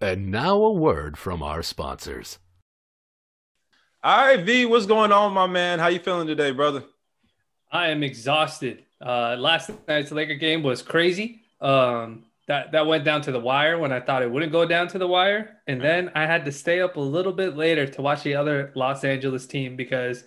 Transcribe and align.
And 0.00 0.30
now 0.30 0.56
a 0.62 0.72
word 0.72 1.18
from 1.18 1.42
our 1.42 1.62
sponsors. 1.62 2.38
All 4.02 4.16
right, 4.16 4.42
V, 4.42 4.64
what's 4.64 4.86
going 4.86 5.12
on, 5.12 5.34
my 5.34 5.46
man? 5.46 5.78
How 5.78 5.88
you 5.88 5.98
feeling 5.98 6.26
today, 6.26 6.52
brother? 6.52 6.84
I 7.70 7.88
am 7.88 8.02
exhausted. 8.02 8.84
Uh, 9.04 9.36
last 9.38 9.70
night's 9.86 10.10
Laker 10.10 10.36
game 10.36 10.62
was 10.62 10.80
crazy. 10.80 11.42
Um, 11.60 12.24
that 12.48 12.72
that 12.72 12.86
went 12.86 13.04
down 13.04 13.20
to 13.22 13.32
the 13.32 13.38
wire 13.38 13.78
when 13.78 13.92
I 13.92 14.00
thought 14.00 14.22
it 14.22 14.30
wouldn't 14.30 14.52
go 14.52 14.64
down 14.64 14.88
to 14.88 14.98
the 14.98 15.06
wire, 15.06 15.58
and 15.66 15.82
then 15.82 16.10
I 16.14 16.24
had 16.24 16.46
to 16.46 16.52
stay 16.52 16.80
up 16.80 16.96
a 16.96 17.00
little 17.00 17.32
bit 17.32 17.56
later 17.56 17.86
to 17.86 18.02
watch 18.02 18.22
the 18.22 18.34
other 18.34 18.72
Los 18.74 19.04
Angeles 19.04 19.46
team 19.46 19.76
because 19.76 20.24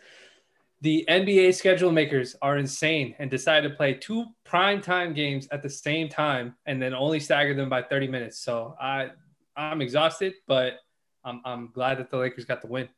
the 0.82 1.04
NBA 1.10 1.56
schedule 1.56 1.92
makers 1.92 2.36
are 2.42 2.58
insane 2.58 3.16
and 3.18 3.32
decided 3.32 3.70
to 3.70 3.76
play 3.76 3.96
two 3.96 4.26
prime 4.44 4.82
time 4.82 5.14
games 5.14 5.48
at 5.52 5.64
the 5.64 5.70
same 5.70 6.10
time 6.10 6.56
and 6.68 6.80
then 6.80 6.94
only 6.94 7.20
stagger 7.20 7.56
them 7.56 7.70
by 7.70 7.82
30 7.82 8.08
minutes. 8.08 8.38
So 8.40 8.76
I 8.80 9.10
I'm 9.56 9.82
exhausted, 9.82 10.34
but 10.48 10.80
I'm 11.24 11.42
I'm 11.46 11.72
glad 11.72 12.00
that 12.00 12.10
the 12.10 12.18
Lakers 12.18 12.46
got 12.46 12.62
the 12.62 12.68
win. 12.68 12.90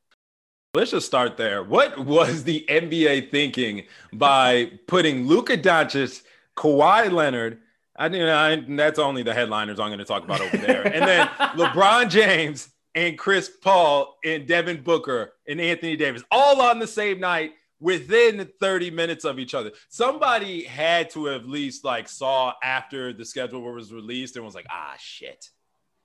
Let's 0.73 0.91
just 0.91 1.05
start 1.05 1.38
there. 1.38 1.63
What 1.63 1.98
was 1.98 2.43
the 2.43 2.66
NBA 2.67 3.31
thinking 3.31 3.84
by 4.12 4.71
putting 4.88 5.26
Luka 5.26 5.57
Doncic, 5.57 6.21
Kawhi 6.57 7.12
Leonard? 7.12 7.59
I 7.95 8.07
you 8.07 8.20
know 8.20 8.35
I, 8.35 8.63
that's 8.67 8.99
only 8.99 9.23
the 9.23 9.34
headliners 9.34 9.79
I'm 9.79 9.88
going 9.88 9.99
to 9.99 10.05
talk 10.05 10.23
about 10.23 10.41
over 10.41 10.57
there, 10.57 10.85
and 10.85 11.07
then 11.07 11.27
LeBron 11.55 12.09
James 12.09 12.70
and 12.93 13.17
Chris 13.17 13.49
Paul 13.49 14.17
and 14.23 14.48
Devin 14.48 14.81
Booker 14.81 15.34
and 15.48 15.62
Anthony 15.62 15.95
Davis 15.95 16.23
all 16.31 16.62
on 16.62 16.79
the 16.79 16.87
same 16.87 17.20
night 17.20 17.51
within 17.79 18.49
30 18.59 18.91
minutes 18.91 19.26
of 19.26 19.37
each 19.37 19.53
other. 19.53 19.71
Somebody 19.90 20.63
had 20.63 21.09
to 21.12 21.26
have 21.26 21.41
at 21.41 21.48
least 21.48 21.84
like 21.84 22.07
saw 22.07 22.53
after 22.63 23.13
the 23.13 23.26
schedule 23.26 23.62
was 23.62 23.93
released 23.93 24.37
and 24.37 24.45
was 24.45 24.55
like, 24.55 24.65
ah, 24.70 24.95
shit. 24.98 25.49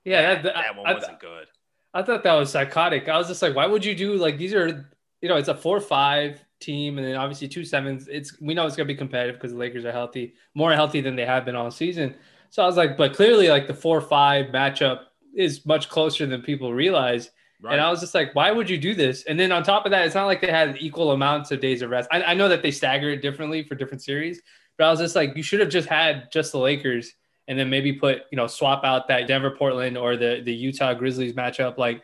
Yeah, 0.04 0.42
that, 0.42 0.54
that 0.54 0.76
one 0.76 0.94
wasn't 0.94 1.20
good. 1.20 1.46
I 1.92 2.02
thought 2.02 2.22
that 2.22 2.34
was 2.34 2.50
psychotic. 2.50 3.08
I 3.08 3.18
was 3.18 3.28
just 3.28 3.42
like, 3.42 3.54
why 3.54 3.66
would 3.66 3.84
you 3.84 3.94
do 3.94 4.14
like 4.14 4.38
these 4.38 4.54
are, 4.54 4.92
you 5.20 5.28
know, 5.28 5.36
it's 5.36 5.48
a 5.48 5.54
four 5.54 5.80
five 5.80 6.42
team, 6.60 6.98
and 6.98 7.06
then 7.06 7.16
obviously 7.16 7.48
two 7.48 7.64
sevens. 7.64 8.08
It's 8.08 8.40
we 8.40 8.54
know 8.54 8.66
it's 8.66 8.76
gonna 8.76 8.86
be 8.86 8.94
competitive 8.94 9.36
because 9.36 9.52
the 9.52 9.58
Lakers 9.58 9.84
are 9.84 9.92
healthy, 9.92 10.34
more 10.54 10.72
healthy 10.72 11.00
than 11.00 11.16
they 11.16 11.26
have 11.26 11.44
been 11.44 11.56
all 11.56 11.70
season. 11.70 12.14
So 12.50 12.62
I 12.62 12.66
was 12.66 12.76
like, 12.76 12.96
but 12.96 13.14
clearly, 13.14 13.48
like 13.48 13.66
the 13.66 13.74
four 13.74 14.00
five 14.00 14.46
matchup 14.46 15.00
is 15.34 15.64
much 15.66 15.88
closer 15.88 16.26
than 16.26 16.42
people 16.42 16.72
realize. 16.72 17.30
Right. 17.62 17.74
And 17.74 17.82
I 17.82 17.90
was 17.90 18.00
just 18.00 18.14
like, 18.14 18.34
why 18.34 18.50
would 18.50 18.70
you 18.70 18.78
do 18.78 18.94
this? 18.94 19.24
And 19.24 19.38
then 19.38 19.52
on 19.52 19.62
top 19.62 19.84
of 19.84 19.90
that, 19.90 20.06
it's 20.06 20.14
not 20.14 20.24
like 20.24 20.40
they 20.40 20.50
had 20.50 20.76
equal 20.80 21.12
amounts 21.12 21.50
of 21.50 21.60
days 21.60 21.82
of 21.82 21.90
rest. 21.90 22.08
I, 22.10 22.22
I 22.22 22.34
know 22.34 22.48
that 22.48 22.62
they 22.62 22.70
stagger 22.70 23.10
it 23.10 23.20
differently 23.20 23.64
for 23.64 23.74
different 23.74 24.02
series, 24.02 24.40
but 24.78 24.86
I 24.86 24.90
was 24.90 24.98
just 24.98 25.14
like, 25.14 25.36
you 25.36 25.42
should 25.42 25.60
have 25.60 25.68
just 25.68 25.86
had 25.86 26.32
just 26.32 26.52
the 26.52 26.58
Lakers 26.58 27.12
and 27.50 27.58
then 27.58 27.68
maybe 27.68 27.92
put, 27.92 28.22
you 28.30 28.36
know, 28.36 28.46
swap 28.46 28.84
out 28.84 29.08
that 29.08 29.26
Denver 29.26 29.50
Portland 29.50 29.98
or 29.98 30.16
the 30.16 30.40
the 30.44 30.54
Utah 30.54 30.94
Grizzlies 30.94 31.32
matchup. 31.32 31.78
Like, 31.78 32.00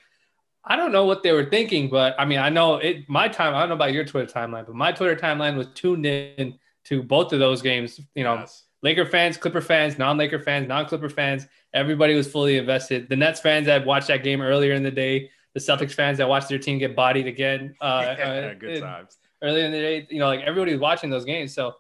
I 0.65 0.75
don't 0.75 0.91
know 0.91 1.05
what 1.05 1.23
they 1.23 1.31
were 1.31 1.49
thinking, 1.49 1.89
but 1.89 2.17
I 2.19 2.25
mean, 2.25 2.41
I 2.41 2.49
know 2.49 2.79
it. 2.79 3.09
My 3.09 3.29
time, 3.29 3.55
I 3.55 3.61
don't 3.61 3.69
know 3.69 3.77
about 3.77 3.93
your 3.93 4.05
Twitter 4.05 4.31
timeline, 4.31 4.67
but 4.67 4.75
my 4.75 4.91
Twitter 4.91 5.15
timeline 5.15 5.57
was 5.57 5.69
tuned 5.69 6.05
in 6.05 6.59
to 6.87 7.01
both 7.01 7.33
of 7.33 7.39
those 7.39 7.63
games. 7.63 8.01
You 8.17 8.25
know, 8.25 8.35
yes. 8.35 8.65
Laker 8.83 9.07
fans, 9.07 9.37
Clipper 9.37 9.61
fans, 9.61 9.99
non-Laker 9.99 10.41
fans, 10.41 10.67
non-Clipper 10.67 11.11
fans. 11.11 11.47
Everybody 11.73 12.17
was 12.17 12.27
fully 12.27 12.59
invested. 12.59 13.09
The 13.09 13.15
Nets 13.15 13.39
fans 13.39 13.67
that 13.67 13.87
watched 13.87 14.09
that 14.09 14.25
game 14.25 14.43
earlier 14.43 14.73
in 14.75 14.83
the 14.83 14.91
day, 14.91 15.31
the 15.55 15.61
Celtics 15.61 15.93
fans 15.93 16.19
that 16.19 16.29
watched 16.29 16.49
their 16.49 16.59
team 16.59 16.79
get 16.79 16.97
bodied 16.97 17.29
again. 17.29 17.77
Uh, 17.81 18.03
yeah, 18.19 18.25
uh, 18.25 18.55
good 18.55 18.81
times. 18.81 19.17
Earlier 19.41 19.65
in 19.65 19.71
the 19.71 19.79
day, 19.79 20.07
you 20.11 20.19
know, 20.19 20.27
like 20.27 20.41
everybody 20.41 20.73
was 20.73 20.81
watching 20.81 21.09
those 21.09 21.25
games. 21.25 21.55
So, 21.55 21.77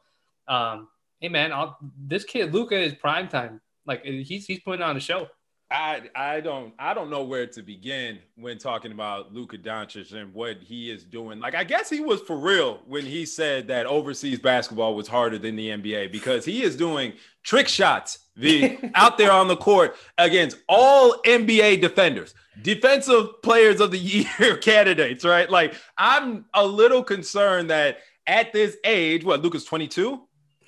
um, 0.46 0.86
hey 1.20 1.28
man, 1.28 1.52
I'll, 1.52 1.78
this 1.98 2.24
kid 2.24 2.52
Luka 2.52 2.78
is 2.78 2.94
prime 2.94 3.28
time. 3.28 3.60
Like 3.86 4.04
he's 4.04 4.46
he's 4.46 4.60
putting 4.60 4.82
on 4.82 4.96
a 4.96 5.00
show. 5.00 5.28
I 5.70 6.02
I 6.14 6.40
don't 6.40 6.74
I 6.78 6.94
don't 6.94 7.10
know 7.10 7.24
where 7.24 7.46
to 7.46 7.62
begin 7.62 8.20
when 8.36 8.56
talking 8.56 8.92
about 8.92 9.34
Luka 9.34 9.58
Doncic 9.58 10.12
and 10.12 10.32
what 10.32 10.58
he 10.62 10.90
is 10.90 11.02
doing. 11.02 11.40
Like 11.40 11.56
I 11.56 11.64
guess 11.64 11.90
he 11.90 12.00
was 12.00 12.20
for 12.20 12.36
real 12.36 12.82
when 12.86 13.04
he 13.04 13.26
said 13.26 13.66
that 13.68 13.86
overseas 13.86 14.38
basketball 14.38 14.94
was 14.94 15.08
harder 15.08 15.38
than 15.38 15.56
the 15.56 15.70
NBA 15.70 16.12
because 16.12 16.44
he 16.44 16.62
is 16.62 16.76
doing 16.76 17.14
trick 17.42 17.66
shots 17.66 18.26
the 18.36 18.78
out 18.94 19.18
there 19.18 19.32
on 19.32 19.48
the 19.48 19.56
court 19.56 19.96
against 20.18 20.58
all 20.68 21.20
NBA 21.22 21.80
defenders, 21.80 22.34
defensive 22.62 23.42
players 23.42 23.80
of 23.80 23.90
the 23.90 23.98
year 24.38 24.56
candidates, 24.58 25.24
right? 25.24 25.50
Like 25.50 25.74
I'm 25.98 26.44
a 26.54 26.64
little 26.64 27.02
concerned 27.02 27.70
that 27.70 27.98
at 28.28 28.52
this 28.52 28.76
age, 28.84 29.24
what 29.24 29.42
Luka's 29.42 29.64
22? 29.64 30.25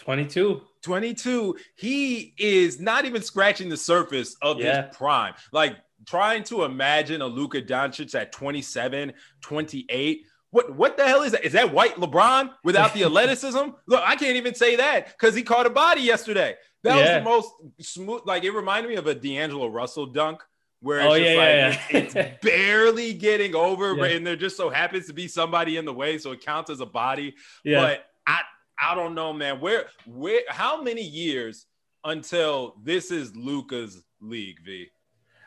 22. 0.09 0.63
22, 0.81 1.55
he 1.77 2.33
is 2.39 2.81
not 2.81 3.05
even 3.05 3.21
scratching 3.21 3.69
the 3.69 3.77
surface 3.77 4.37
of 4.41 4.59
yeah. 4.59 4.87
his 4.87 4.97
prime. 4.97 5.35
Like 5.53 5.77
trying 6.07 6.45
to 6.45 6.65
imagine 6.65 7.21
a 7.21 7.27
Luka 7.27 7.61
Doncic 7.61 8.15
at 8.15 8.33
27, 8.33 9.13
28. 9.43 10.23
What 10.51 10.75
what 10.75 10.97
the 10.97 11.07
hell 11.07 11.25
is 11.25 11.33
that? 11.33 11.45
Is 11.45 11.53
that 11.53 11.75
white 11.75 11.97
LeBron 11.97 12.53
without 12.65 12.95
the 12.95 13.05
athleticism? 13.05 13.69
Look, 13.87 14.03
I 14.03 14.17
can't 14.17 14.37
even 14.37 14.55
say 14.55 14.77
that 14.77 15.09
because 15.09 15.35
he 15.35 15.43
caught 15.43 15.67
a 15.67 15.71
body 15.71 16.01
yesterday. 16.01 16.55
That 16.85 16.97
yeah. 16.97 17.03
was 17.03 17.11
the 17.11 17.31
most 17.31 17.87
smooth. 17.91 18.23
Like 18.25 18.45
it 18.45 18.53
reminded 18.53 18.89
me 18.89 18.95
of 18.95 19.07
a 19.07 19.15
D'Angelo 19.15 19.69
Russell 19.69 20.07
dunk 20.07 20.43
where 20.81 21.01
it's 21.01 21.07
oh, 21.07 21.19
just 21.19 21.31
yeah, 21.31 21.37
like 21.37 21.91
yeah, 21.93 21.99
it's, 21.99 22.15
it's, 22.15 22.39
barely 22.43 23.13
getting 23.13 23.55
over, 23.55 23.95
but 23.95 24.11
and 24.11 24.27
there 24.27 24.37
just 24.37 24.57
so 24.57 24.71
happens 24.71 25.07
to 25.09 25.13
be 25.13 25.29
somebody 25.29 25.77
in 25.77 25.85
the 25.85 25.93
way, 25.93 26.17
so 26.17 26.33
it 26.33 26.43
counts 26.43 26.71
as 26.71 26.81
a 26.81 26.87
body. 26.87 27.35
But 27.63 28.07
I 28.27 28.41
I 28.81 28.94
don't 28.94 29.15
know, 29.15 29.33
man. 29.33 29.61
Where 29.61 29.87
where 30.06 30.43
how 30.49 30.83
many 30.83 31.03
years 31.03 31.66
until 32.05 32.77
this 32.83 33.11
is 33.11 33.34
Luka's 33.34 34.05
league, 34.21 34.59
V? 34.65 34.89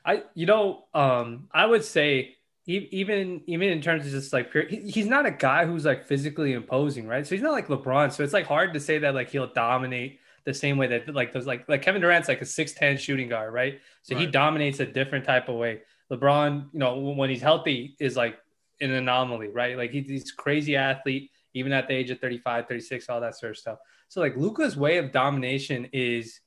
I 0.06 0.24
you 0.34 0.46
know, 0.46 0.86
um, 0.94 1.48
I 1.52 1.66
would 1.66 1.84
say 1.84 2.36
even 2.66 3.42
even 3.48 3.70
in 3.70 3.82
terms 3.82 4.06
of 4.06 4.12
just 4.12 4.34
like 4.34 4.54
he's 4.70 5.08
not 5.08 5.26
a 5.26 5.32
guy 5.32 5.66
who's 5.66 5.86
like 5.86 6.06
physically 6.06 6.54
imposing, 6.54 7.08
right? 7.08 7.26
So 7.26 7.36
he's 7.36 7.42
not 7.42 7.54
like 7.54 7.68
LeBron. 7.68 8.12
So 8.12 8.24
it's 8.24 8.34
like 8.34 8.46
hard 8.46 8.74
to 8.74 8.80
say 8.80 9.00
that 9.00 9.16
like 9.16 9.30
he'll 9.30 9.52
dominate 9.52 10.20
the 10.46 10.54
same 10.54 10.78
way 10.78 10.88
that 10.88 11.14
like 11.14 11.34
those 11.34 11.48
like 11.48 11.68
like 11.68 11.82
Kevin 11.82 12.02
Durant's 12.02 12.28
like 12.28 12.42
a 12.42 12.46
6'10 12.46 13.00
shooting 13.00 13.30
guard, 13.30 13.54
right? 13.54 13.80
So 14.04 14.16
right. 14.16 14.22
he 14.22 14.28
dominates 14.28 14.80
a 14.80 14.86
different 14.86 15.26
type 15.26 15.50
of 15.50 15.56
way. 15.56 15.82
LeBron, 16.12 16.68
you 16.74 16.80
know, 16.80 16.98
when 16.98 17.30
he's 17.30 17.42
healthy 17.42 17.96
is 18.00 18.16
like 18.16 18.38
an 18.80 18.92
anomaly, 18.92 19.48
right? 19.48 19.78
Like 19.78 19.92
he's 19.92 20.32
crazy 20.32 20.76
athlete 20.76 21.32
even 21.54 21.72
at 21.74 21.88
the 21.88 21.94
age 21.94 22.10
of 22.12 22.20
35, 22.20 22.68
36, 22.68 23.10
all 23.10 23.22
that 23.22 23.38
sort 23.38 23.52
of 23.52 23.58
stuff. 23.58 23.80
So 24.08 24.22
like 24.22 24.36
Luka's 24.36 24.76
way 24.76 24.98
of 24.98 25.12
domination 25.12 25.88
is, 25.94 26.40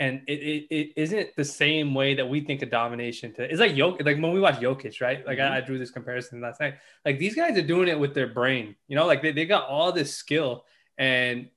and 0.00 0.22
it, 0.28 0.32
it, 0.32 0.66
it 0.70 0.92
isn't 0.96 1.30
the 1.36 1.44
same 1.44 1.92
way 1.92 2.14
that 2.14 2.28
we 2.28 2.40
think 2.40 2.62
of 2.62 2.70
domination. 2.70 3.34
To 3.34 3.42
it's 3.42 3.58
like 3.58 3.72
Jokic, 3.72 4.06
like 4.06 4.22
when 4.22 4.32
we 4.32 4.40
watch 4.40 4.56
Jokic, 4.56 5.00
right? 5.00 5.26
Like 5.26 5.38
mm-hmm. 5.38 5.52
I, 5.52 5.58
I, 5.58 5.60
drew 5.60 5.78
this 5.78 5.90
comparison 5.90 6.40
last 6.40 6.60
night. 6.60 6.74
Like 7.04 7.18
these 7.18 7.34
guys 7.34 7.58
are 7.58 7.62
doing 7.62 7.88
it 7.88 7.98
with 7.98 8.14
their 8.14 8.28
brain, 8.28 8.76
you 8.86 8.94
know, 8.94 9.06
like 9.06 9.22
they, 9.22 9.32
they 9.32 9.44
got 9.44 9.66
all 9.68 9.90
this 9.90 10.14
skill 10.14 10.64
and 10.98 11.48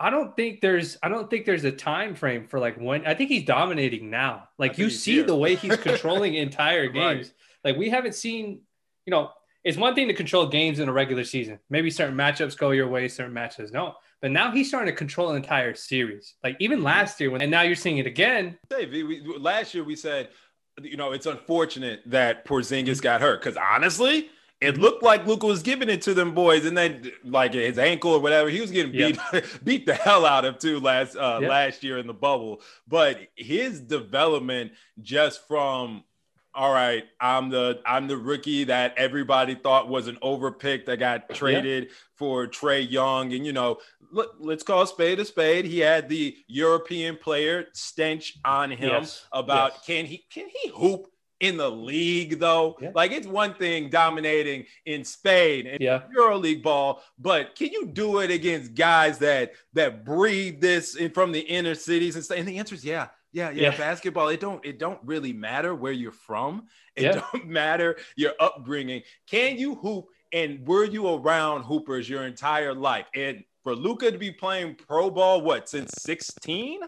I 0.00 0.08
don't 0.08 0.34
think 0.34 0.62
there's 0.62 0.96
I 1.02 1.10
don't 1.10 1.28
think 1.28 1.44
there's 1.44 1.64
a 1.64 1.70
time 1.70 2.14
frame 2.14 2.46
for 2.48 2.58
like 2.58 2.76
when 2.76 3.06
I 3.06 3.14
think 3.14 3.28
he's 3.28 3.44
dominating 3.44 4.08
now. 4.08 4.48
Like 4.58 4.78
you 4.78 4.88
see 4.88 5.16
here. 5.16 5.24
the 5.24 5.36
way 5.36 5.56
he's 5.56 5.76
controlling 5.76 6.34
entire 6.34 6.88
games. 6.88 7.26
Right. 7.28 7.72
Like 7.72 7.76
we 7.76 7.90
haven't 7.90 8.14
seen, 8.14 8.62
you 9.04 9.10
know, 9.10 9.30
it's 9.64 9.76
one 9.76 9.94
thing 9.94 10.08
to 10.08 10.14
control 10.14 10.46
games 10.46 10.78
in 10.78 10.88
a 10.88 10.92
regular 10.92 11.24
season. 11.24 11.58
Maybe 11.68 11.90
certain 11.90 12.16
matchups 12.16 12.56
go 12.56 12.70
your 12.70 12.88
way, 12.88 13.08
certain 13.08 13.34
matches 13.34 13.72
no. 13.72 13.94
But 14.20 14.30
now 14.30 14.50
he's 14.50 14.68
starting 14.68 14.92
to 14.92 14.96
control 14.96 15.30
an 15.30 15.36
entire 15.36 15.74
series. 15.74 16.34
Like 16.44 16.56
even 16.60 16.82
last 16.82 17.20
year, 17.20 17.30
when 17.30 17.42
and 17.42 17.50
now 17.50 17.62
you're 17.62 17.74
seeing 17.74 17.98
it 17.98 18.06
again. 18.06 18.58
Dave, 18.68 18.90
we, 18.90 19.22
last 19.38 19.74
year 19.74 19.84
we 19.84 19.96
said, 19.96 20.28
you 20.82 20.96
know, 20.96 21.12
it's 21.12 21.26
unfortunate 21.26 22.02
that 22.06 22.46
Porzingis 22.46 23.02
got 23.02 23.20
hurt 23.20 23.42
because 23.42 23.56
honestly, 23.56 24.30
it 24.60 24.76
looked 24.76 25.02
like 25.02 25.26
Luka 25.26 25.46
was 25.46 25.62
giving 25.62 25.88
it 25.88 26.02
to 26.02 26.12
them 26.12 26.34
boys, 26.34 26.66
and 26.66 26.76
then 26.76 27.10
like 27.24 27.54
his 27.54 27.78
ankle 27.78 28.12
or 28.12 28.20
whatever, 28.20 28.50
he 28.50 28.60
was 28.60 28.70
getting 28.70 28.92
beat 28.92 29.18
yep. 29.32 29.44
beat 29.64 29.86
the 29.86 29.94
hell 29.94 30.26
out 30.26 30.44
of 30.44 30.58
too 30.58 30.80
last 30.80 31.16
uh, 31.16 31.38
yep. 31.40 31.50
last 31.50 31.82
year 31.82 31.96
in 31.96 32.06
the 32.06 32.14
bubble. 32.14 32.60
But 32.86 33.28
his 33.36 33.80
development 33.80 34.72
just 35.00 35.46
from 35.48 36.04
all 36.54 36.72
right, 36.72 37.04
I'm 37.20 37.48
the 37.48 37.80
I'm 37.86 38.08
the 38.08 38.16
rookie 38.16 38.64
that 38.64 38.94
everybody 38.96 39.54
thought 39.54 39.88
was 39.88 40.08
an 40.08 40.16
overpick 40.22 40.86
that 40.86 40.98
got 40.98 41.28
traded 41.34 41.84
yeah. 41.84 41.90
for 42.16 42.46
Trae 42.46 42.88
Young, 42.90 43.32
and 43.32 43.46
you 43.46 43.52
know, 43.52 43.78
let, 44.10 44.28
us 44.58 44.62
call 44.62 44.82
a 44.82 44.86
spade 44.86 45.20
a 45.20 45.24
spade. 45.24 45.64
He 45.64 45.78
had 45.78 46.08
the 46.08 46.36
European 46.48 47.16
player 47.16 47.66
stench 47.72 48.38
on 48.44 48.70
him 48.70 49.02
yes. 49.02 49.26
about 49.32 49.72
yes. 49.74 49.86
can 49.86 50.06
he 50.06 50.24
can 50.32 50.48
he 50.48 50.70
hoop 50.70 51.06
in 51.38 51.56
the 51.56 51.70
league 51.70 52.38
though? 52.38 52.76
Yeah. 52.80 52.90
Like 52.94 53.12
it's 53.12 53.26
one 53.26 53.54
thing 53.54 53.88
dominating 53.88 54.66
in 54.86 55.04
Spain 55.04 55.66
and 55.66 55.80
yeah. 55.80 56.02
EuroLeague 56.16 56.62
ball, 56.62 57.02
but 57.18 57.54
can 57.54 57.70
you 57.70 57.86
do 57.86 58.18
it 58.18 58.30
against 58.30 58.74
guys 58.74 59.18
that 59.18 59.52
that 59.74 60.04
breathe 60.04 60.60
this 60.60 60.96
in, 60.96 61.12
from 61.12 61.32
the 61.32 61.40
inner 61.40 61.74
cities 61.74 62.16
and? 62.16 62.38
And 62.38 62.48
the 62.48 62.58
answer 62.58 62.74
is 62.74 62.84
yeah. 62.84 63.08
Yeah, 63.32 63.50
yeah, 63.50 63.70
yeah, 63.70 63.76
basketball. 63.76 64.28
It 64.28 64.40
don't 64.40 64.64
it 64.64 64.78
don't 64.78 64.98
really 65.04 65.32
matter 65.32 65.74
where 65.74 65.92
you're 65.92 66.10
from. 66.10 66.66
It 66.96 67.04
yeah. 67.04 67.22
don't 67.32 67.46
matter 67.48 67.96
your 68.16 68.32
upbringing. 68.40 69.02
Can 69.26 69.56
you 69.56 69.76
hoop 69.76 70.06
and 70.32 70.66
were 70.66 70.84
you 70.84 71.08
around 71.14 71.62
hoopers 71.62 72.08
your 72.08 72.26
entire 72.26 72.74
life? 72.74 73.06
And 73.14 73.44
for 73.62 73.74
Luka 73.74 74.10
to 74.10 74.18
be 74.18 74.30
playing 74.30 74.76
pro 74.76 75.10
ball, 75.10 75.42
what 75.42 75.68
since 75.68 75.92
16? 75.98 76.80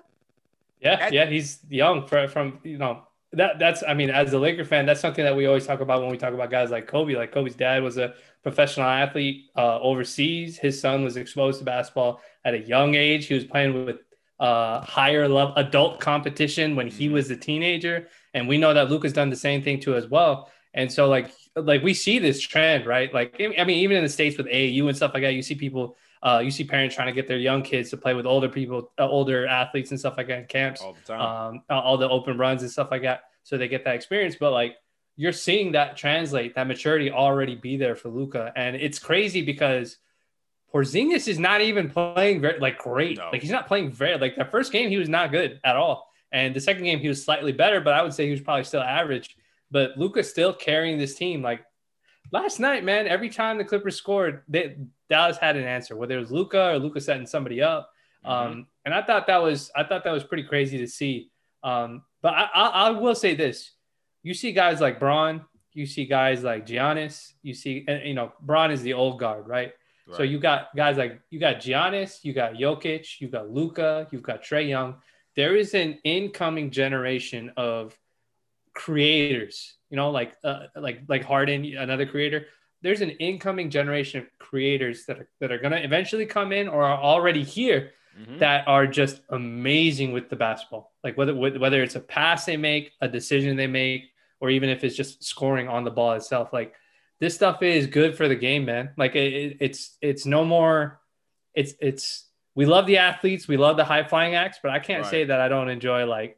Yeah, 0.81 1.11
yeah, 1.13 1.27
he's 1.27 1.61
young 1.69 2.07
for, 2.07 2.27
from 2.27 2.59
you 2.65 2.77
know 2.77 3.05
that 3.33 3.59
that's 3.59 3.83
I 3.87 3.95
mean, 3.95 4.11
as 4.11 4.33
a 4.33 4.39
Laker 4.39 4.65
fan, 4.65 4.85
that's 4.85 5.01
something 5.01 5.25
that 5.25 5.35
we 5.35 5.47
always 5.47 5.67
talk 5.67 5.81
about 5.81 6.03
when 6.03 6.11
we 6.11 6.19
talk 6.19 6.35
about 6.35 6.51
guys 6.51 6.71
like 6.71 6.87
Kobe. 6.87 7.15
Like 7.15 7.33
Kobe's 7.33 7.55
dad 7.55 7.83
was 7.83 7.97
a 7.97 8.15
professional 8.43 8.87
athlete 8.87 9.47
uh, 9.57 9.81
overseas. 9.81 10.59
His 10.59 10.81
son 10.81 11.03
was 11.03 11.17
exposed 11.17 11.59
to 11.61 11.65
basketball 11.65 12.21
at 12.45 12.55
a 12.55 12.59
young 12.59 12.95
age. 12.95 13.27
He 13.27 13.35
was 13.35 13.45
playing 13.45 13.87
with 13.87 14.01
uh, 14.43 14.81
higher 14.81 15.29
level 15.29 15.55
adult 15.55 16.01
competition 16.01 16.75
when 16.75 16.89
he 16.89 17.07
mm-hmm. 17.07 17.15
was 17.15 17.31
a 17.31 17.37
teenager, 17.37 18.09
and 18.35 18.49
we 18.49 18.59
know 18.59 18.75
that 18.75 18.91
Luka's 18.91 19.13
done 19.13 19.31
the 19.31 19.37
same 19.37 19.63
thing 19.63 19.79
too 19.79 19.95
as 19.95 20.09
well. 20.09 20.51
And 20.75 20.91
so 20.91 21.09
like 21.09 21.31
like 21.55 21.83
we 21.83 21.95
see 21.95 22.19
this 22.19 22.41
trend, 22.41 22.85
right? 22.85 23.15
Like 23.15 23.37
I 23.41 23.65
mean, 23.65 23.79
even 23.79 23.97
in 23.97 24.03
the 24.03 24.09
states 24.09 24.37
with 24.37 24.47
AAU 24.47 24.89
and 24.89 24.97
stuff 24.97 25.15
like 25.15 25.23
that, 25.23 25.35
you 25.35 25.43
see 25.43 25.55
people 25.55 25.97
uh, 26.25 26.41
you 26.43 26.51
see 26.51 26.65
parents 26.65 26.97
trying 26.97 27.07
to 27.07 27.13
get 27.13 27.29
their 27.29 27.39
young 27.39 27.63
kids 27.63 27.91
to 27.91 27.97
play 27.97 28.15
with 28.15 28.27
older 28.27 28.49
people, 28.49 28.91
uh, 28.99 29.09
older 29.09 29.47
athletes 29.47 29.93
and 29.93 30.01
stuff 30.01 30.15
like 30.17 30.27
that 30.27 30.41
in 30.41 30.47
camps, 30.47 30.81
all 30.81 30.95
the 30.95 31.13
time, 31.13 31.21
um, 31.21 31.63
all 31.79 31.97
the 31.97 32.09
open 32.09 32.37
runs 32.37 32.63
and 32.63 32.71
stuff 32.71 32.89
like 32.91 33.03
that, 33.03 33.23
so 33.45 33.57
they 33.57 33.69
get 33.69 33.85
that 33.85 33.95
experience. 33.95 34.35
But 34.39 34.51
like 34.51 34.75
you're 35.15 35.33
seeing 35.33 35.73
that 35.73 35.97
translate, 35.97 36.57
that 36.57 36.67
maturity 36.67 37.13
already 37.13 37.55
be 37.55 37.77
there 37.77 37.95
for 37.95 38.09
Luka, 38.09 38.53
and 38.57 38.75
it's 38.75 38.99
crazy 38.99 39.43
because 39.43 39.99
Porzingis 40.75 41.29
is 41.29 41.39
not 41.39 41.61
even 41.61 41.91
playing 41.91 42.41
very 42.41 42.59
like 42.59 42.79
great. 42.79 43.19
No. 43.19 43.29
Like 43.33 43.43
he's 43.43 43.51
not 43.51 43.67
playing 43.67 43.91
very 43.91 44.19
like 44.19 44.37
the 44.37 44.45
first 44.45 44.73
game 44.73 44.89
he 44.89 44.97
was 44.97 45.09
not 45.09 45.31
good 45.31 45.61
at 45.65 45.77
all, 45.77 46.11
and 46.33 46.55
the 46.55 46.61
second 46.61 46.85
game 46.85 46.99
he 46.99 47.09
was 47.09 47.23
slightly 47.25 47.53
better, 47.53 47.81
but 47.81 47.95
I 47.95 48.03
would 48.03 48.15
say 48.15 48.25
he 48.25 48.31
was 48.31 48.41
probably 48.41 48.65
still 48.65 48.83
average. 48.83 49.37
But 49.71 49.97
Luka's 49.97 50.29
still 50.29 50.53
carrying 50.53 50.99
this 50.99 51.15
team 51.15 51.43
like 51.43 51.65
last 52.33 52.59
night, 52.59 52.85
man, 52.85 53.07
every 53.07 53.29
time 53.29 53.59
the 53.59 53.65
Clippers 53.65 53.97
scored, 53.97 54.43
they, 54.49 54.77
Dallas 55.09 55.37
had 55.37 55.57
an 55.57 55.65
answer, 55.65 55.95
whether 55.95 56.17
it 56.17 56.21
was 56.21 56.33
Luka 56.33 56.73
or 56.73 56.79
Luka 56.79 57.01
setting 57.01 57.27
somebody 57.27 57.63
up. 57.63 57.91
Mm-hmm. 58.25 58.53
Um, 58.53 58.67
and 58.85 58.95
I 58.95 59.03
thought 59.03 59.27
that 59.27 59.43
was 59.43 59.71
I 59.77 59.85
thought 59.85 60.05
that 60.05 60.13
was 60.13 60.25
pretty 60.25 60.45
crazy 60.45 60.79
to 60.79 60.87
see. 60.87 61.31
Um, 61.63 62.03
but 62.23 62.35
I, 62.35 62.49
I, 62.55 62.67
I, 62.67 62.91
will 62.91 63.15
say 63.15 63.35
this: 63.35 63.73
you 64.23 64.35
see 64.35 64.53
guys 64.53 64.81
like 64.81 64.99
Bron, 64.99 65.45
you 65.73 65.87
see 65.87 66.07
guys 66.07 66.43
like 66.43 66.67
Giannis, 66.67 67.33
you 67.43 67.55
see, 67.55 67.85
and, 67.87 68.07
you 68.07 68.15
know, 68.15 68.33
Bron 68.41 68.71
is 68.71 68.83
the 68.83 68.95
old 68.95 69.21
guard, 69.21 69.47
right? 69.47 69.73
Right? 70.07 70.17
So 70.17 70.23
you 70.23 70.39
got 70.39 70.75
guys 70.75 70.97
like 70.97 71.21
you 71.31 71.39
got 71.39 71.57
Giannis, 71.57 72.25
you 72.25 72.33
got 72.33 72.55
Jokic, 72.55 73.21
you 73.21 73.29
got 73.29 73.51
Luka, 73.51 74.09
you've 74.11 74.23
got 74.23 74.43
Trae 74.43 74.69
Young. 74.69 74.97
There 75.37 75.57
is 75.57 75.75
an 75.75 75.99
incoming 76.05 76.71
generation 76.71 77.53
of 77.57 77.99
creators 78.75 79.77
you 79.93 79.97
know, 79.97 80.11
like 80.11 80.33
uh, 80.43 80.69
like 80.75 81.03
like 81.07 81.23
Harden, 81.23 81.67
another 81.77 82.07
creator. 82.07 82.47
There's 82.81 83.03
an 83.03 83.11
incoming 83.11 83.69
generation 83.69 84.21
of 84.21 84.27
creators 84.39 85.05
that 85.05 85.19
are, 85.19 85.29
that 85.39 85.53
are 85.53 85.59
going 85.59 85.73
to 85.73 85.85
eventually 85.85 86.25
come 86.25 86.51
in 86.51 86.67
or 86.67 86.83
are 86.83 86.99
already 86.99 87.45
here 87.45 87.91
mm-hmm. 88.19 88.39
that 88.39 88.67
are 88.67 88.87
just 88.87 89.21
amazing 89.29 90.13
with 90.13 90.31
the 90.31 90.35
basketball. 90.35 90.95
Like 91.05 91.19
whether 91.19 91.37
whether 91.37 91.83
it's 91.83 91.95
a 91.95 92.01
pass 92.01 92.47
they 92.47 92.57
make, 92.57 92.93
a 93.03 93.09
decision 93.09 93.55
they 93.55 93.67
make, 93.67 94.13
or 94.41 94.49
even 94.49 94.71
if 94.71 94.83
it's 94.83 94.97
just 94.97 95.23
scoring 95.23 95.69
on 95.69 95.85
the 95.85 95.91
ball 95.91 96.13
itself. 96.13 96.55
Like 96.55 96.73
this 97.23 97.37
stuff 97.37 97.63
is 97.63 97.87
good 97.87 98.17
for 98.17 98.27
the 98.27 98.35
game, 98.35 98.65
man. 98.65 98.91
Like 98.97 99.15
it, 99.15 99.59
it's 99.61 99.97
it's 100.01 100.27
no 100.27 100.45
more. 100.45 101.01
It's 101.55 101.73
it's 101.81 102.27
we 102.57 102.67
love 102.67 102.85
the 102.89 102.99
athletes, 102.99 103.47
we 103.47 103.57
love 103.57 103.77
the 103.77 103.85
high 103.85 104.03
flying 104.03 104.35
acts, 104.35 104.59
but 104.61 104.73
I 104.73 104.81
can't 104.81 105.05
right. 105.05 105.11
say 105.11 105.25
that 105.27 105.41
I 105.41 105.47
don't 105.47 105.69
enjoy 105.69 106.05
like 106.05 106.37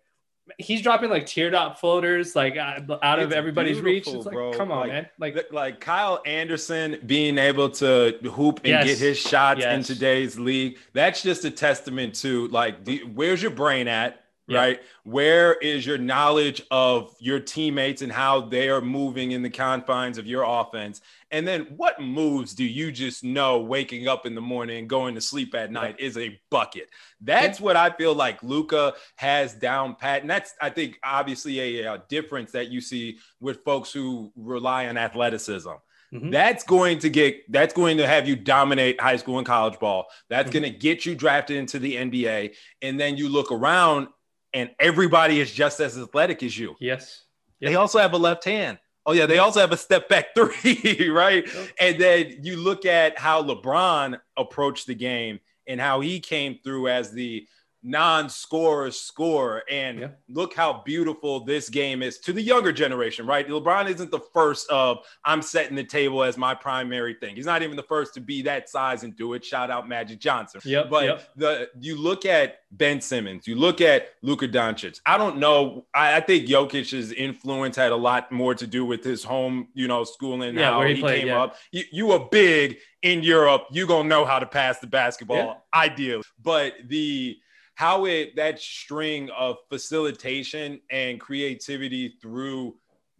he's 0.59 0.83
dropping 0.83 1.09
like 1.09 1.25
teardrop 1.25 1.79
floaters 1.79 2.37
like 2.37 2.59
out 2.59 2.91
of 2.91 3.29
it's 3.29 3.35
everybody's 3.35 3.81
reach. 3.81 4.07
It's 4.07 4.27
like, 4.27 4.35
bro. 4.35 4.53
come 4.53 4.71
on, 4.71 4.81
like, 4.81 4.89
man. 4.91 5.09
Like 5.19 5.53
like 5.53 5.81
Kyle 5.81 6.21
Anderson 6.27 6.99
being 7.07 7.39
able 7.39 7.71
to 7.71 8.19
hoop 8.31 8.59
and 8.59 8.67
yes. 8.67 8.85
get 8.85 8.99
his 8.99 9.17
shots 9.17 9.61
yes. 9.61 9.75
in 9.75 9.83
today's 9.95 10.39
league. 10.39 10.77
That's 10.93 11.23
just 11.23 11.47
a 11.47 11.51
testament 11.51 12.15
to 12.17 12.49
like 12.49 12.85
the, 12.85 12.99
where's 13.05 13.41
your 13.41 13.53
brain 13.53 13.89
at? 13.89 14.24
Yeah. 14.47 14.59
right? 14.59 14.83
Where 15.05 15.55
is 15.55 15.87
your 15.87 15.97
knowledge 15.97 16.61
of 16.71 17.17
your 17.19 17.41
teammates 17.41 18.03
and 18.03 18.13
how 18.13 18.43
they 18.43 18.69
are 18.69 18.83
moving 18.83 19.33
in 19.33 19.43
the 19.43 19.49
confines 19.49 20.19
of 20.19 20.27
your 20.27 20.45
offense? 20.45 21.01
And 21.31 21.49
then 21.49 21.63
what 21.77 22.01
moves 22.01 22.55
do 22.55 22.65
you 22.65 22.93
just 22.93 23.25
know 23.25 23.61
waking 23.61 24.07
up 24.07 24.27
in 24.27 24.35
the 24.35 24.43
morning 24.43 24.79
and 24.79 24.89
going 24.89 25.15
to 25.15 25.21
sleep 25.21 25.55
at 25.55 25.73
night 25.73 25.97
yeah. 25.99 26.07
is 26.07 26.19
a 26.19 26.39
bucket? 26.51 26.91
That's 27.23 27.59
what 27.59 27.77
I 27.77 27.91
feel 27.91 28.15
like 28.15 28.43
Luka 28.43 28.95
has 29.17 29.55
down 29.55 29.97
pat. 29.97 30.21
And 30.21 30.31
that's, 30.31 30.53
I 30.61 30.69
think, 30.69 30.99
obviously 31.03 31.81
a, 31.81 31.95
a 31.95 32.03
difference 32.09 32.53
that 32.53 32.69
you 32.69 32.83
see 32.83 33.19
with 33.41 33.65
folks 33.65 33.93
who 33.93 34.31
rely 34.37 34.89
on 34.89 34.99
athleticism. 34.99 35.71
Mm-hmm. 36.15 36.31
That's 36.31 36.63
going 36.63 37.01
to 37.01 37.11
get 37.11 37.51
that's 37.51 37.75
going 37.75 37.97
to 37.97 38.07
have 38.07 38.29
you 38.29 38.37
dominate 38.37 39.01
high 39.01 39.17
school 39.17 39.39
and 39.39 39.47
college 39.47 39.81
ball. 39.81 40.07
That's 40.29 40.51
mm-hmm. 40.51 40.61
going 40.61 40.73
to 40.73 40.79
get 40.79 41.05
you 41.05 41.17
drafted 41.17 41.57
into 41.57 41.81
the 41.81 41.97
NBA. 41.97 42.55
And 42.83 43.01
then 43.01 43.17
you 43.17 43.29
look 43.29 43.51
around 43.51 44.09
and 44.55 44.71
everybody 44.79 45.41
is 45.41 45.53
just 45.53 45.81
as 45.81 45.99
athletic 45.99 46.43
as 46.43 46.57
you. 46.57 46.77
Yes. 46.81 47.25
yes. 47.61 47.71
They 47.71 47.75
also 47.75 47.99
have 47.99 48.13
a 48.13 48.19
left 48.19 48.45
hand. 48.45 48.79
Oh 49.05 49.13
yeah, 49.13 49.27
they 49.27 49.39
also 49.39 49.61
have 49.61 49.73
a 49.73 49.77
step 49.77 50.09
back 50.09 50.29
three, 50.35 51.11
right? 51.11 51.47
Yep. 51.47 51.69
And 51.81 52.01
then 52.01 52.39
you 52.43 52.57
look 52.57 52.87
at 52.87 53.19
how 53.19 53.43
LeBron 53.43 54.19
approached 54.37 54.87
the 54.87 54.95
game 54.95 55.41
and 55.69 55.81
how 55.81 56.01
he 56.01 56.21
came 56.21 56.59
through 56.65 56.89
as 56.89 57.11
the 57.11 57.47
non-scorer 57.85 58.91
score. 58.91 59.63
And 59.71 60.01
yeah. 60.01 60.09
look 60.29 60.55
how 60.55 60.83
beautiful 60.85 61.45
this 61.45 61.69
game 61.69 62.03
is 62.03 62.19
to 62.21 62.33
the 62.33 62.43
younger 62.43 62.73
generation 62.73 63.27
right? 63.27 63.47
Lebron 63.47 63.89
isn't 63.91 64.11
the 64.11 64.21
first 64.33 64.69
of 64.71 64.99
i'm 65.25 65.43
setting 65.43 65.77
the 65.77 65.85
table 65.85 66.25
as 66.25 66.39
my 66.39 66.55
primary 66.55 67.15
thing. 67.15 67.37
He's 67.37 67.47
not 67.47 67.63
even 67.63 67.77
the 67.77 67.83
first 67.83 68.15
to 68.15 68.21
be 68.21 68.43
that 68.43 68.69
size 68.69 69.05
and 69.05 69.15
do 69.15 69.35
it. 69.35 69.45
Shout 69.45 69.71
out 69.71 69.89
magic 69.89 70.19
johnson. 70.19 70.63
Yep, 70.65 70.89
but 70.89 71.05
yep. 71.05 71.29
the 71.37 71.71
you 71.79 71.97
look 71.97 72.25
at 72.25 72.61
ben 72.73 73.01
simmons 73.01 73.47
you 73.47 73.55
look 73.55 73.81
at 73.81 74.09
Luka 74.23 74.49
doncic. 74.49 75.01
I 75.05 75.19
don't 75.19 75.37
know. 75.37 75.87
I, 75.95 76.17
I, 76.17 76.21
think 76.21 76.49
jokic's 76.49 77.13
influence 77.13 77.77
had 77.77 77.93
a 77.93 77.97
lot 77.97 78.33
more 78.33 78.55
to 78.55 78.67
do 78.67 78.85
with 78.85 79.05
his 79.05 79.23
home 79.23 79.69
you 79.75 79.87
know 79.87 80.05
schooling 80.05 80.57
yeah, 80.57 80.71
how 80.71 80.83
he, 80.83 80.95
he 80.95 81.01
played, 81.01 81.19
came 81.21 81.29
yeah. 81.29 81.43
up. 81.43 81.57
You, 81.71 81.85
you 81.93 82.07
were 82.07 82.21
big 82.31 82.79
in 83.03 83.23
europe 83.23 83.67
you 83.71 83.87
gonna 83.87 84.09
know 84.09 84.25
how 84.25 84.39
to 84.39 84.47
pass 84.47 84.79
the 84.79 84.87
basketball 84.87 85.37
yeah. 85.37 85.55
ideally. 85.75 86.23
But 86.43 86.75
the 86.87 87.37
how 87.75 88.07
it 88.07 88.37
that 88.37 88.59
string 88.61 89.31
of 89.31 89.57
facilitation 89.69 90.81
and 90.91 91.21
creativity 91.21 92.17
through 92.23 92.77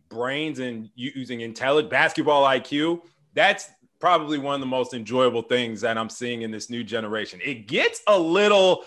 brains 0.09 0.61
and 0.61 0.91
using 0.95 1.41
intelligent 1.41 1.91
basketball 1.91 2.45
IQ, 2.45 3.03
that's 3.35 3.71
probably 3.99 4.39
one 4.39 4.55
of 4.55 4.61
the 4.61 4.67
most 4.67 4.95
enjoyable 4.95 5.43
things 5.43 5.81
that 5.81 5.99
I'm 5.99 6.11
seeing 6.11 6.43
in 6.43 6.51
this 6.51 6.71
new 6.71 6.85
generation. 6.85 7.41
It 7.43 7.67
gets 7.67 8.03
a 8.07 8.19
little 8.19 8.85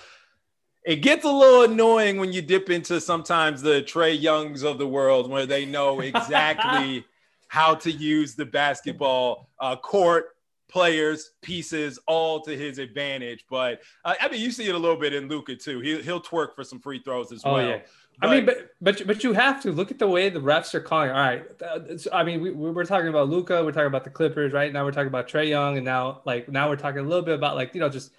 it 0.86 1.02
gets 1.02 1.26
a 1.26 1.30
little 1.30 1.64
annoying 1.64 2.18
when 2.18 2.32
you 2.32 2.42
dip 2.42 2.70
into 2.70 3.02
sometimes 3.02 3.62
the 3.62 3.82
Trae 3.82 4.20
Youngs 4.20 4.64
of 4.64 4.78
the 4.78 4.88
world 4.88 5.30
where 5.30 5.46
they 5.46 5.66
know 5.66 6.00
exactly 6.00 7.04
how 7.50 7.76
to 7.76 7.92
use 7.92 8.36
the 8.36 8.46
basketball 8.46 9.50
uh, 9.60 9.76
court 9.76 10.37
players, 10.68 11.32
pieces, 11.42 12.00
all 12.08 12.42
to 12.42 12.58
his 12.58 12.78
advantage. 12.78 13.46
But 13.50 13.82
uh, 14.04 14.16
I 14.22 14.30
mean, 14.30 14.42
you 14.42 14.52
see 14.52 14.68
it 14.68 14.76
a 14.76 14.78
little 14.78 14.98
bit 14.98 15.14
in 15.14 15.28
Luka 15.28 15.56
too. 15.56 15.80
He, 15.80 16.02
he'll 16.02 16.22
twerk 16.22 16.56
for 16.56 16.64
some 16.64 16.80
free 16.80 17.02
throws 17.04 17.32
as 17.32 17.42
oh, 17.46 17.54
well. 17.54 17.68
Yeah. 17.68 17.80
But, 18.20 18.30
I 18.30 18.36
mean, 18.36 18.46
but 18.46 18.72
but 18.82 19.08
but 19.08 19.24
you 19.24 19.34
have 19.34 19.62
to 19.62 19.72
look 19.72 19.92
at 19.92 20.00
the 20.00 20.08
way 20.08 20.30
the 20.30 20.40
refs 20.40 20.74
are 20.74 20.80
calling. 20.80 21.12
All 21.12 21.18
right, 21.18 21.46
I 22.12 22.24
mean, 22.24 22.42
we, 22.42 22.52
we're 22.52 22.84
talking 22.84 23.10
about 23.10 23.30
Luka, 23.30 23.64
we're 23.64 23.72
talking 23.72 23.88
about 23.88 24.04
the 24.04 24.10
Clippers, 24.10 24.54
right 24.54 24.74
now 24.74 24.84
we're 24.84 24.92
talking 24.92 25.08
about 25.08 25.28
Trae 25.28 25.48
Young, 25.48 25.78
and 25.78 25.86
now 25.86 26.22
like 26.26 26.50
now 26.50 26.68
we're 26.68 26.78
talking 26.78 27.02
a 27.02 27.08
little 27.08 27.24
bit 27.24 27.36
about 27.36 27.56
like 27.56 27.76
you 27.76 27.80
know 27.80 27.90
just 27.90 28.12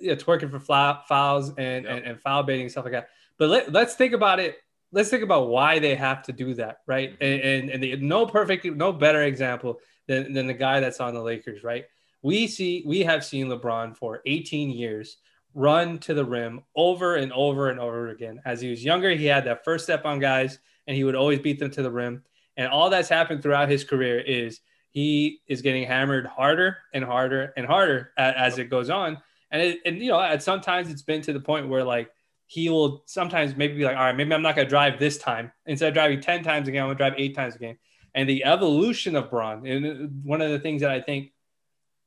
you 0.00 0.08
know, 0.10 0.16
twerking 0.16 0.50
for 0.50 0.58
fouls 0.58 1.50
and, 1.50 1.84
yep. 1.84 1.96
and 1.96 2.04
and 2.04 2.20
foul 2.20 2.42
baiting 2.42 2.68
stuff 2.68 2.84
like 2.84 2.94
that. 2.94 3.10
But 3.38 3.48
let, 3.48 3.72
let's 3.72 3.94
think 3.94 4.12
about 4.12 4.40
it. 4.40 4.56
Let's 4.90 5.08
think 5.08 5.22
about 5.22 5.48
why 5.48 5.78
they 5.78 5.94
have 5.94 6.24
to 6.24 6.32
do 6.32 6.54
that, 6.54 6.78
right? 6.88 7.12
Mm-hmm. 7.12 7.22
And 7.22 7.42
and, 7.42 7.70
and 7.70 7.82
the, 7.82 7.96
no 7.96 8.26
perfect, 8.26 8.64
no 8.64 8.92
better 8.92 9.22
example 9.22 9.78
than 10.08 10.32
than 10.32 10.48
the 10.48 10.54
guy 10.54 10.80
that's 10.80 10.98
on 10.98 11.14
the 11.14 11.22
Lakers, 11.22 11.62
right? 11.62 11.84
We 12.24 12.48
see 12.48 12.82
we 12.86 13.00
have 13.00 13.24
seen 13.24 13.48
LeBron 13.48 13.96
for 13.96 14.22
18 14.26 14.70
years 14.70 15.18
run 15.52 15.98
to 15.98 16.14
the 16.14 16.24
rim 16.24 16.62
over 16.74 17.16
and 17.16 17.32
over 17.32 17.68
and 17.68 17.78
over 17.78 18.08
again. 18.08 18.40
As 18.44 18.60
he 18.60 18.70
was 18.70 18.82
younger, 18.82 19.10
he 19.10 19.26
had 19.26 19.44
that 19.44 19.62
first 19.62 19.84
step 19.84 20.04
on 20.06 20.18
guys 20.18 20.58
and 20.86 20.96
he 20.96 21.04
would 21.04 21.14
always 21.14 21.38
beat 21.38 21.58
them 21.60 21.70
to 21.70 21.82
the 21.82 21.90
rim. 21.90 22.24
And 22.56 22.68
all 22.68 22.90
that's 22.90 23.10
happened 23.10 23.42
throughout 23.42 23.68
his 23.68 23.84
career 23.84 24.18
is 24.18 24.60
he 24.90 25.40
is 25.46 25.60
getting 25.60 25.86
hammered 25.86 26.26
harder 26.26 26.78
and 26.94 27.04
harder 27.04 27.52
and 27.56 27.66
harder 27.66 28.12
as, 28.16 28.58
it 28.58 28.70
goes 28.70 28.90
on. 28.90 29.18
And 29.50 29.60
it, 29.60 29.80
and 29.84 29.98
you 29.98 30.08
know, 30.08 30.20
at 30.20 30.42
sometimes 30.42 30.90
it's 30.90 31.02
been 31.02 31.20
to 31.22 31.32
the 31.32 31.40
point 31.40 31.68
where 31.68 31.84
like 31.84 32.10
he 32.46 32.70
will 32.70 33.02
sometimes 33.06 33.54
maybe 33.54 33.76
be 33.76 33.84
like, 33.84 33.96
all 33.96 34.04
right, 34.04 34.16
maybe 34.16 34.32
I'm 34.32 34.42
not 34.42 34.56
going 34.56 34.66
to 34.66 34.70
drive 34.70 34.98
this 34.98 35.18
time. 35.18 35.52
Instead 35.66 35.88
of 35.88 35.94
driving 35.94 36.20
10 36.22 36.42
times 36.42 36.68
a 36.68 36.70
game, 36.70 36.82
I'm 36.82 36.88
going 36.88 36.96
to 36.96 37.04
drive 37.04 37.14
eight 37.18 37.34
times 37.34 37.54
a 37.54 37.58
game. 37.58 37.76
And 38.14 38.28
the 38.28 38.44
evolution 38.44 39.14
of 39.14 39.28
Bron, 39.28 39.66
and 39.66 39.86
uh, 39.86 40.06
one 40.22 40.40
of 40.40 40.50
the 40.50 40.58
things 40.58 40.80
that 40.82 40.90
I 40.90 41.00
think 41.00 41.32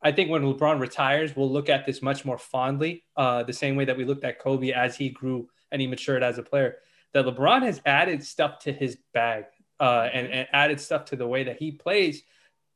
I 0.01 0.11
think 0.11 0.29
when 0.29 0.43
LeBron 0.43 0.79
retires, 0.79 1.35
we'll 1.35 1.51
look 1.51 1.69
at 1.69 1.85
this 1.85 2.01
much 2.01 2.23
more 2.23 2.37
fondly, 2.37 3.03
uh, 3.15 3.43
the 3.43 3.53
same 3.53 3.75
way 3.75 3.85
that 3.85 3.97
we 3.97 4.05
looked 4.05 4.23
at 4.23 4.39
Kobe 4.39 4.71
as 4.71 4.95
he 4.95 5.09
grew 5.09 5.49
and 5.71 5.81
he 5.81 5.87
matured 5.87 6.23
as 6.23 6.37
a 6.37 6.43
player. 6.43 6.77
That 7.13 7.25
LeBron 7.25 7.63
has 7.63 7.81
added 7.85 8.23
stuff 8.23 8.59
to 8.59 8.71
his 8.71 8.97
bag 9.13 9.45
uh, 9.79 10.09
and, 10.13 10.27
and, 10.27 10.47
added 10.53 10.79
stuff 10.79 11.05
to 11.05 11.15
the 11.15 11.27
way 11.27 11.43
that 11.43 11.57
he 11.57 11.71
plays 11.71 12.23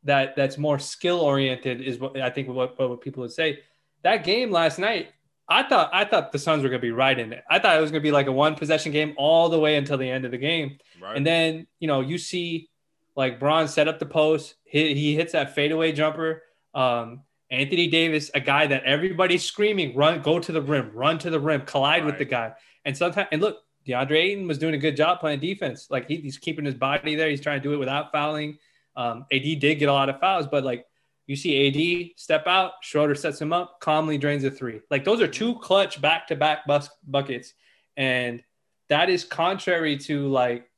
that 0.03 0.35
that's 0.35 0.57
more 0.57 0.79
skill 0.79 1.19
oriented 1.19 1.81
is 1.81 1.99
what 1.99 2.19
I 2.19 2.29
think 2.29 2.47
what, 2.47 2.77
what 2.79 3.01
people 3.01 3.21
would 3.21 3.31
say. 3.31 3.59
That 4.03 4.23
game 4.23 4.51
last 4.51 4.79
night, 4.79 5.09
I 5.47 5.63
thought 5.63 5.89
I 5.93 6.05
thought 6.05 6.31
the 6.31 6.39
Suns 6.39 6.63
were 6.63 6.69
gonna 6.69 6.79
be 6.79 6.91
right 6.91 7.17
in 7.17 7.33
it. 7.33 7.43
I 7.49 7.59
thought 7.59 7.77
it 7.77 7.81
was 7.81 7.91
gonna 7.91 8.01
be 8.01 8.11
like 8.11 8.27
a 8.27 8.31
one 8.31 8.55
possession 8.55 8.91
game 8.91 9.13
all 9.17 9.49
the 9.49 9.59
way 9.59 9.75
until 9.75 9.97
the 9.97 10.09
end 10.09 10.25
of 10.25 10.31
the 10.31 10.37
game. 10.37 10.77
Right. 11.01 11.15
And 11.15 11.25
then 11.25 11.67
you 11.79 11.87
know 11.87 12.01
you 12.01 12.17
see 12.17 12.69
like 13.15 13.39
Bron 13.39 13.67
set 13.67 13.87
up 13.87 13.99
the 13.99 14.05
post. 14.05 14.55
He, 14.63 14.93
he 14.95 15.15
hits 15.15 15.33
that 15.33 15.53
fadeaway 15.53 15.91
jumper. 15.91 16.43
Um, 16.73 17.21
Anthony 17.49 17.87
Davis, 17.87 18.31
a 18.33 18.39
guy 18.39 18.65
that 18.67 18.83
everybody's 18.83 19.43
screaming, 19.43 19.93
run, 19.93 20.21
go 20.21 20.39
to 20.39 20.51
the 20.51 20.61
rim, 20.61 20.91
run 20.93 21.19
to 21.19 21.29
the 21.29 21.39
rim, 21.39 21.61
collide 21.65 22.05
with 22.05 22.17
the 22.17 22.25
guy. 22.25 22.53
And 22.85 22.95
sometimes, 22.95 23.27
and 23.31 23.41
look, 23.41 23.59
DeAndre 23.85 24.15
Ayton 24.15 24.47
was 24.47 24.57
doing 24.57 24.73
a 24.73 24.77
good 24.77 24.95
job 24.95 25.19
playing 25.19 25.41
defense. 25.41 25.87
Like 25.89 26.07
he, 26.07 26.17
he's 26.17 26.37
keeping 26.37 26.63
his 26.63 26.75
body 26.75 27.15
there. 27.15 27.29
He's 27.29 27.41
trying 27.41 27.61
to 27.61 27.63
do 27.63 27.73
it 27.73 27.77
without 27.77 28.11
fouling. 28.11 28.57
Um, 28.95 29.25
AD 29.31 29.43
did 29.59 29.79
get 29.79 29.89
a 29.89 29.93
lot 29.93 30.09
of 30.09 30.19
fouls, 30.19 30.47
but 30.47 30.63
like 30.63 30.85
you 31.27 31.35
see 31.35 31.67
AD 31.67 32.19
step 32.19 32.47
out, 32.47 32.73
Schroeder 32.81 33.15
sets 33.15 33.41
him 33.41 33.53
up, 33.53 33.79
calmly 33.79 34.17
drains 34.17 34.43
a 34.43 34.51
three. 34.51 34.81
Like 34.89 35.03
those 35.03 35.21
are 35.21 35.27
two 35.27 35.55
clutch 35.59 36.01
back 36.01 36.27
to 36.27 36.35
back 36.35 36.65
buckets. 37.05 37.53
And 37.97 38.43
that 38.89 39.09
is 39.09 39.23
contrary 39.23 39.97
to 39.97 40.27
like 40.27 40.69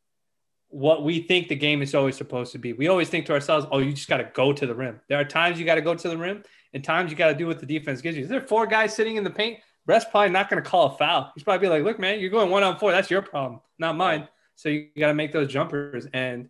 what 0.73 1.03
we 1.03 1.21
think 1.21 1.49
the 1.49 1.55
game 1.55 1.83
is 1.83 1.93
always 1.93 2.17
supposed 2.17 2.51
to 2.51 2.57
be. 2.57 2.73
We 2.73 2.87
always 2.87 3.07
think 3.07 3.27
to 3.27 3.33
ourselves, 3.33 3.67
oh, 3.71 3.77
you 3.77 3.93
just 3.93 4.09
got 4.09 4.17
to 4.17 4.29
go 4.33 4.51
to 4.51 4.65
the 4.65 4.73
rim. 4.73 4.99
There 5.07 5.19
are 5.19 5.23
times 5.23 5.59
you 5.59 5.65
got 5.65 5.75
to 5.75 5.81
go 5.81 5.93
to 5.93 6.09
the 6.09 6.17
rim 6.17 6.43
and 6.73 6.83
times 6.83 7.11
you 7.11 7.17
got 7.17 7.27
to 7.27 7.35
do 7.35 7.45
what 7.45 7.59
the 7.59 7.65
defense 7.67 8.01
gives 8.01 8.17
you. 8.17 8.23
Is 8.23 8.29
there 8.29 8.41
four 8.41 8.65
guys 8.65 8.91
sitting 8.95 9.15
in 9.15 9.23
the 9.23 9.29
paint? 9.29 9.59
Brett's 9.85 10.05
probably 10.05 10.31
not 10.31 10.49
going 10.49 10.63
to 10.63 10.67
call 10.67 10.87
a 10.87 10.97
foul. 10.97 11.31
He's 11.35 11.43
probably 11.43 11.67
be 11.67 11.69
like, 11.69 11.83
look, 11.83 11.99
man, 11.99 12.19
you're 12.19 12.31
going 12.31 12.49
one 12.49 12.63
on 12.63 12.79
four. 12.79 12.91
That's 12.91 13.11
your 13.11 13.21
problem, 13.21 13.61
not 13.77 13.95
mine. 13.95 14.27
So 14.55 14.69
you 14.69 14.87
got 14.97 15.09
to 15.09 15.13
make 15.13 15.31
those 15.31 15.51
jumpers. 15.51 16.07
And 16.11 16.49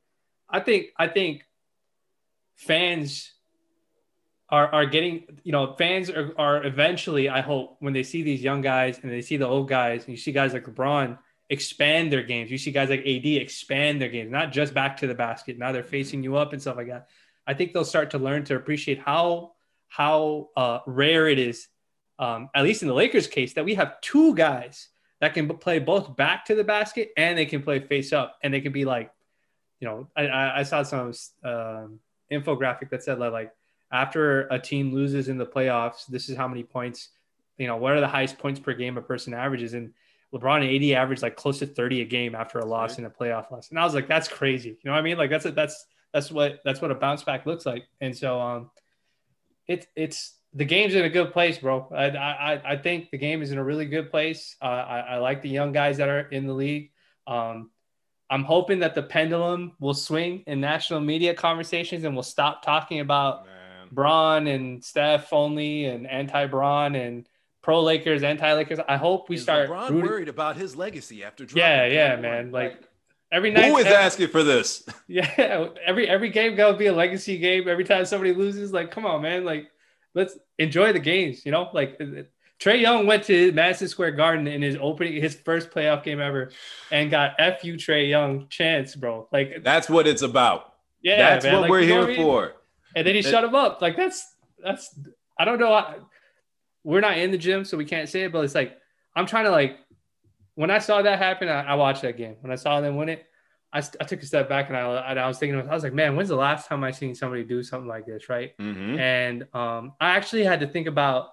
I 0.50 0.62
think, 0.62 0.88
I 0.98 1.08
think 1.08 1.44
fans 2.56 3.34
are, 4.48 4.68
are 4.68 4.86
getting, 4.86 5.26
you 5.44 5.52
know, 5.52 5.76
fans 5.78 6.10
are, 6.10 6.32
are 6.38 6.64
eventually, 6.64 7.28
I 7.28 7.42
hope, 7.42 7.76
when 7.80 7.92
they 7.92 8.04
see 8.04 8.24
these 8.24 8.42
young 8.42 8.62
guys 8.62 9.00
and 9.04 9.12
they 9.12 9.22
see 9.22 9.36
the 9.36 9.48
old 9.48 9.68
guys 9.68 10.06
and 10.06 10.12
you 10.12 10.18
see 10.18 10.32
guys 10.32 10.54
like 10.54 10.66
LeBron 10.66 11.18
expand 11.54 12.12
their 12.12 12.24
games. 12.24 12.52
You 12.52 12.58
see 12.58 12.72
guys 12.72 12.90
like 12.90 13.02
AD 13.02 13.26
expand 13.26 14.02
their 14.02 14.10
games, 14.10 14.32
not 14.32 14.52
just 14.52 14.74
back 14.74 14.98
to 14.98 15.08
the 15.08 15.16
basket. 15.16 15.58
Now 15.58 15.72
they're 15.72 15.84
facing 15.84 16.24
you 16.24 16.36
up 16.36 16.52
and 16.52 16.62
stuff 16.62 16.76
like 16.76 16.88
that. 16.88 17.08
I 17.48 17.54
think 17.54 17.72
they'll 17.72 17.86
start 17.86 18.12
to 18.12 18.18
learn 18.18 18.44
to 18.46 18.56
appreciate 18.56 19.00
how 19.00 19.54
how 19.88 20.50
uh, 20.58 20.80
rare 20.88 21.30
it 21.30 21.38
is, 21.38 21.68
um, 22.18 22.50
at 22.56 22.64
least 22.64 22.82
in 22.82 22.88
the 22.88 22.94
Lakers 22.96 23.28
case, 23.28 23.54
that 23.54 23.64
we 23.64 23.76
have 23.76 24.02
two 24.02 24.34
guys 24.34 24.90
that 25.22 25.36
can 25.36 25.48
play 25.48 25.78
both 25.78 26.16
back 26.18 26.46
to 26.46 26.56
the 26.56 26.64
basket 26.64 27.12
and 27.16 27.38
they 27.38 27.46
can 27.46 27.62
play 27.62 27.80
face 27.80 28.12
up, 28.12 28.38
and 28.42 28.54
they 28.54 28.60
can 28.60 28.74
be 28.74 28.86
like, 28.86 29.12
you 29.80 29.88
know, 29.88 30.08
I, 30.16 30.60
I 30.60 30.64
saw 30.64 30.82
some 30.84 31.14
um, 31.44 32.00
infographic 32.32 32.90
that 32.90 33.04
said 33.04 33.20
that 33.20 33.32
like 33.32 33.52
after 33.92 34.48
a 34.48 34.58
team 34.58 34.94
loses 34.94 35.30
in 35.30 35.38
the 35.38 35.46
playoffs, 35.46 36.08
this 36.08 36.28
is 36.30 36.36
how 36.36 36.48
many 36.48 36.64
points, 36.64 37.10
you 37.58 37.68
know, 37.68 37.78
what 37.78 37.94
are 37.94 38.00
the 38.00 38.08
highest 38.08 38.40
points 38.40 38.60
per 38.60 38.74
game 38.74 38.98
a 38.98 39.02
person 39.02 39.34
averages 39.34 39.76
and 39.76 39.94
LeBron 40.34 40.68
and 40.68 40.84
AD 40.84 40.98
averaged 40.98 41.22
like 41.22 41.36
close 41.36 41.60
to 41.60 41.68
30 41.68 42.02
a 42.02 42.06
game 42.06 42.34
after 42.34 42.60
a 42.60 42.66
loss 42.66 42.98
in 42.98 43.06
a 43.06 43.10
playoff 43.10 43.52
loss. 43.52 43.70
And 43.70 43.80
I 43.80 43.86
was 43.86 43.94
like, 43.94 44.08
that's 44.08 44.28
crazy. 44.28 44.70
You 44.70 44.78
know 44.86 44.92
what 44.92 45.00
I 45.00 45.04
mean? 45.04 45.18
Like 45.18 45.30
that's 45.30 45.46
a, 45.46 45.52
that's 45.52 45.86
that's 46.12 46.32
what 46.32 46.60
that's 46.66 46.82
what 46.82 46.92
a 46.92 46.96
bounce 46.96 47.24
back 47.24 47.46
looks 47.46 47.66
like. 47.66 47.86
And 48.02 48.18
so 48.18 48.40
um 48.40 48.72
it's 49.68 49.86
it's 49.96 50.36
the 50.54 50.66
game's 50.66 50.96
in 50.96 51.04
a 51.04 51.10
good 51.10 51.34
place, 51.34 51.58
bro. 51.60 51.88
I 51.96 52.10
I, 52.10 52.72
I 52.74 52.78
think 52.78 53.12
the 53.12 53.18
game 53.18 53.42
is 53.42 53.52
in 53.52 53.58
a 53.58 53.64
really 53.64 53.86
good 53.86 54.10
place. 54.10 54.56
Uh, 54.62 54.66
I, 54.66 55.00
I 55.00 55.18
like 55.18 55.42
the 55.42 55.50
young 55.50 55.72
guys 55.72 55.98
that 55.98 56.10
are 56.10 56.22
in 56.22 56.48
the 56.48 56.54
league. 56.54 56.92
Um, 57.26 57.72
I'm 58.30 58.44
hoping 58.44 58.80
that 58.80 58.96
the 58.96 59.04
pendulum 59.04 59.74
will 59.80 59.94
swing 59.94 60.44
in 60.48 60.60
national 60.60 61.02
media 61.02 61.34
conversations 61.34 62.04
and 62.04 62.16
we'll 62.16 62.24
stop 62.24 62.64
talking 62.64 63.00
about 63.00 63.46
Man. 63.46 63.88
Bron 63.92 64.48
and 64.48 64.84
Steph 64.84 65.32
only 65.32 65.86
and 65.86 66.08
anti 66.08 66.48
Bron 66.48 66.96
and 66.96 67.28
pro 67.64 67.82
Lakers, 67.82 68.22
anti 68.22 68.54
Lakers. 68.54 68.78
I 68.88 68.98
hope 68.98 69.30
we 69.30 69.38
Is 69.38 69.42
start. 69.44 69.70
LeBron 69.70 69.90
rooting- 69.90 70.02
worried 70.06 70.30
about 70.30 70.56
his 70.58 70.76
legacy 70.76 71.24
after 71.24 71.46
yeah, 71.56 71.88
yeah, 71.88 72.16
21? 72.16 72.22
man. 72.22 72.52
Like 72.52 72.84
every 73.32 73.50
night, 73.50 73.66
who 73.66 73.78
is 73.78 73.86
every, 73.86 73.98
asking 73.98 74.28
for 74.28 74.44
this? 74.44 74.86
Yeah, 75.08 75.70
every 75.84 76.08
every 76.08 76.30
game 76.30 76.56
gotta 76.56 76.78
be 76.78 76.86
a 76.88 76.94
legacy 76.94 77.38
game. 77.40 77.68
Every 77.68 77.84
time 77.84 78.06
somebody 78.06 78.34
loses, 78.34 78.72
like, 78.72 78.92
come 78.92 79.06
on, 79.08 79.24
man. 79.24 79.44
Like, 79.46 79.72
let's 80.14 80.38
enjoy 80.60 80.94
the 80.94 81.00
games. 81.00 81.46
You 81.46 81.52
know, 81.52 81.70
like 81.74 81.98
uh, 82.00 82.24
Trae 82.60 82.80
Young 82.80 83.06
went 83.08 83.24
to 83.26 83.52
Madison 83.52 83.88
Square 83.88 84.12
Garden 84.12 84.48
in 84.48 84.62
his 84.62 84.78
opening, 84.80 85.22
his 85.22 85.36
first 85.36 85.72
playoff 85.72 86.04
game 86.04 86.22
ever, 86.22 86.52
and 86.92 87.10
got 87.12 87.34
"F 87.40 87.64
you, 87.64 87.74
Trae 87.76 88.08
Young" 88.10 88.48
chance, 88.50 88.96
bro. 88.96 89.28
Like, 89.32 89.64
That's 89.64 89.90
what 89.90 90.06
it's 90.08 90.22
about. 90.22 90.74
yeah, 91.02 91.18
That's 91.18 91.44
man, 91.46 91.54
what 91.56 91.62
like, 91.64 91.72
we're 91.72 91.82
here 91.82 92.00
what 92.02 92.06
I 92.12 92.14
mean? 92.14 92.18
for. 92.18 92.54
And 92.96 93.06
then 93.08 93.16
he 93.16 93.20
It- 93.20 93.26
shut 93.26 93.44
him 93.44 93.56
up. 93.56 93.82
Like 93.82 93.98
that's 93.98 94.36
that's 94.64 94.98
I 95.38 95.46
don't 95.46 95.60
know. 95.60 95.74
I, 95.74 95.96
we're 96.84 97.00
not 97.02 97.18
in 97.18 97.32
the 97.32 97.38
gym, 97.38 97.66
so 97.66 97.78
we 97.78 97.86
can't 97.86 98.10
say 98.10 98.24
it. 98.24 98.32
But 98.32 98.44
it's 98.46 98.56
like 98.56 98.78
I'm 99.16 99.26
trying 99.26 99.46
to 99.46 99.52
like 99.52 99.78
when 100.56 100.70
I 100.70 100.80
saw 100.80 101.02
that 101.02 101.18
happen, 101.20 101.50
I, 101.50 101.62
I 101.62 101.76
watched 101.76 102.02
that 102.04 102.18
game. 102.18 102.36
When 102.42 102.52
I 102.52 102.56
saw 102.56 102.80
them 102.82 102.96
win 102.96 103.10
it, 103.10 103.26
I, 103.72 103.82
st- 103.82 103.98
I 104.02 104.06
took 104.06 104.22
a 104.22 104.26
step 104.26 104.48
back 104.48 104.68
and 104.70 104.78
I, 104.78 104.84
I 104.84 105.28
was 105.28 105.40
thinking, 105.40 105.60
I 105.68 105.74
was 105.74 105.82
like, 105.82 105.94
man, 105.94 106.16
when's 106.16 106.30
the 106.30 106.36
last 106.36 106.68
time 106.68 106.84
I 106.84 106.92
seen 106.92 107.16
somebody 107.16 107.44
do 107.44 107.64
something 107.64 107.88
like 107.88 108.06
this, 108.06 108.30
right? 108.30 108.56
Mhm. 108.60 109.00
And 109.00 109.48
um, 109.56 109.94
I 110.00 110.10
actually 110.12 110.44
had 110.44 110.60
to 110.60 110.68
think 110.68 110.86
about 110.88 111.30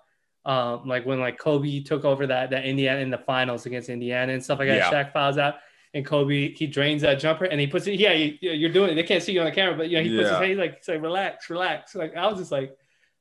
um, 0.46 0.88
like 0.88 1.04
when 1.04 1.20
like 1.20 1.38
Kobe 1.38 1.80
took 1.82 2.06
over 2.06 2.26
that 2.28 2.48
that 2.50 2.64
Indiana 2.64 3.00
in 3.00 3.10
the 3.10 3.18
finals 3.18 3.66
against 3.66 3.90
Indiana 3.90 4.32
and 4.32 4.42
stuff 4.42 4.58
like 4.58 4.68
that. 4.68 4.90
Yeah. 4.90 4.90
Shaq 4.90 5.12
fouls 5.12 5.36
out. 5.36 5.56
And 5.92 6.06
Kobe, 6.06 6.54
he 6.54 6.66
drains 6.68 7.02
that 7.02 7.16
jumper 7.18 7.44
and 7.46 7.60
he 7.60 7.66
puts 7.66 7.86
it. 7.88 7.98
Yeah, 7.98 8.12
you, 8.12 8.38
you're 8.40 8.70
doing 8.70 8.90
it. 8.90 8.94
They 8.94 9.02
can't 9.02 9.22
see 9.22 9.32
you 9.32 9.40
on 9.40 9.46
the 9.46 9.52
camera, 9.52 9.76
but 9.76 9.90
you 9.90 9.98
know, 9.98 10.04
he 10.04 10.08
puts 10.16 10.28
his 10.28 10.30
Yeah. 10.30 10.38
hand 10.38 10.48
he's 10.50 10.58
like, 10.58 10.76
he's 10.78 10.88
like, 10.88 11.02
relax, 11.02 11.50
relax. 11.50 11.94
Like 11.96 12.16
I 12.16 12.26
was 12.28 12.38
just 12.38 12.52
like, 12.52 12.74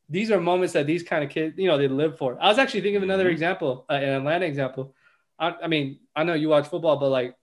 these 0.10 0.32
are 0.32 0.40
moments 0.40 0.74
that 0.74 0.88
these 0.88 1.04
kind 1.04 1.24
of 1.24 1.30
kids, 1.30 1.58
you 1.58 1.68
know, 1.68 1.78
they 1.78 1.88
live 1.88 2.18
for. 2.18 2.38
I 2.42 2.48
was 2.48 2.58
actually 2.58 2.82
thinking 2.82 2.98
of 2.98 3.04
another 3.04 3.26
Mhm. 3.30 3.32
example, 3.34 3.86
uh, 3.90 3.94
an 3.94 4.10
Atlanta 4.10 4.46
example. 4.46 4.96
I, 5.38 5.56
I 5.64 5.68
mean, 5.68 6.00
I 6.16 6.24
know 6.24 6.34
you 6.34 6.50
watch 6.50 6.68
football, 6.68 6.98
but 6.98 7.10
like 7.10 7.36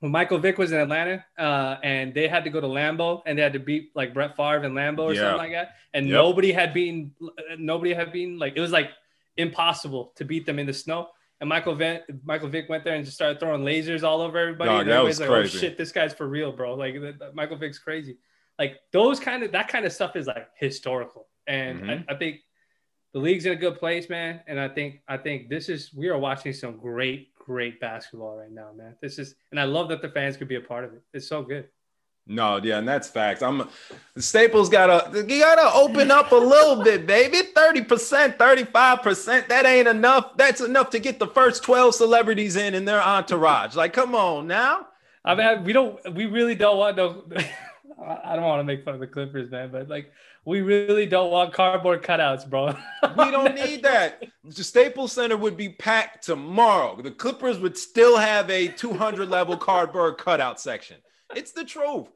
when 0.00 0.10
Michael 0.12 0.38
Vick 0.38 0.58
was 0.58 0.72
in 0.72 0.78
Atlanta, 0.80 1.24
uh, 1.38 1.76
and 1.82 2.12
they 2.12 2.26
had 2.28 2.44
to 2.44 2.50
go 2.50 2.60
to 2.60 2.66
Lambeau 2.66 3.22
and 3.26 3.38
they 3.38 3.42
had 3.42 3.52
to 3.54 3.58
beat 3.60 3.92
like 3.94 4.12
Brett 4.12 4.36
Favre 4.36 4.64
in 4.64 4.72
Lambeau 4.74 5.04
or 5.04 5.14
Yeah. 5.14 5.20
something 5.20 5.38
like 5.38 5.52
that, 5.52 5.76
and 5.94 6.06
Yep. 6.06 6.12
nobody 6.12 6.52
had 6.52 6.74
beaten, 6.74 7.14
nobody 7.58 7.94
had 7.94 8.12
beaten, 8.12 8.38
like 8.38 8.56
it 8.56 8.60
was 8.60 8.72
like 8.72 8.90
impossible 9.36 10.12
to 10.16 10.24
beat 10.24 10.46
them 10.46 10.58
in 10.58 10.66
the 10.66 10.72
snow. 10.72 11.08
And 11.40 11.48
Michael 11.48 11.74
Vick, 11.74 12.02
Michael 12.24 12.48
Vick 12.48 12.68
went 12.68 12.84
there 12.84 12.94
and 12.94 13.04
just 13.04 13.16
started 13.16 13.40
throwing 13.40 13.62
lasers 13.64 14.02
all 14.02 14.20
over 14.20 14.38
everybody. 14.38 14.68
Dog, 14.70 14.80
and 14.82 14.90
that 14.90 14.94
everybody's 14.94 15.20
was 15.20 15.28
like, 15.28 15.28
crazy. 15.40 15.58
"Oh 15.58 15.60
shit, 15.60 15.76
this 15.78 15.92
guy's 15.92 16.14
for 16.14 16.26
real, 16.28 16.52
bro!" 16.52 16.74
Like 16.74 16.96
Michael 17.34 17.56
Vick's 17.56 17.78
crazy. 17.78 18.16
Like 18.58 18.80
those 18.92 19.18
kind 19.20 19.42
of 19.42 19.52
that 19.52 19.68
kind 19.68 19.84
of 19.84 19.92
stuff 19.92 20.14
is 20.16 20.26
like 20.26 20.48
historical, 20.56 21.26
and 21.46 21.82
Mhm. 21.82 22.04
I, 22.08 22.14
I 22.14 22.16
think 22.16 22.40
the 23.12 23.20
league's 23.20 23.46
in 23.46 23.52
a 23.52 23.56
good 23.56 23.78
place, 23.78 24.08
man. 24.08 24.40
And 24.46 24.58
I 24.58 24.68
think 24.68 25.00
I 25.08 25.16
think 25.16 25.48
this 25.48 25.68
is 25.68 25.92
we 25.94 26.08
are 26.08 26.18
watching 26.18 26.52
some 26.52 26.76
great, 26.78 27.34
great 27.34 27.80
basketball 27.80 28.36
right 28.36 28.50
now, 28.50 28.72
man. 28.76 28.96
This 29.00 29.18
is 29.18 29.36
and 29.50 29.60
I 29.60 29.64
love 29.64 29.88
that 29.90 30.02
the 30.02 30.08
fans 30.08 30.36
could 30.36 30.48
be 30.48 30.56
a 30.56 30.60
part 30.60 30.84
of 30.84 30.92
it. 30.94 31.02
It's 31.12 31.28
so 31.28 31.42
good. 31.42 31.68
No, 32.26 32.56
yeah, 32.56 32.78
and 32.78 32.88
that's 32.88 33.06
facts. 33.08 33.42
I'm 33.42 33.68
Staples 34.16 34.70
gotta 34.70 35.26
you 35.28 35.40
gotta 35.40 35.70
open 35.76 36.10
up 36.10 36.32
a 36.32 36.36
little 36.36 36.82
bit, 36.82 37.06
baby. 37.06 37.38
30%, 37.54 38.38
35%. 38.38 39.48
That 39.48 39.66
ain't 39.66 39.86
enough. 39.86 40.36
That's 40.38 40.62
enough 40.62 40.88
to 40.90 40.98
get 40.98 41.18
the 41.18 41.26
first 41.26 41.62
12 41.62 41.94
celebrities 41.94 42.56
in 42.56 42.74
in 42.74 42.86
their 42.86 43.02
entourage. 43.02 43.76
Like, 43.76 43.92
come 43.92 44.14
on 44.14 44.46
now. 44.46 44.88
I 45.22 45.34
mean, 45.34 45.64
we 45.64 45.72
don't, 45.74 46.14
we 46.14 46.26
really 46.26 46.54
don't 46.54 46.78
want 46.78 46.96
no. 46.96 47.24
I 48.02 48.34
don't 48.34 48.44
want 48.44 48.60
to 48.60 48.64
make 48.64 48.84
fun 48.84 48.94
of 48.94 49.00
the 49.00 49.06
Clippers, 49.06 49.50
man, 49.50 49.70
but 49.70 49.88
like, 49.88 50.10
we 50.44 50.60
really 50.60 51.06
don't 51.06 51.30
want 51.30 51.52
cardboard 51.52 52.02
cutouts, 52.02 52.48
bro. 52.48 52.76
We 53.16 53.30
don't 53.30 53.54
need 53.66 53.82
that. 53.82 54.24
The 54.44 54.64
Staples 54.64 55.12
Center 55.12 55.36
would 55.36 55.56
be 55.56 55.70
packed 55.70 56.24
tomorrow. 56.24 57.00
The 57.00 57.10
Clippers 57.10 57.58
would 57.58 57.78
still 57.78 58.16
have 58.16 58.50
a 58.50 58.68
200 58.68 59.28
level 59.28 59.56
cardboard 59.56 60.18
cutout 60.18 60.60
section. 60.60 60.98
It's 61.34 61.52
the 61.52 61.64
truth. 61.64 62.08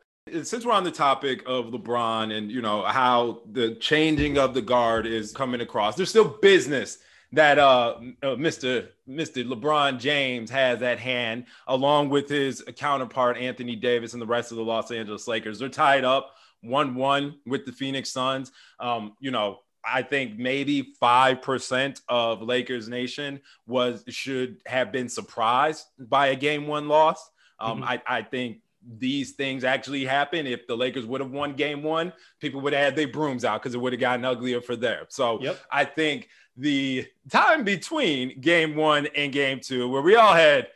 Since 0.42 0.66
we're 0.66 0.72
on 0.72 0.84
the 0.84 0.90
topic 0.90 1.42
of 1.46 1.66
LeBron 1.66 2.36
and 2.36 2.50
you 2.52 2.60
know 2.60 2.82
how 2.82 3.40
the 3.50 3.76
changing 3.76 4.36
of 4.36 4.52
the 4.52 4.60
guard 4.60 5.06
is 5.06 5.32
coming 5.32 5.62
across, 5.62 5.96
there's 5.96 6.10
still 6.10 6.36
business 6.42 6.98
that 7.32 7.58
uh, 7.58 7.96
uh, 8.22 8.26
Mr. 8.36 8.88
Mr. 9.08 9.46
LeBron 9.46 9.98
James 9.98 10.50
has 10.50 10.82
at 10.82 10.98
hand, 10.98 11.46
along 11.66 12.10
with 12.10 12.28
his 12.28 12.62
counterpart 12.76 13.38
Anthony 13.38 13.76
Davis 13.76 14.12
and 14.12 14.20
the 14.20 14.26
rest 14.26 14.50
of 14.50 14.58
the 14.58 14.64
Los 14.64 14.90
Angeles 14.90 15.26
Lakers. 15.26 15.58
They're 15.58 15.68
tied 15.70 16.04
up 16.04 16.34
one-one 16.62 17.36
with 17.46 17.64
the 17.66 17.72
Phoenix 17.72 18.10
Suns. 18.10 18.52
Um, 18.80 19.14
you 19.20 19.30
know, 19.30 19.60
I 19.84 20.02
think 20.02 20.38
maybe 20.38 20.94
five 21.00 21.40
percent 21.40 22.00
of 22.08 22.42
Lakers 22.42 22.88
Nation 22.88 23.40
was 23.66 24.04
should 24.08 24.60
have 24.66 24.92
been 24.92 25.08
surprised 25.08 25.86
by 25.98 26.28
a 26.28 26.36
game 26.36 26.66
one 26.66 26.88
loss. 26.88 27.30
Um, 27.60 27.82
Mhm. 27.82 27.84
I, 27.86 28.02
I 28.18 28.22
think 28.22 28.58
these 28.98 29.32
things 29.32 29.64
actually 29.64 30.04
happen. 30.04 30.46
If 30.46 30.66
the 30.66 30.76
Lakers 30.76 31.04
would 31.06 31.20
have 31.20 31.30
won 31.30 31.54
game 31.54 31.82
one, 31.82 32.12
people 32.40 32.60
would 32.60 32.72
have 32.72 32.84
had 32.84 32.96
their 32.96 33.08
brooms 33.08 33.44
out 33.44 33.62
because 33.62 33.74
it 33.74 33.78
would 33.78 33.92
have 33.92 34.00
gotten 34.00 34.24
uglier 34.24 34.60
for 34.60 34.76
them. 34.76 35.06
So 35.08 35.40
Yep. 35.42 35.58
I 35.70 35.84
think 35.84 36.28
the 36.56 37.06
time 37.30 37.64
between 37.64 38.40
game 38.40 38.74
one 38.76 39.06
and 39.14 39.32
game 39.32 39.60
two, 39.60 39.88
where 39.88 40.02
we 40.02 40.16
all 40.16 40.34
had 40.34 40.68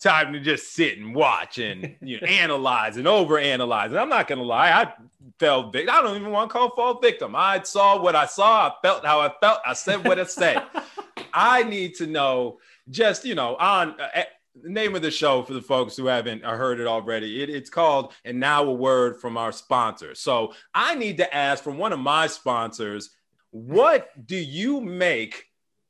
time 0.00 0.32
to 0.32 0.40
just 0.40 0.72
sit 0.72 0.98
and 0.98 1.14
watch 1.14 1.58
and 1.58 1.96
you 2.02 2.20
know, 2.20 2.26
analyze 2.26 2.96
and 2.96 3.06
overanalyze. 3.06 3.86
And 3.86 3.98
I'm 3.98 4.08
not 4.08 4.28
gonna 4.28 4.42
lie, 4.42 4.70
I 4.70 4.92
fell 5.38 5.70
victim. 5.70 5.94
I 5.94 6.02
don't 6.02 6.16
even 6.16 6.30
want 6.30 6.50
to 6.50 6.52
call 6.52 6.74
fall 6.74 7.00
victim. 7.00 7.34
I 7.36 7.62
saw 7.62 8.00
what 8.00 8.16
I 8.16 8.26
saw, 8.26 8.68
I 8.68 8.72
felt 8.82 9.04
how 9.04 9.20
I 9.20 9.32
felt, 9.40 9.60
I 9.66 9.72
said 9.74 10.06
what 10.06 10.18
I 10.18 10.24
said. 10.24 10.62
I 11.32 11.62
need 11.62 11.94
to 11.96 12.06
know 12.06 12.58
just, 12.90 13.24
you 13.24 13.34
know, 13.34 13.56
on 13.56 14.00
uh, 14.00 14.22
the 14.62 14.70
name 14.70 14.94
of 14.94 15.02
the 15.02 15.10
show 15.10 15.42
for 15.42 15.52
the 15.52 15.62
folks 15.62 15.96
who 15.96 16.06
haven't 16.06 16.44
uh, 16.44 16.56
heard 16.56 16.80
it 16.80 16.86
already. 16.86 17.42
It, 17.42 17.50
it's 17.50 17.70
called 17.70 18.12
And 18.24 18.40
Now 18.40 18.64
a 18.64 18.72
Word 18.72 19.20
from 19.20 19.36
Our 19.36 19.52
Sponsor. 19.52 20.14
So 20.14 20.54
I 20.74 20.94
need 20.94 21.18
to 21.18 21.34
ask 21.34 21.62
from 21.62 21.78
one 21.78 21.92
of 21.92 21.98
my 21.98 22.26
sponsors, 22.26 23.10
what 23.50 24.10
do 24.26 24.36
you 24.36 24.80
make 24.80 25.46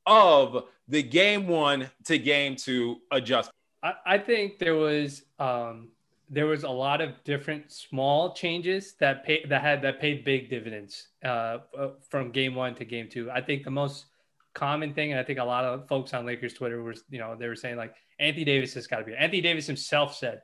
of 0.06 0.64
the 0.86 1.02
game 1.02 1.46
one 1.46 1.90
to 2.06 2.18
game 2.18 2.56
two 2.56 2.96
adjustment? 3.10 3.57
I, 3.82 3.92
I 4.06 4.18
think 4.18 4.58
there 4.58 4.74
was 4.74 5.22
um, 5.38 5.88
there 6.30 6.46
was 6.46 6.64
a 6.64 6.70
lot 6.70 7.00
of 7.00 7.22
different 7.24 7.72
small 7.72 8.34
changes 8.34 8.94
that 9.00 9.24
pay 9.24 9.44
that 9.48 9.62
had 9.62 9.82
that 9.82 10.00
paid 10.00 10.24
big 10.24 10.50
dividends 10.50 11.08
uh, 11.24 11.58
uh, 11.78 11.90
from 12.08 12.30
game 12.30 12.54
one 12.54 12.74
to 12.76 12.84
game 12.84 13.08
two. 13.10 13.30
I 13.30 13.40
think 13.40 13.64
the 13.64 13.70
most 13.70 14.06
common 14.54 14.92
thing, 14.92 15.12
and 15.12 15.20
I 15.20 15.24
think 15.24 15.38
a 15.38 15.44
lot 15.44 15.64
of 15.64 15.86
folks 15.88 16.12
on 16.14 16.26
Lakers 16.26 16.54
Twitter 16.54 16.82
were, 16.82 16.94
you 17.10 17.18
know, 17.18 17.36
they 17.38 17.48
were 17.48 17.56
saying 17.56 17.76
like 17.76 17.94
Anthony 18.18 18.44
Davis 18.44 18.74
has 18.74 18.86
got 18.86 18.98
to 18.98 19.04
be. 19.04 19.14
Anthony 19.14 19.40
Davis 19.40 19.66
himself 19.66 20.16
said, 20.16 20.42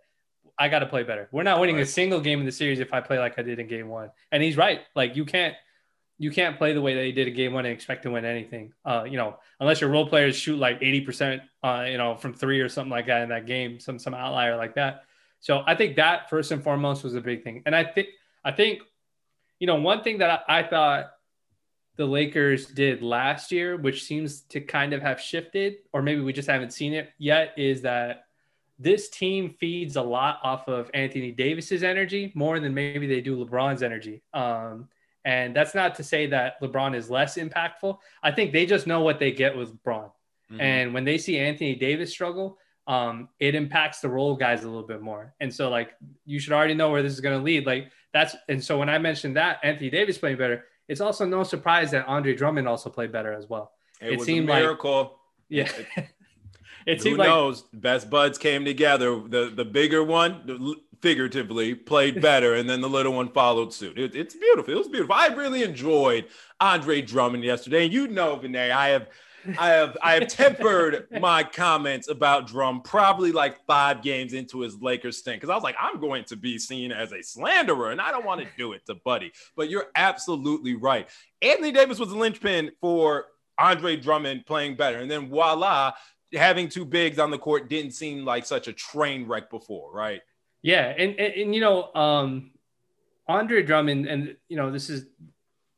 "I 0.59 0.69
got 0.69 0.79
to 0.81 0.87
play 0.87 1.03
better. 1.03 1.29
We're 1.33 1.43
not 1.43 1.61
winning 1.61 1.77
right. 1.77 1.83
a 1.83 1.87
single 1.87 2.21
game 2.21 2.41
in 2.41 2.47
the 2.47 2.53
series 2.53 2.81
if 2.81 2.93
I 2.93 3.01
play 3.01 3.19
like 3.19 3.39
I 3.39 3.43
did 3.43 3.59
in 3.59 3.67
game 3.67 3.89
one." 3.89 4.11
And 4.33 4.43
he's 4.43 4.57
right. 4.57 4.81
Like 4.95 5.17
you 5.17 5.25
can't 5.25 5.55
you 6.19 6.31
can't 6.31 6.59
play 6.59 6.73
the 6.73 6.81
way 6.81 6.95
they 6.95 7.13
did 7.13 7.29
in 7.29 7.35
game 7.35 7.53
one 7.53 7.67
and 7.67 7.75
expect 7.75 8.05
to 8.05 8.11
win 8.11 8.25
anything. 8.25 8.73
Uh, 8.85 9.05
you 9.05 9.17
know, 9.17 9.37
unless 9.61 9.81
your 9.81 9.91
role 9.91 10.07
players 10.07 10.37
shoot 10.37 10.59
like 10.59 10.81
80%, 10.81 11.41
uh, 11.63 11.87
you 11.89 11.99
know, 11.99 12.15
from 12.15 12.33
three 12.33 12.61
or 12.61 12.69
something 12.69 12.91
like 12.91 13.07
that 13.07 13.23
in 13.23 13.29
that 13.31 13.47
game, 13.47 13.81
some 13.81 13.99
some 13.99 14.15
outlier 14.15 14.57
like 14.57 14.75
that. 14.77 15.05
So 15.41 15.63
I 15.67 15.75
think 15.75 15.97
that 15.97 16.31
first 16.31 16.53
and 16.53 16.63
foremost 16.63 17.05
was 17.05 17.15
a 17.15 17.21
big 17.21 17.45
thing. 17.45 17.63
And 17.67 17.75
I 17.77 17.85
think, 17.85 18.09
I 18.45 18.53
think, 18.53 18.81
you 19.59 19.67
know, 19.67 19.77
one 19.77 20.03
thing 20.03 20.19
that 20.19 20.45
I, 20.49 20.61
I 20.61 20.63
thought 20.63 21.11
the 21.97 22.07
Lakers 22.07 22.67
did 22.67 23.03
last 23.03 23.53
year, 23.53 23.77
which 23.77 24.05
seems 24.05 24.43
to 24.43 24.61
kind 24.61 24.93
of 24.93 25.03
have 25.03 25.21
shifted, 25.21 25.77
or 25.93 26.03
maybe 26.03 26.21
we 26.21 26.33
just 26.33 26.49
haven't 26.49 26.73
seen 26.73 26.93
it 26.93 27.11
yet, 27.19 27.53
is 27.57 27.83
that 27.83 28.25
this 28.79 29.09
team 29.09 29.55
feeds 29.61 29.97
a 29.97 30.03
lot 30.03 30.41
off 30.43 30.69
of 30.69 30.91
Anthony 30.95 31.31
Davis's 31.31 31.83
energy 31.83 32.33
more 32.35 32.59
than 32.59 32.75
maybe 32.75 33.07
they 33.07 33.21
do 33.21 33.37
LeBron's 33.37 33.83
energy. 33.83 34.23
Um, 34.33 34.89
and 35.25 35.55
that's 35.57 35.75
not 35.75 35.95
to 35.97 36.05
say 36.05 36.27
that 36.27 36.61
LeBron 36.61 36.95
is 36.95 37.11
less 37.11 37.37
impactful. 37.37 37.99
I 38.23 38.31
think 38.31 38.53
they 38.53 38.67
just 38.67 38.87
know 38.87 39.01
what 39.01 39.19
they 39.19 39.33
get 39.33 39.57
with 39.57 39.71
LeBron. 39.83 40.11
Mm-hmm. 40.51 40.61
And 40.61 40.95
when 40.95 41.05
they 41.05 41.19
see 41.19 41.39
Anthony 41.39 41.75
Davis 41.75 42.11
struggle, 42.11 42.59
um, 42.87 43.31
it 43.41 43.55
impacts 43.55 44.01
the 44.01 44.09
role 44.09 44.37
guys 44.37 44.63
a 44.63 44.67
little 44.67 44.87
bit 44.87 45.01
more. 45.01 45.35
And 45.41 45.53
so, 45.53 45.71
like, 45.71 45.95
you 46.27 46.39
should 46.39 46.53
already 46.53 46.75
know 46.75 46.91
where 46.91 47.03
this 47.03 47.13
is 47.13 47.21
going 47.21 47.39
to 47.39 47.43
lead. 47.43 47.67
Like, 47.67 47.91
that's 48.13 48.37
and 48.49 48.63
so 48.63 48.79
when 48.79 48.91
I 48.91 48.99
mentioned 48.99 49.37
that 49.37 49.59
Anthony 49.63 49.91
Davis 49.91 50.19
playing 50.19 50.37
better, 50.37 50.65
it's 50.87 51.01
also 51.01 51.25
no 51.25 51.43
surprise 51.43 51.91
that 51.93 52.07
Andre 52.07 52.35
Drummond 52.35 52.69
also 52.69 52.91
played 52.91 53.11
better 53.11 53.33
as 53.33 53.49
well. 53.49 53.73
It, 54.01 54.15
it 54.15 54.21
seemed 54.21 54.51
a 54.51 54.55
miracle. 54.55 55.19
Like, 55.51 55.75
yeah. 55.97 56.05
It, 56.87 57.03
seemed 57.03 57.19
Who 57.19 57.25
knows? 57.25 57.63
Best 57.73 58.11
buds 58.11 58.39
came 58.39 58.65
together. 58.65 59.21
The 59.21 59.53
the 59.55 59.65
bigger 59.65 60.03
one, 60.03 60.77
figuratively, 61.01 61.75
played 61.75 62.21
better, 62.21 62.55
and 62.55 62.69
then 62.69 62.81
the 62.81 62.89
little 62.89 63.13
one 63.13 63.29
followed 63.29 63.73
suit. 63.73 63.99
It, 63.99 64.15
it's 64.15 64.35
beautiful. 64.35 64.73
It 64.73 64.77
was 64.79 64.89
beautiful. 64.89 65.15
I 65.15 65.29
really 65.29 65.63
enjoyed 65.63 66.27
Andre 66.61 67.03
Drummond 67.03 67.45
yesterday, 67.45 67.85
and 67.85 67.93
you 67.93 68.09
know, 68.09 68.37
Vinay, 68.37 68.71
I 68.71 68.89
have 68.89 69.09
I 69.59 69.69
have 69.69 69.97
I 70.03 70.15
have 70.15 70.29
tempered 70.29 71.07
my 71.21 71.43
comments 71.43 72.09
about 72.09 72.47
Drum 72.47 72.81
probably 72.83 73.33
like 73.33 73.65
five 73.67 74.03
games 74.03 74.33
into 74.33 74.61
his 74.61 74.81
Lakers 74.81 75.19
stint 75.19 75.41
because 75.41 75.51
I 75.51 75.55
was 75.55 75.65
like, 75.65 75.77
I'm 75.79 76.01
going 76.01 76.25
to 76.25 76.37
be 76.37 76.59
seen 76.59 76.93
as 76.93 77.13
a 77.13 77.23
slanderer, 77.23 77.91
and 77.91 78.01
I 78.01 78.11
don't 78.11 78.25
want 78.25 78.41
to 78.41 78.47
do 78.57 78.73
it 78.73 78.87
to 78.87 78.95
Buddy. 78.95 79.33
But 79.57 79.71
you're 79.71 79.89
absolutely 79.95 80.75
right. 80.75 81.09
Anthony 81.43 81.73
Davis 81.73 81.99
was 81.99 82.11
a 82.11 82.17
linchpin 82.17 82.71
for 82.81 83.27
Andre 83.59 83.97
Drummond 83.97 84.47
playing 84.47 84.77
better, 84.77 84.99
and 84.99 85.11
then 85.11 85.29
voila, 85.29 85.93
having 86.33 86.69
two 86.69 86.85
bigs 86.85 87.19
on 87.19 87.31
the 87.31 87.39
court 87.39 87.69
didn't 87.69 87.93
seem 87.93 88.25
like 88.25 88.47
such 88.47 88.69
a 88.69 88.73
train 88.73 89.27
wreck 89.27 89.51
before, 89.51 89.93
right? 89.93 90.21
Yeah, 90.63 90.95
and 90.97 91.19
and, 91.19 91.35
and 91.35 91.55
you 91.55 91.61
know, 91.61 91.93
um, 91.95 92.53
Andre 93.29 93.63
Drummond, 93.63 94.07
and 94.07 94.37
you 94.49 94.57
know, 94.57 94.71
this 94.71 94.89
is 94.91 95.07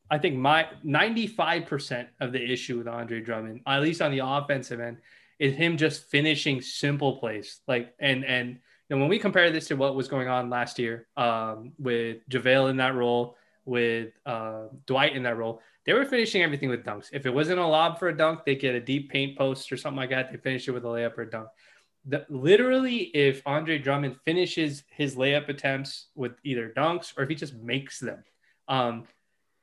I 0.09 0.17
think 0.17 0.35
my 0.37 0.67
95% 0.85 2.07
of 2.21 2.31
the 2.31 2.41
issue 2.41 2.77
with 2.77 2.87
Andre 2.87 3.19
Drummond, 3.19 3.61
at 3.67 3.81
least 3.81 4.01
on 4.01 4.11
the 4.11 4.25
offensive 4.25 4.79
end, 4.79 4.97
is 5.37 5.53
him 5.53 5.77
just 5.77 6.09
finishing 6.09 6.61
simple 6.61 7.17
plays. 7.17 7.59
Like 7.67 7.93
and 7.99 8.23
and 8.23 8.59
know, 8.89 8.97
when 8.97 9.09
we 9.09 9.19
compare 9.19 9.51
this 9.51 9.67
to 9.67 9.75
what 9.75 9.95
was 9.95 10.07
going 10.07 10.27
on 10.27 10.49
last 10.49 10.79
year 10.79 11.07
um, 11.17 11.73
with 11.77 12.27
JaVale 12.29 12.69
in 12.69 12.77
that 12.77 12.95
role, 12.95 13.37
with 13.67 14.13
uh, 14.25 14.67
Dwight 14.85 15.15
in 15.15 15.23
that 15.23 15.37
role, 15.37 15.61
they 15.85 15.93
were 15.93 16.05
finishing 16.05 16.41
everything 16.41 16.69
with 16.69 16.83
dunks. 16.83 17.09
If 17.11 17.25
it 17.25 17.33
wasn't 17.33 17.59
a 17.59 17.65
lob 17.65 17.99
for 17.99 18.07
a 18.07 18.17
dunk, 18.17 18.45
they 18.45 18.55
get 18.55 18.75
a 18.75 18.79
deep 18.79 19.11
paint 19.11 19.37
post 19.37 19.71
or 19.71 19.77
something 19.77 19.97
like 19.97 20.09
that. 20.09 20.31
They 20.31 20.37
finish 20.37 20.67
it 20.67 20.71
with 20.71 20.85
a 20.85 20.87
layup 20.87 21.17
or 21.17 21.23
a 21.23 21.29
dunk. 21.29 21.49
The, 22.05 22.25
literally, 22.29 22.97
if 22.97 23.41
Andre 23.45 23.77
Drummond 23.77 24.15
finishes 24.25 24.83
his 24.89 25.15
layup 25.15 25.49
attempts 25.49 26.07
with 26.15 26.33
either 26.43 26.73
dunks 26.75 27.13
or 27.17 27.23
if 27.23 27.29
he 27.29 27.35
just 27.35 27.53
makes 27.55 27.99
them, 27.99 28.23
um, 28.67 29.05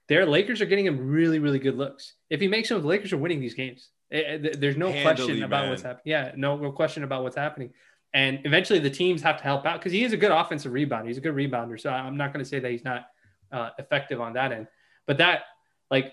their 0.09 0.27
Lakers 0.27 0.61
are 0.61 0.67
getting 0.67 0.87
him 0.87 1.09
really, 1.09 1.38
really 1.38 1.59
good 1.59 1.77
looks. 1.77 2.14
If 2.29 2.40
he 2.40 2.49
makes 2.49 2.69
them, 2.69 2.83
the 2.83 2.87
Lakers 2.87 3.12
are 3.12 3.19
winning 3.19 3.40
these 3.40 3.55
games. 3.55 3.88
It, 4.11 4.45
it, 4.45 4.61
there's 4.61 4.77
no 4.77 4.93
Handily, 4.93 5.03
question 5.03 5.43
about 5.43 5.62
man. 5.62 5.71
what's 5.71 5.83
happening. 5.83 6.03
Yeah, 6.05 6.33
no, 6.37 6.57
no 6.57 6.73
question 6.73 7.05
about 7.05 7.23
what's 7.23 7.37
happening. 7.37 7.71
And 8.12 8.40
eventually, 8.45 8.79
the 8.79 8.90
teams 8.90 9.23
have 9.23 9.38
to 9.38 9.43
help 9.43 9.67
out 9.67 9.81
because 9.81 9.93
he 9.93 10.05
is 10.05 10.12
a 10.12 10.17
good 10.17 10.31
offensive 10.31 10.73
rebounder. 10.73 11.09
He's 11.09 11.19
a 11.19 11.23
good 11.23 11.35
rebounder. 11.35 11.81
So 11.81 11.90
I'm 11.90 12.17
not 12.17 12.33
going 12.33 12.45
to 12.45 12.49
say 12.49 12.61
that 12.61 12.71
he's 12.71 12.85
not 12.85 13.07
uh, 13.55 13.71
effective 13.79 14.21
on 14.21 14.35
that 14.35 14.53
end. 14.53 14.67
But 15.07 15.19
that, 15.19 15.43
like, 15.90 16.12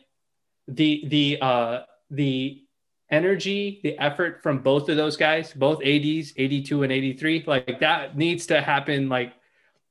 the 0.67 1.03
the 1.07 1.37
uh, 1.41 1.79
the 2.09 2.61
energy, 3.09 3.81
the 3.83 3.97
effort 3.99 4.41
from 4.41 4.59
both 4.59 4.89
of 4.89 4.97
those 4.97 5.17
guys, 5.17 5.53
both 5.53 5.79
ADs, 5.79 6.33
82 6.37 6.83
and 6.83 6.91
83, 6.91 7.43
like 7.45 7.79
that 7.79 8.17
needs 8.17 8.45
to 8.47 8.61
happen 8.61 9.09
like 9.09 9.33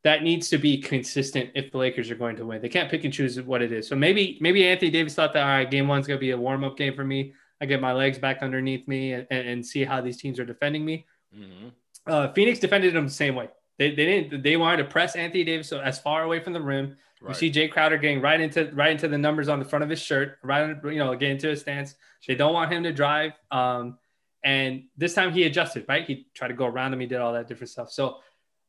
that 0.02 0.22
needs 0.22 0.48
to 0.48 0.56
be 0.56 0.78
consistent 0.78 1.50
if 1.54 1.70
the 1.70 1.76
Lakers 1.76 2.10
are 2.10 2.14
going 2.14 2.36
to 2.36 2.46
win. 2.46 2.62
They 2.62 2.70
can't 2.70 2.90
pick 2.90 3.04
and 3.04 3.12
choose 3.12 3.38
what 3.42 3.60
it 3.60 3.72
is. 3.72 3.86
So 3.86 3.94
maybe 3.94 4.38
maybe 4.40 4.66
Anthony 4.66 4.90
Davis 4.90 5.14
thought 5.14 5.32
that 5.34 5.42
all 5.42 5.48
right, 5.48 5.70
game 5.70 5.88
one's 5.88 6.06
gonna 6.06 6.18
be 6.18 6.30
a 6.30 6.38
warm 6.38 6.64
up 6.64 6.76
game 6.76 6.94
for 6.94 7.04
me. 7.04 7.34
I 7.60 7.66
get 7.66 7.80
my 7.80 7.92
legs 7.92 8.18
back 8.18 8.38
underneath 8.42 8.88
me 8.88 9.12
and, 9.12 9.26
and 9.30 9.66
see 9.66 9.84
how 9.84 10.00
these 10.00 10.16
teams 10.16 10.40
are 10.40 10.46
defending 10.46 10.84
me. 10.84 11.06
Mm-hmm. 11.36 11.68
Uh, 12.06 12.32
Phoenix 12.32 12.58
defended 12.58 12.94
them 12.94 13.06
the 13.06 13.12
same 13.12 13.34
way. 13.34 13.50
They, 13.80 13.94
they 13.94 14.04
didn't 14.04 14.42
they 14.42 14.58
wanted 14.58 14.82
to 14.82 14.84
press 14.84 15.16
Anthony 15.16 15.42
Davis 15.42 15.70
so 15.70 15.80
as 15.80 15.98
far 15.98 16.24
away 16.24 16.38
from 16.38 16.52
the 16.52 16.60
rim. 16.60 16.98
Right. 17.22 17.30
You 17.30 17.34
see 17.34 17.50
Jae 17.50 17.72
Crowder 17.72 17.96
getting 17.96 18.20
right 18.20 18.38
into 18.38 18.70
right 18.74 18.90
into 18.90 19.08
the 19.08 19.16
numbers 19.16 19.48
on 19.48 19.58
the 19.58 19.64
front 19.64 19.82
of 19.82 19.88
his 19.88 19.98
shirt, 19.98 20.36
right 20.42 20.76
you 20.84 20.98
know, 20.98 21.14
getting 21.14 21.36
into 21.36 21.48
his 21.48 21.62
stance. 21.62 21.94
They 22.28 22.34
don't 22.34 22.52
want 22.52 22.70
him 22.70 22.82
to 22.82 22.92
drive. 22.92 23.32
Um, 23.50 23.96
and 24.44 24.84
this 24.98 25.14
time 25.14 25.32
he 25.32 25.44
adjusted, 25.44 25.86
right? 25.88 26.04
He 26.04 26.26
tried 26.34 26.48
to 26.48 26.54
go 26.54 26.66
around 26.66 26.92
him, 26.92 27.00
he 27.00 27.06
did 27.06 27.20
all 27.20 27.32
that 27.32 27.48
different 27.48 27.70
stuff. 27.70 27.90
So 27.90 28.18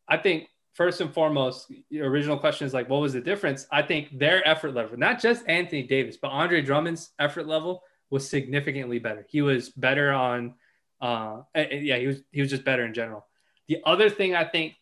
I 0.07 0.15
think 0.15 0.47
first 0.75 1.01
and 1.01 1.13
foremost, 1.13 1.69
your 1.89 2.09
original 2.09 2.37
question 2.37 2.65
is 2.65 2.73
like, 2.73 2.89
what 2.89 3.01
was 3.01 3.11
the 3.11 3.19
difference? 3.19 3.67
I 3.69 3.81
think 3.81 4.17
their 4.17 4.47
effort 4.47 4.73
level, 4.73 4.97
not 4.97 5.21
just 5.21 5.45
Anthony 5.49 5.83
Davis, 5.83 6.15
but 6.15 6.29
Andre 6.29 6.61
Drummond's 6.61 7.09
effort 7.19 7.47
level 7.47 7.83
was 8.09 8.29
significantly 8.29 8.99
better. 8.99 9.25
He 9.27 9.41
was 9.41 9.71
better 9.71 10.13
on, 10.13 10.53
uh, 11.01 11.41
yeah, 11.53 11.97
he 11.97 12.07
was 12.07 12.21
he 12.31 12.39
was 12.39 12.49
just 12.49 12.63
better 12.63 12.85
in 12.85 12.93
general. 12.93 13.25
The 13.67 13.81
other 13.85 14.09
thing 14.09 14.35
I 14.35 14.45
think 14.45 14.75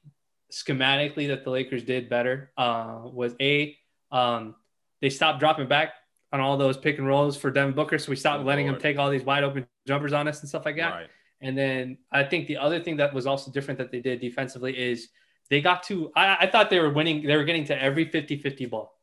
schematically 0.51 1.27
that 1.27 1.43
the 1.43 1.49
Lakers 1.49 1.83
did 1.83 2.09
better 2.09 2.51
uh, 2.57 3.01
was 3.03 3.35
a 3.39 3.75
um, 4.11 4.55
they 5.01 5.09
stopped 5.09 5.39
dropping 5.39 5.67
back 5.67 5.93
on 6.31 6.39
all 6.39 6.57
those 6.57 6.77
pick 6.77 6.97
and 6.97 7.07
rolls 7.07 7.37
for 7.37 7.51
Devin 7.51 7.73
Booker, 7.73 7.97
so 7.97 8.09
we 8.09 8.15
stopped 8.15 8.41
oh, 8.41 8.45
letting 8.45 8.67
Lord. 8.67 8.75
him 8.75 8.81
take 8.81 8.97
all 8.97 9.09
these 9.09 9.23
wide 9.23 9.43
open 9.43 9.67
jumpers 9.87 10.13
on 10.13 10.27
us 10.27 10.41
and 10.41 10.49
stuff 10.49 10.65
like 10.65 10.75
that. 10.77 10.93
Right. 10.93 11.07
And 11.41 11.57
then 11.57 11.97
I 12.11 12.23
think 12.23 12.47
the 12.47 12.57
other 12.57 12.79
thing 12.79 12.97
that 12.97 13.13
was 13.13 13.25
also 13.25 13.51
different 13.51 13.77
that 13.77 13.91
they 13.91 14.01
did 14.01 14.19
defensively 14.19 14.77
is 14.77 15.09
they 15.49 15.61
got 15.61 15.83
to 15.83 16.11
I, 16.15 16.37
I 16.41 16.49
thought 16.49 16.69
they 16.69 16.79
were 16.79 16.89
winning 16.89 17.25
they 17.25 17.35
were 17.35 17.43
getting 17.43 17.65
to 17.65 17.81
every 17.81 18.05
50-50 18.05 18.69
ball 18.69 18.99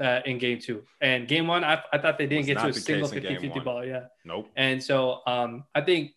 uh, 0.00 0.20
in 0.26 0.38
game 0.38 0.58
two 0.60 0.84
and 1.00 1.26
game 1.26 1.46
one 1.46 1.64
I, 1.64 1.82
I 1.92 1.98
thought 1.98 2.18
they 2.18 2.26
didn't 2.26 2.46
get 2.46 2.58
to 2.58 2.68
a 2.68 2.72
single 2.72 3.08
50-50 3.08 3.64
ball 3.64 3.84
yeah 3.84 4.04
nope 4.24 4.48
and 4.54 4.82
so 4.82 5.20
um 5.26 5.64
I 5.74 5.80
think 5.80 6.12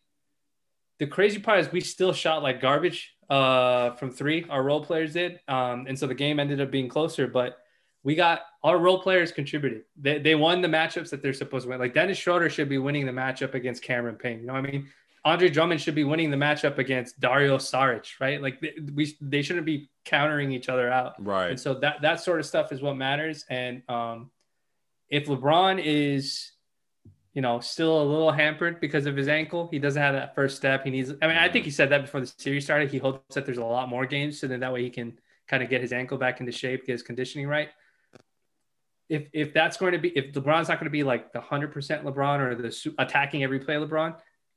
the 1.01 1.07
crazy 1.07 1.39
part 1.39 1.59
is 1.59 1.69
we 1.73 1.81
still 1.81 2.13
shot 2.13 2.41
like 2.41 2.61
garbage 2.61 3.15
uh 3.29 3.91
from 3.95 4.11
three 4.11 4.45
our 4.49 4.63
role 4.63 4.83
players 4.83 5.13
did 5.13 5.39
um 5.49 5.85
and 5.87 5.99
so 5.99 6.07
the 6.07 6.15
game 6.15 6.39
ended 6.39 6.61
up 6.61 6.71
being 6.71 6.87
closer 6.87 7.27
but 7.27 7.57
we 8.03 8.15
got 8.15 8.41
our 8.63 8.77
role 8.77 9.01
players 9.01 9.31
contributed. 9.31 9.83
They, 9.99 10.19
they 10.19 10.35
won 10.35 10.61
the 10.61 10.67
matchups 10.67 11.09
that 11.09 11.21
they're 11.21 11.33
supposed 11.33 11.65
to 11.65 11.69
win. 11.69 11.79
Like 11.79 11.93
Dennis 11.93 12.17
Schroeder 12.17 12.49
should 12.49 12.69
be 12.69 12.77
winning 12.77 13.05
the 13.05 13.11
matchup 13.11 13.53
against 13.53 13.83
Cameron 13.83 14.15
Payne. 14.15 14.39
You 14.39 14.47
know 14.47 14.53
what 14.53 14.65
I 14.65 14.71
mean? 14.71 14.87
Andre 15.23 15.49
Drummond 15.49 15.79
should 15.79 15.93
be 15.93 16.03
winning 16.03 16.31
the 16.31 16.37
matchup 16.37 16.79
against 16.79 17.19
Dario 17.19 17.57
Saric, 17.57 18.19
right? 18.19 18.41
Like 18.41 18.59
they, 18.59 18.73
we 18.95 19.15
they 19.21 19.43
shouldn't 19.43 19.67
be 19.67 19.89
countering 20.03 20.51
each 20.51 20.67
other 20.67 20.91
out, 20.91 21.23
right? 21.23 21.51
And 21.51 21.59
so 21.59 21.75
that 21.75 22.01
that 22.01 22.21
sort 22.21 22.39
of 22.39 22.47
stuff 22.47 22.71
is 22.71 22.81
what 22.81 22.97
matters. 22.97 23.45
And 23.47 23.83
um, 23.87 24.31
if 25.09 25.27
LeBron 25.27 25.79
is, 25.83 26.53
you 27.33 27.41
know, 27.41 27.59
still 27.59 28.01
a 28.01 28.03
little 28.03 28.31
hampered 28.31 28.81
because 28.81 29.05
of 29.05 29.15
his 29.15 29.27
ankle, 29.27 29.69
he 29.71 29.79
doesn't 29.79 30.01
have 30.01 30.13
that 30.13 30.35
first 30.35 30.57
step. 30.57 30.83
He 30.83 30.89
needs. 30.91 31.11
I 31.21 31.27
mean, 31.27 31.37
I 31.37 31.47
think 31.49 31.65
he 31.65 31.71
said 31.71 31.89
that 31.89 32.01
before 32.01 32.19
the 32.19 32.31
series 32.37 32.65
started. 32.65 32.91
He 32.91 32.97
hopes 32.97 33.35
that 33.35 33.45
there's 33.45 33.57
a 33.57 33.63
lot 33.63 33.87
more 33.89 34.05
games, 34.05 34.39
so 34.39 34.47
then 34.47 34.59
that 34.59 34.73
way 34.73 34.83
he 34.83 34.89
can 34.89 35.17
kind 35.47 35.63
of 35.63 35.69
get 35.69 35.81
his 35.81 35.93
ankle 35.93 36.17
back 36.17 36.39
into 36.39 36.51
shape, 36.51 36.85
get 36.85 36.93
his 36.93 37.03
conditioning 37.03 37.47
right. 37.47 37.69
if 39.09 39.27
if 39.33 39.53
that's 39.53 39.77
going 39.77 39.91
to 39.93 39.97
be 39.99 40.09
if 40.09 40.33
LeBron's 40.33 40.69
not 40.69 40.77
going 40.79 40.85
to 40.85 40.89
be 40.89 41.03
like 41.03 41.33
the 41.33 41.41
hundred 41.41 41.71
percent 41.73 42.03
LeBron 42.05 42.39
or 42.39 42.55
the 42.55 42.93
attacking 42.97 43.43
every 43.43 43.59
play 43.59 43.75
LeBron, 43.75 44.15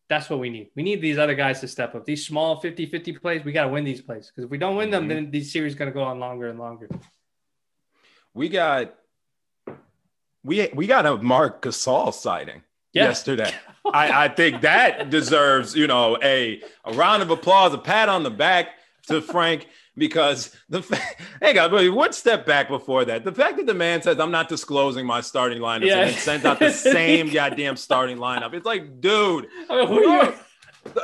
that's 0.09 0.29
what 0.31 0.39
we 0.39 0.51
need. 0.51 0.71
We 0.77 0.83
need 0.83 1.01
these 1.01 1.19
other 1.19 1.35
guys 1.35 1.61
to 1.61 1.69
step 1.69 1.95
up. 1.95 2.05
These 2.05 2.27
small 2.27 2.61
50-50 2.63 3.21
plays, 3.21 3.45
we 3.45 3.53
got 3.53 3.65
to 3.65 3.69
win 3.71 3.85
these 3.85 4.03
plays 4.03 4.31
because 4.31 4.45
if 4.45 4.51
we 4.51 4.59
don't 4.59 4.77
win 4.77 4.91
them, 4.91 5.07
Mhm. 5.07 5.09
then 5.09 5.31
these 5.31 5.51
series 5.53 5.75
going 5.75 5.91
to 5.91 5.95
go 5.95 6.03
on 6.03 6.19
longer 6.21 6.49
and 6.49 6.59
longer. 6.59 6.89
We 8.35 8.49
got 8.49 8.95
we 10.45 10.69
we 10.75 10.87
got 10.87 11.07
a 11.07 11.17
Marc 11.17 11.63
Gasol 11.63 12.13
sighting 12.15 12.63
Yeah. 12.93 13.05
yesterday. 13.05 13.53
I, 13.93 14.25
I 14.25 14.29
think 14.29 14.63
that 14.63 15.11
deserves, 15.11 15.75
you 15.77 15.87
know, 15.87 16.17
a, 16.23 16.63
a 16.87 16.93
round 16.95 17.23
of 17.23 17.31
applause, 17.31 17.75
a 17.75 17.79
pat 17.79 18.09
on 18.09 18.23
the 18.23 18.31
back 18.31 18.69
to 19.09 19.21
Frank 19.21 19.67
because 19.97 20.57
the 20.71 20.83
fa- 20.83 20.99
hey 21.43 21.53
guys, 21.53 21.71
wait, 21.71 21.91
one 21.91 22.13
step 22.15 22.47
back 22.47 22.69
before 22.69 23.05
that. 23.05 23.25
The 23.25 23.33
fact 23.33 23.59
that 23.59 23.67
the 23.67 23.75
man 23.75 24.01
says 24.03 24.19
I'm 24.19 24.31
not 24.31 24.49
disclosing 24.49 25.05
my 25.07 25.21
starting 25.21 25.59
lineups 25.61 25.87
Yeah. 25.87 25.99
and 26.01 26.11
then 26.11 26.19
sends 26.19 26.45
out 26.47 26.59
the 26.59 26.71
same 26.73 27.31
goddamn 27.31 27.77
starting 27.77 28.17
lineup. 28.17 28.55
It's 28.55 28.65
like, 28.67 29.01
dude, 29.01 29.49
I 29.69 29.77
mean, 29.77 29.89
who 29.89 30.09
are 30.09 30.25
you? 30.27 30.35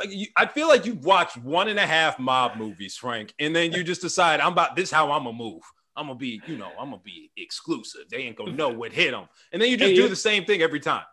you- 0.09 0.27
I 0.35 0.45
feel 0.47 0.67
like 0.67 0.85
you've 0.85 1.05
watched 1.05 1.37
one 1.37 1.67
and 1.67 1.77
a 1.79 1.85
half 1.85 2.17
mob 2.19 2.55
movies, 2.57 2.95
Frank, 2.97 3.33
and 3.39 3.55
then 3.55 3.71
you 3.71 3.83
just 3.83 4.01
decide 4.01 4.39
I'm 4.39 4.51
about 4.53 4.75
this 4.75 4.89
how 4.91 5.11
I'm 5.11 5.23
gonna 5.25 5.37
move. 5.37 5.61
I'm 6.01 6.07
gonna 6.07 6.19
be, 6.19 6.41
you 6.47 6.57
know, 6.57 6.71
I'm 6.79 6.89
gonna 6.89 7.01
be 7.03 7.31
exclusive. 7.37 8.01
They 8.09 8.17
ain't 8.17 8.35
gonna 8.35 8.51
know 8.53 8.69
what 8.81 8.91
hit 8.91 9.11
them, 9.11 9.25
and 9.53 9.61
then 9.61 9.69
you 9.69 9.77
just 9.77 9.89
Hey, 9.89 9.95
do 9.95 10.01
you- 10.03 10.09
the 10.09 10.15
same 10.15 10.43
thing 10.45 10.61
every 10.61 10.79
time. 10.79 11.03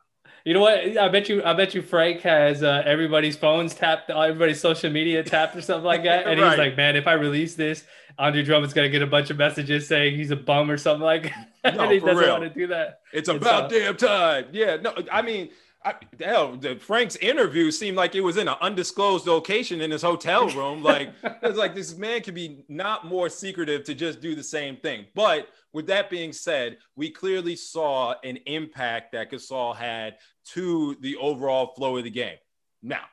You 0.45 0.55
know 0.55 0.61
what? 0.61 0.79
I 0.97 1.09
bet 1.09 1.29
you. 1.29 1.45
I 1.45 1.53
bet 1.53 1.75
you. 1.75 1.83
Frank 1.83 2.23
has 2.23 2.63
uh, 2.63 2.83
everybody's 2.87 3.37
phones 3.37 3.75
tapped, 3.75 4.09
everybody's 4.09 4.61
social 4.61 4.91
media 4.91 5.23
tapped 5.23 5.55
or 5.57 5.61
something 5.61 5.85
like 5.85 6.05
that. 6.05 6.27
And 6.29 6.41
Right. 6.41 6.51
he's 6.51 6.59
like, 6.59 6.77
"Man, 6.77 6.97
if 6.97 7.07
I 7.07 7.15
release 7.15 7.55
this, 7.55 7.85
Andre 8.19 8.43
Drummond's 8.45 8.73
gonna 8.73 8.89
get 8.89 9.03
a 9.03 9.07
bunch 9.07 9.29
of 9.31 9.37
messages 9.37 9.87
saying 9.89 10.17
he's 10.17 10.31
a 10.31 10.37
bum 10.37 10.71
or 10.71 10.79
something 10.79 11.03
like." 11.05 11.25
that. 11.63 11.75
No, 11.77 11.83
and 11.83 11.93
he 11.93 11.99
for 11.99 12.07
doesn't 12.07 12.23
real. 12.25 12.39
want 12.41 12.55
to 12.55 12.59
do 12.61 12.67
that. 12.69 13.01
It's 13.13 13.29
It's, 13.29 13.37
about 13.37 13.65
uh, 13.65 13.69
damn 13.69 13.97
time. 13.97 14.47
Yeah, 14.53 14.77
no, 14.77 14.95
I 15.13 15.21
mean, 15.23 15.51
I, 15.85 15.95
hell, 16.21 16.57
the, 16.57 16.77
Frank's 16.77 17.17
interview 17.17 17.71
seemed 17.71 17.97
like 17.97 18.15
it 18.15 18.21
was 18.21 18.37
in 18.37 18.49
an 18.49 18.57
undisclosed 18.61 19.27
location 19.27 19.81
in 19.81 19.91
his 19.91 20.03
hotel 20.03 20.49
room. 20.49 20.83
Like, 20.83 21.13
it's 21.23 21.57
like 21.57 21.75
this 21.75 21.97
man 21.97 22.21
could 22.23 22.35
be 22.35 22.65
not 22.69 23.07
more 23.07 23.29
secretive 23.29 23.85
to 23.85 23.95
just 23.95 24.21
do 24.21 24.35
the 24.35 24.43
same 24.43 24.77
thing. 24.77 25.07
But 25.15 25.49
with 25.73 25.87
that 25.87 26.11
being 26.11 26.33
said, 26.33 26.79
we 26.97 27.11
clearly 27.11 27.55
saw 27.55 28.15
an 28.25 28.39
impact 28.47 29.13
that 29.13 29.31
Gasol 29.31 29.77
had 29.77 30.17
to 30.47 30.97
the 31.01 31.17
overall 31.17 31.75
flow 31.75 31.97
of 31.97 32.05
the 32.05 32.11
game. 32.11 32.39
Now, 32.83 33.05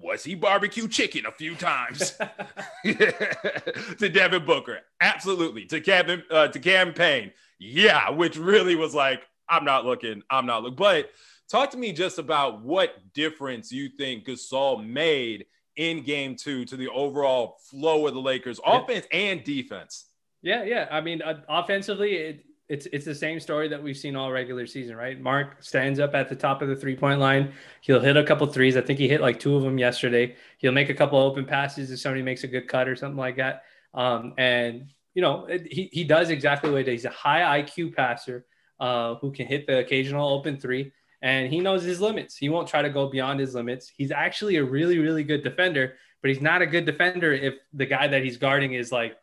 was 0.00 0.22
he 0.22 0.34
barbecue 0.34 0.86
chicken 0.86 1.26
a 1.26 1.32
few 1.32 1.56
times? 1.56 2.12
to 2.84 4.08
Devin 4.08 4.44
Booker, 4.44 4.78
absolutely. 5.00 5.64
To 5.66 5.80
Kevin, 5.80 6.22
uh, 6.30 6.48
to 6.48 6.60
Cam 6.60 6.92
Payne, 6.92 7.32
yeah, 7.58 8.10
which 8.10 8.36
really 8.36 8.76
was 8.76 8.94
like, 8.94 9.22
I'm 9.48 9.64
not 9.64 9.84
looking, 9.84 10.22
I'm 10.30 10.46
not 10.46 10.62
looking. 10.62 10.76
But 10.76 11.10
talk 11.50 11.70
to 11.70 11.76
me 11.76 11.92
just 11.92 12.18
about 12.18 12.62
what 12.62 12.94
difference 13.14 13.72
you 13.72 13.88
think 13.88 14.26
Gasol 14.26 14.86
made 14.86 15.46
in 15.76 16.02
Game 16.02 16.34
Two 16.36 16.64
to 16.66 16.76
the 16.76 16.88
overall 16.88 17.56
flow 17.70 18.06
of 18.06 18.14
the 18.14 18.20
Lakers, 18.20 18.60
Yeah. 18.64 18.80
offense 18.80 19.06
and 19.12 19.42
defense. 19.44 20.06
Yeah, 20.42 20.64
yeah. 20.64 20.88
I 20.90 21.00
mean, 21.00 21.22
uh, 21.22 21.40
offensively, 21.48 22.14
it, 22.14 22.44
it's 22.68 22.86
it's 22.92 23.04
the 23.04 23.14
same 23.14 23.40
story 23.40 23.68
that 23.68 23.82
we've 23.82 23.96
seen 23.96 24.14
all 24.14 24.30
regular 24.30 24.66
season, 24.66 24.94
right? 24.96 25.18
Marc 25.20 25.62
stands 25.62 25.98
up 25.98 26.14
at 26.14 26.28
the 26.28 26.36
top 26.36 26.60
of 26.62 26.68
the 26.68 26.76
three 26.76 26.94
point 26.96 27.18
line. 27.20 27.52
He'll 27.80 28.00
hit 28.00 28.16
a 28.16 28.24
couple 28.24 28.46
threes. 28.46 28.76
I 28.76 28.82
think 28.82 28.98
he 28.98 29.08
hit 29.08 29.20
like 29.20 29.40
two 29.40 29.56
of 29.56 29.62
them 29.62 29.78
yesterday. 29.78 30.36
He'll 30.58 30.72
make 30.72 30.90
a 30.90 30.94
couple 30.94 31.18
open 31.18 31.44
passes 31.46 31.90
if 31.90 31.98
somebody 31.98 32.22
makes 32.22 32.44
a 32.44 32.46
good 32.48 32.68
cut 32.68 32.86
or 32.88 32.94
something 32.94 33.16
like 33.18 33.36
that. 33.36 33.62
Um, 33.94 34.34
and 34.36 34.88
you 35.14 35.22
know, 35.22 35.46
it, 35.46 35.66
he 35.72 35.88
he 35.92 36.04
does 36.04 36.28
exactly 36.30 36.70
what 36.70 36.82
it 36.82 36.88
is. 36.88 37.02
He's 37.02 37.04
a 37.06 37.10
high 37.10 37.62
IQ 37.62 37.94
passer 37.96 38.44
uh, 38.78 39.14
who 39.16 39.32
can 39.32 39.46
hit 39.46 39.66
the 39.66 39.78
occasional 39.78 40.28
open 40.28 40.58
three, 40.60 40.92
and 41.22 41.52
he 41.52 41.60
knows 41.60 41.82
his 41.82 42.00
limits. 42.00 42.36
He 42.36 42.48
won't 42.48 42.68
try 42.68 42.82
to 42.82 42.90
go 42.90 43.08
beyond 43.08 43.40
his 43.40 43.54
limits. 43.54 43.90
He's 43.96 44.12
actually 44.12 44.56
a 44.56 44.64
really 44.64 44.98
really 44.98 45.24
good 45.24 45.42
defender, 45.42 45.94
but 46.22 46.28
he's 46.28 46.40
not 46.40 46.62
a 46.62 46.66
good 46.66 46.84
defender 46.84 47.32
if 47.32 47.54
the 47.72 47.86
guy 47.86 48.08
that 48.08 48.22
he's 48.22 48.36
guarding 48.36 48.74
is 48.74 48.92
like 48.92 49.16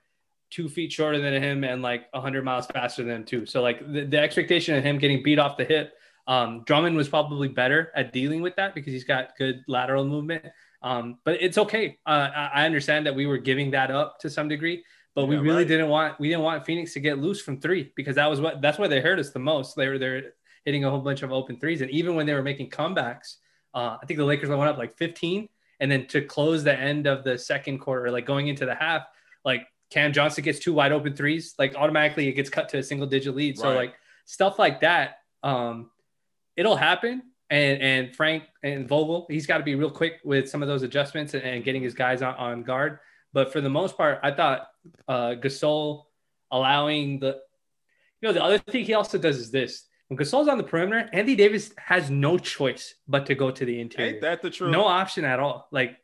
two 0.51 0.69
feet 0.69 0.91
shorter 0.91 1.19
than 1.19 1.41
him 1.41 1.63
and 1.63 1.81
like 1.81 2.05
100 2.13 2.43
miles 2.43 2.67
faster 2.67 3.03
than 3.03 3.17
him 3.17 3.23
too. 3.25 3.45
So 3.45 3.62
like 3.62 3.79
the, 3.91 4.05
the 4.05 4.19
expectation 4.19 4.75
of 4.75 4.84
him 4.84 4.97
getting 4.97 5.23
beat 5.23 5.39
off 5.39 5.58
the 5.58 5.65
hip, 5.65 5.93
um, 6.27 6.63
Drummond 6.65 6.95
was 6.95 7.10
probably 7.10 7.47
better 7.47 7.91
at 7.95 8.13
dealing 8.13 8.41
with 8.41 8.55
that 8.55 8.73
because 8.73 8.93
he's 8.93 9.03
got 9.03 9.38
good 9.38 9.63
lateral 9.67 10.05
movement. 10.05 10.45
Um, 10.81 11.19
but 11.23 11.41
it's 11.41 11.58
okay. 11.58 11.97
Uh, 12.05 12.29
I, 12.53 12.65
understand 12.65 13.05
that 13.08 13.15
we 13.15 13.25
were 13.25 13.38
giving 13.38 13.71
that 13.71 13.89
up 13.89 14.19
to 14.19 14.29
some 14.29 14.47
degree, 14.47 14.84
but 15.15 15.25
we 15.25 15.36
really 15.36 15.58
right. 15.58 15.67
didn't 15.67 15.89
want 15.89 16.19
we 16.19 16.29
didn't 16.29 16.43
want 16.43 16.63
Phoenix 16.63 16.93
to 16.93 16.99
get 16.99 17.17
loose 17.17 17.41
from 17.41 17.60
three 17.60 17.91
because 17.95 18.15
that 18.17 18.29
was 18.29 18.39
what 18.39 18.62
that's 18.62 18.77
where 18.77 18.88
they 18.88 19.01
hurt 19.01 19.17
us 19.17 19.31
the 19.31 19.39
most. 19.39 19.75
They 19.75 19.88
were 19.88 19.97
they're 19.97 20.34
hitting 20.65 20.84
a 20.84 20.89
whole 20.89 20.99
bunch 20.99 21.23
of 21.23 21.32
open 21.32 21.58
threes, 21.58 21.82
and 21.82 21.89
even 21.91 22.15
when 22.15 22.25
they 22.25 22.34
were 22.34 22.43
making 22.43 22.69
comebacks, 22.69 23.38
uh, 23.73 23.97
I 24.01 24.06
think 24.06 24.17
the 24.17 24.25
Lakers 24.25 24.49
went 24.49 24.62
up 24.63 24.78
like 24.78 24.97
15, 24.97 25.47
and 25.80 25.91
then 25.91 26.08
to 26.08 26.21
close 26.21 26.63
the 26.63 26.78
end 26.78 27.08
of 27.08 27.23
the 27.23 27.38
second 27.38 27.80
quarter, 27.80 28.12
like 28.12 28.25
going 28.25 28.47
into 28.47 28.65
the 28.65 28.75
half, 28.75 29.04
like 29.43 29.67
Cam 29.89 30.13
Johnson 30.13 30.43
gets 30.43 30.60
two 30.60 30.73
wide 30.73 30.91
open 30.91 31.15
threes, 31.15 31.54
like 31.60 31.75
automatically 31.75 32.28
it 32.28 32.34
gets 32.34 32.49
cut 32.49 32.69
to 32.69 32.80
a 32.80 32.84
single 32.84 33.08
digit 33.08 33.36
lead. 33.36 33.58
So 33.58 33.73
like 33.73 33.93
stuff 34.25 34.58
like 34.60 34.82
that, 34.82 35.19
um, 35.43 35.91
it'll 36.56 36.75
happen. 36.75 37.23
And 37.49 37.82
and 37.82 38.15
Frank 38.15 38.43
and 38.63 38.88
Vogel, 38.88 39.28
he's 39.30 39.45
got 39.45 39.60
to 39.60 39.63
be 39.63 39.75
real 39.75 39.91
quick 39.91 40.19
with 40.23 40.49
some 40.49 40.63
of 40.63 40.67
those 40.67 40.82
adjustments 40.82 41.36
and, 41.36 41.43
and 41.43 41.63
getting 41.63 41.84
his 41.84 41.93
guys 41.93 42.23
on, 42.23 42.34
on 42.36 42.63
guard. 42.63 42.99
But 43.34 43.51
for 43.54 43.62
the 43.62 43.69
most 43.69 43.95
part, 43.95 44.19
I 44.23 44.32
thought 44.32 44.67
uh, 45.08 45.36
Gasol 45.36 46.06
allowing 46.49 47.19
the, 47.19 47.39
you 48.21 48.28
know, 48.28 48.34
the 48.34 48.43
other 48.43 48.58
thing 48.58 48.84
he 48.84 48.95
also 48.95 49.19
does 49.19 49.38
is 49.38 49.51
this: 49.51 49.84
when 50.08 50.18
Gasol's 50.18 50.48
on 50.48 50.58
the 50.58 50.63
perimeter, 50.63 51.10
Anthony 51.13 51.36
Davis 51.36 51.72
has 51.78 52.10
no 52.10 52.38
choice 52.38 52.96
but 53.08 53.26
to 53.26 53.36
go 53.36 53.52
to 53.52 53.65
the 53.65 53.80
interior. 53.80 54.13
Ain't 54.13 54.22
that 54.22 54.41
the 54.41 54.50
truth? 54.50 54.72
no 54.72 54.86
option 54.86 55.26
at 55.26 55.39
all. 55.39 55.68
Like 55.72 55.98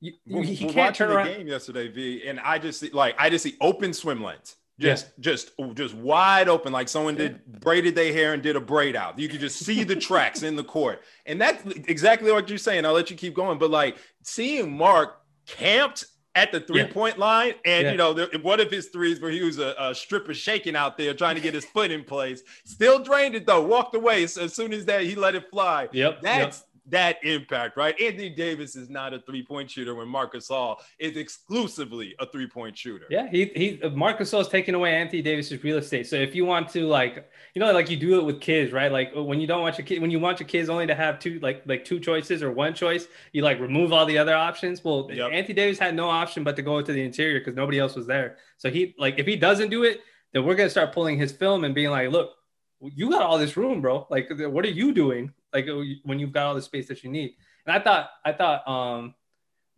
you, 0.00 0.12
We're, 0.26 0.42
he 0.42 0.66
we're 0.66 0.72
can't 0.72 0.94
turn 0.94 1.08
the 1.08 1.16
around. 1.16 1.26
game 1.28 1.48
yesterday, 1.48 1.88
V, 1.88 2.26
and 2.26 2.38
I 2.40 2.58
just 2.58 2.80
see 2.80 2.90
like 2.90 3.14
I 3.18 3.30
just 3.30 3.44
see 3.44 3.56
open 3.60 3.92
swim 3.92 4.22
lanes. 4.22 4.56
Yeah. 4.78 4.90
Just, 4.90 5.18
just, 5.18 5.50
just 5.72 5.94
wide 5.94 6.50
open, 6.50 6.70
like 6.70 6.90
someone 6.90 7.14
did 7.14 7.46
braided 7.46 7.94
their 7.94 8.12
hair 8.12 8.34
and 8.34 8.42
did 8.42 8.56
a 8.56 8.60
braid 8.60 8.94
out. 8.94 9.18
You 9.18 9.26
could 9.26 9.40
just 9.40 9.60
see 9.60 9.84
the 9.84 9.96
tracks 10.08 10.42
in 10.42 10.54
the 10.54 10.64
court, 10.64 11.00
and 11.24 11.40
that's 11.40 11.64
exactly 11.88 12.30
what 12.30 12.50
you're 12.50 12.58
saying. 12.58 12.84
I'll 12.84 12.92
let 12.92 13.08
you 13.08 13.16
keep 13.16 13.32
going, 13.32 13.58
but 13.58 13.70
like 13.70 13.96
seeing 14.22 14.76
Marc 14.76 15.18
camped 15.46 16.04
at 16.36 16.52
the 16.52 16.60
three 16.60 16.84
point 16.84 17.18
line, 17.18 17.54
and 17.64 17.84
Yeah. 17.86 17.90
you 17.92 17.96
know, 17.96 18.12
there, 18.12 18.28
what 18.42 18.60
if 18.60 18.70
his 18.70 18.88
threes 18.88 19.20
where 19.20 19.30
he 19.30 19.42
was 19.42 19.58
a, 19.58 19.74
a 19.78 19.94
stripper 19.94 20.34
shaking 20.34 20.76
out 20.76 20.96
there 20.98 21.14
trying 21.14 21.34
to 21.34 21.40
get 21.40 21.54
his 21.54 21.64
foot 21.64 21.90
in 21.90 22.04
place, 22.04 22.42
still 22.64 23.02
drained 23.02 23.34
it 23.34 23.46
though, 23.46 23.62
walked 23.62 23.94
away 23.96 24.26
so 24.26 24.42
as 24.44 24.54
soon 24.54 24.72
as 24.72 24.84
that 24.84 25.02
he 25.02 25.14
let 25.16 25.34
it 25.34 25.50
fly. 25.50 25.88
Yep. 25.92 26.20
That's 26.22 26.62
that 26.88 27.16
impact, 27.24 27.76
right? 27.76 28.00
Anthony 28.00 28.30
Davis 28.30 28.76
is 28.76 28.88
not 28.88 29.12
a 29.12 29.20
three 29.20 29.42
point 29.44 29.70
shooter 29.70 29.94
when 29.94 30.08
Marc 30.08 30.34
Gasol 30.34 30.76
is 30.98 31.16
exclusively 31.16 32.14
a 32.18 32.26
three 32.26 32.46
point 32.46 32.76
shooter. 32.76 33.06
Yeah, 33.10 33.28
he 33.30 33.46
he 33.56 33.88
Marcus 33.90 34.32
is 34.32 34.48
taking 34.48 34.74
away 34.74 34.94
Anthony 34.94 35.22
Davis's 35.22 35.62
real 35.64 35.78
estate. 35.78 36.06
So 36.06 36.16
if 36.16 36.34
you 36.34 36.44
want 36.44 36.68
to 36.70 36.86
like, 36.86 37.28
you 37.54 37.60
know, 37.60 37.72
like 37.72 37.90
you 37.90 37.96
do 37.96 38.18
it 38.18 38.24
with 38.24 38.40
kids, 38.40 38.72
right? 38.72 38.90
Like 38.90 39.12
when 39.14 39.40
you 39.40 39.46
don't 39.46 39.62
want 39.62 39.78
your 39.78 39.86
kid, 39.86 40.00
when 40.00 40.10
you 40.10 40.20
want 40.20 40.40
your 40.40 40.48
kids 40.48 40.68
only 40.68 40.86
to 40.86 40.94
have 40.94 41.18
two, 41.18 41.40
like 41.40 41.62
like 41.66 41.84
two 41.84 41.98
choices 41.98 42.42
or 42.42 42.52
one 42.52 42.74
choice, 42.74 43.08
you 43.32 43.42
like 43.42 43.58
remove 43.60 43.92
all 43.92 44.06
the 44.06 44.18
other 44.18 44.34
options. 44.34 44.82
Well, 44.84 45.08
Yep. 45.10 45.32
Anthony 45.32 45.54
Davis 45.54 45.78
had 45.78 45.94
no 45.94 46.08
option 46.08 46.44
but 46.44 46.56
to 46.56 46.62
go 46.62 46.80
to 46.82 46.92
the 46.92 47.02
interior 47.02 47.40
because 47.40 47.54
nobody 47.56 47.78
else 47.78 47.94
was 47.96 48.06
there. 48.06 48.36
So 48.58 48.70
he 48.70 48.94
like 48.98 49.18
if 49.18 49.26
he 49.26 49.36
doesn't 49.36 49.70
do 49.70 49.84
it, 49.84 50.00
then 50.32 50.44
we're 50.44 50.54
gonna 50.54 50.70
start 50.70 50.92
pulling 50.92 51.18
his 51.18 51.32
film 51.32 51.64
and 51.64 51.74
being 51.74 51.90
like, 51.90 52.10
look, 52.10 52.32
you 52.80 53.10
got 53.10 53.22
all 53.22 53.38
this 53.38 53.56
room, 53.56 53.80
bro. 53.80 54.06
Like, 54.10 54.28
what 54.30 54.64
are 54.64 54.68
you 54.70 54.92
doing? 54.92 55.32
Like 55.52 55.66
when 56.04 56.18
you've 56.18 56.32
got 56.32 56.46
all 56.46 56.54
the 56.54 56.62
space 56.62 56.88
that 56.88 57.02
you 57.04 57.10
need. 57.10 57.34
And 57.66 57.74
I 57.74 57.80
thought, 57.82 58.10
I 58.24 58.32
thought, 58.32 58.66
um, 58.68 59.14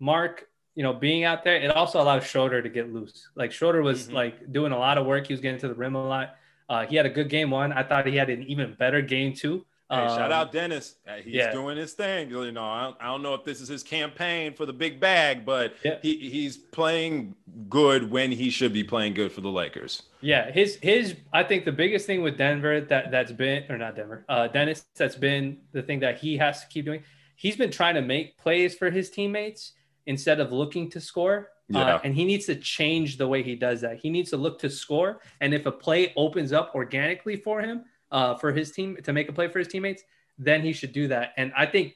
Marc, 0.01 0.49
you 0.75 0.83
know, 0.83 0.93
being 0.93 1.25
out 1.25 1.45
there, 1.45 1.57
it 1.57 1.71
also 1.71 2.01
allowed 2.01 2.23
Schroeder 2.23 2.63
to 2.63 2.69
get 2.69 2.93
loose. 2.93 3.29
Like 3.35 3.53
Schroeder 3.53 3.83
was 3.83 4.09
Mhm. 4.09 4.13
like 4.13 4.53
doing 4.53 4.73
a 4.73 4.79
lot 4.79 4.99
of 4.99 5.07
work. 5.07 5.27
He 5.27 5.33
was 5.33 5.41
getting 5.41 5.59
to 5.61 5.69
the 5.69 5.75
rim 5.75 5.95
a 5.95 6.07
lot. 6.07 6.37
Uh, 6.69 6.87
he 6.87 6.97
had 6.97 7.07
a 7.07 7.11
good 7.11 7.29
game 7.29 7.51
one. 7.51 7.73
I 7.73 7.83
thought 7.83 8.07
he 8.07 8.17
had 8.17 8.31
an 8.31 8.43
even 8.45 8.75
better 8.75 9.01
game 9.03 9.33
two. 9.33 9.65
Hey, 9.91 10.07
shout 10.09 10.31
Um, 10.31 10.33
out 10.33 10.53
Dennis. 10.53 10.97
Uh, 11.07 11.17
He's 11.17 11.35
yeah. 11.35 11.51
doing 11.53 11.79
his 11.79 11.95
thing. 11.95 12.29
You 12.31 12.53
know, 12.53 12.65
I 12.65 12.83
don't, 12.85 12.97
I 13.01 13.07
don't 13.07 13.23
know 13.23 13.33
if 13.33 13.43
this 13.45 13.61
is 13.63 13.69
his 13.69 13.83
campaign 13.83 14.53
for 14.53 14.67
the 14.67 14.73
big 14.73 15.01
bag, 15.01 15.47
but 15.47 15.75
Yeah. 15.83 15.97
he, 16.03 16.29
he's 16.29 16.59
playing 16.59 17.35
good 17.71 18.11
when 18.11 18.31
he 18.31 18.51
should 18.51 18.75
be 18.75 18.85
playing 18.85 19.15
good 19.15 19.33
for 19.33 19.41
the 19.41 19.49
Lakers. 19.51 20.03
Yeah, 20.21 20.51
his 20.51 20.77
his 20.83 21.17
I 21.33 21.43
think 21.43 21.65
the 21.65 21.73
biggest 21.73 22.05
thing 22.07 22.23
with 22.23 22.37
Denver 22.37 22.83
that 22.83 23.11
that's 23.11 23.33
been 23.33 23.65
or 23.71 23.79
not 23.79 23.97
Denver, 23.97 24.25
uh 24.29 24.49
Dennis 24.49 24.85
that's 24.97 25.17
been 25.17 25.59
the 25.73 25.83
thing 25.83 26.01
that 26.01 26.19
he 26.19 26.37
has 26.37 26.61
to 26.61 26.67
keep 26.69 26.85
doing. 26.85 27.03
He's 27.37 27.57
been 27.57 27.71
trying 27.71 27.95
to 27.95 28.03
make 28.03 28.37
plays 28.37 28.75
for 28.75 28.91
his 28.91 29.09
teammates 29.11 29.73
instead 30.07 30.39
of 30.41 30.53
looking 30.53 30.91
to 30.91 31.01
score. 31.01 31.51
Yeah. 31.71 31.97
Uh, 31.97 32.01
and 32.05 32.15
he 32.15 32.25
needs 32.25 32.47
to 32.47 32.57
change 32.57 33.17
the 33.17 33.29
way 33.29 33.43
he 33.43 33.55
does 33.55 33.81
that. 33.83 33.99
He 33.99 34.11
needs 34.11 34.31
to 34.31 34.37
look 34.37 34.59
to 34.61 34.71
score. 34.71 35.21
And 35.41 35.55
if 35.55 35.67
a 35.67 35.73
play 35.73 36.13
opens 36.17 36.53
up 36.53 36.73
organically 36.75 37.37
for 37.37 37.61
him, 37.61 37.85
uh, 38.11 38.35
for 38.37 38.53
his 38.53 38.71
team 38.73 38.97
to 39.05 39.13
make 39.13 39.29
a 39.29 39.33
play 39.33 39.49
for 39.49 39.59
his 39.59 39.69
teammates, 39.69 40.03
then 40.39 40.63
he 40.63 40.73
should 40.73 40.93
do 40.93 41.09
that. 41.09 41.33
And 41.37 41.53
I 41.57 41.67
think 41.67 41.95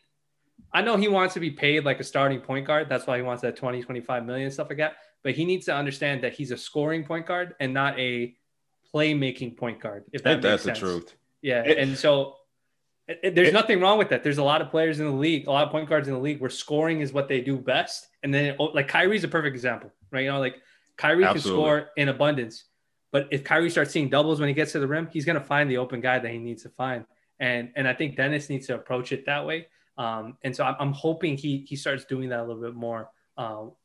I 0.72 0.82
know 0.82 0.96
he 0.96 1.08
wants 1.08 1.34
to 1.34 1.40
be 1.40 1.50
paid 1.50 1.84
like 1.84 2.00
a 2.00 2.04
starting 2.04 2.40
point 2.40 2.66
guard. 2.66 2.88
That's 2.88 3.06
why 3.06 3.16
he 3.16 3.22
wants 3.22 3.42
that 3.42 3.56
20, 3.56 3.82
25 3.82 4.24
million, 4.24 4.50
stuff 4.50 4.68
like 4.68 4.78
that. 4.78 4.96
But 5.22 5.32
he 5.34 5.44
needs 5.44 5.66
to 5.66 5.74
understand 5.74 6.22
that 6.24 6.32
he's 6.34 6.50
a 6.50 6.56
scoring 6.56 7.04
point 7.04 7.26
guard 7.26 7.54
and 7.60 7.72
not 7.74 7.98
a 7.98 8.34
playmaking 8.92 9.56
point 9.56 9.80
guard. 9.80 10.04
If 10.12 10.22
that 10.24 10.36
makes 10.36 10.42
that's 10.42 10.62
sense. 10.64 10.78
the 10.80 10.84
truth. 10.86 11.14
Yeah, 11.40 11.62
It- 11.64 11.78
and 11.78 11.96
so 11.96 12.36
it- 13.08 13.20
it- 13.22 13.34
there's 13.34 13.52
nothing 13.52 13.80
wrong 13.80 13.98
with 13.98 14.08
that. 14.10 14.22
There's 14.22 14.38
a 14.38 14.44
lot 14.44 14.60
of 14.62 14.70
players 14.70 15.00
in 15.00 15.06
the 15.06 15.12
league, 15.12 15.46
a 15.46 15.50
lot 15.50 15.64
of 15.64 15.70
point 15.70 15.88
guards 15.88 16.08
in 16.08 16.14
the 16.14 16.20
league 16.20 16.40
where 16.40 16.50
scoring 16.50 17.00
is 17.00 17.12
what 17.12 17.28
they 17.28 17.40
do 17.40 17.56
best. 17.58 18.08
And 18.22 18.32
then 18.32 18.54
oh, 18.58 18.64
like 18.66 18.88
Kyrie's 18.88 19.24
a 19.24 19.28
perfect 19.28 19.54
example, 19.54 19.92
right? 20.10 20.22
You 20.24 20.30
know, 20.30 20.38
like 20.40 20.60
Kyrie 20.96 21.24
Absolutely. 21.24 21.50
can 21.50 21.80
score 21.80 21.90
in 21.96 22.08
abundance, 22.10 22.64
but 23.12 23.28
if 23.30 23.44
Kyrie 23.44 23.70
starts 23.70 23.92
seeing 23.92 24.08
doubles 24.08 24.40
when 24.40 24.48
he 24.48 24.54
gets 24.54 24.72
to 24.72 24.80
the 24.80 24.88
rim, 24.88 25.08
he's 25.12 25.24
going 25.24 25.38
to 25.38 25.44
find 25.44 25.70
the 25.70 25.76
open 25.76 26.00
guy 26.00 26.18
that 26.18 26.30
he 26.30 26.38
needs 26.38 26.62
to 26.64 26.70
find. 26.70 27.04
And 27.38 27.70
and 27.76 27.86
I 27.86 27.94
think 27.94 28.16
Dennis 28.16 28.48
needs 28.48 28.66
to 28.68 28.74
approach 28.74 29.12
it 29.12 29.26
that 29.26 29.46
way. 29.46 29.68
Um, 29.98 30.38
and 30.42 30.56
so 30.56 30.64
I'm, 30.64 30.76
I'm 30.80 30.92
hoping 30.92 31.36
he 31.36 31.64
he 31.68 31.76
starts 31.76 32.04
doing 32.04 32.30
that 32.30 32.40
a 32.40 32.44
little 32.44 32.62
bit 32.62 32.74
more 32.74 33.10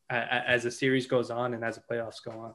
a- 0.09 0.49
as 0.49 0.63
the 0.63 0.71
series 0.71 1.05
goes 1.05 1.29
on 1.29 1.53
and 1.53 1.63
as 1.63 1.75
the 1.75 1.81
playoffs 1.81 2.23
go 2.23 2.31
on. 2.31 2.53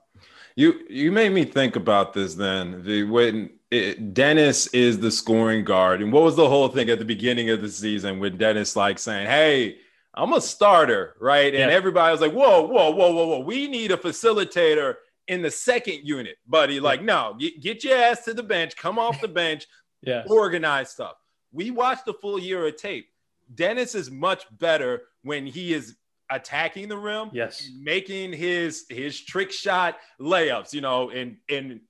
You 0.56 0.80
you 0.88 1.12
made 1.12 1.32
me 1.32 1.44
think 1.44 1.76
about 1.76 2.12
this 2.12 2.34
then. 2.34 2.82
The, 2.84 3.04
when 3.04 3.50
it, 3.70 4.14
Dennis 4.14 4.68
is 4.68 4.98
the 4.98 5.10
scoring 5.10 5.64
guard, 5.64 6.02
and 6.02 6.12
what 6.12 6.22
was 6.22 6.36
the 6.36 6.48
whole 6.48 6.68
thing 6.68 6.90
at 6.90 6.98
the 6.98 7.04
beginning 7.04 7.50
of 7.50 7.60
the 7.60 7.68
season 7.68 8.18
with 8.18 8.38
Dennis 8.38 8.76
like 8.76 8.98
saying, 8.98 9.26
"Hey, 9.26 9.78
I'm 10.14 10.32
a 10.32 10.40
starter," 10.40 11.16
right? 11.20 11.54
And 11.54 11.70
everybody 11.70 12.12
was 12.12 12.20
like, 12.20 12.32
"Whoa, 12.32 12.66
whoa, 12.66 12.90
whoa, 12.90 13.12
whoa, 13.12 13.26
whoa! 13.26 13.40
We 13.40 13.68
need 13.68 13.92
a 13.92 13.96
facilitator 13.96 14.96
in 15.28 15.42
the 15.42 15.50
second 15.50 16.00
unit, 16.04 16.36
buddy." 16.46 16.80
Like, 16.80 17.02
no, 17.02 17.36
get, 17.38 17.60
get 17.60 17.84
your 17.84 17.96
ass 17.98 18.24
to 18.24 18.34
the 18.34 18.42
bench, 18.42 18.76
come 18.76 18.98
off 18.98 19.20
the 19.20 19.28
bench, 19.28 19.66
Yeah. 20.02 20.24
organize 20.26 20.90
stuff. 20.90 21.14
We 21.52 21.70
watched 21.70 22.06
the 22.06 22.14
full 22.14 22.38
year 22.38 22.66
of 22.66 22.76
tape. 22.76 23.06
Dennis 23.54 23.94
is 23.94 24.10
much 24.10 24.44
better 24.58 25.02
when 25.22 25.46
he 25.46 25.72
is 25.74 25.96
attacking 26.30 26.88
the 26.88 26.96
rim 26.96 27.28
Yes. 27.32 27.68
making 27.78 28.32
his 28.32 28.86
his 28.88 29.20
trick 29.20 29.52
shot 29.52 29.98
layups, 30.20 30.72
you 30.72 30.80
know, 30.80 31.10
and 31.10 31.36
and 31.50 31.80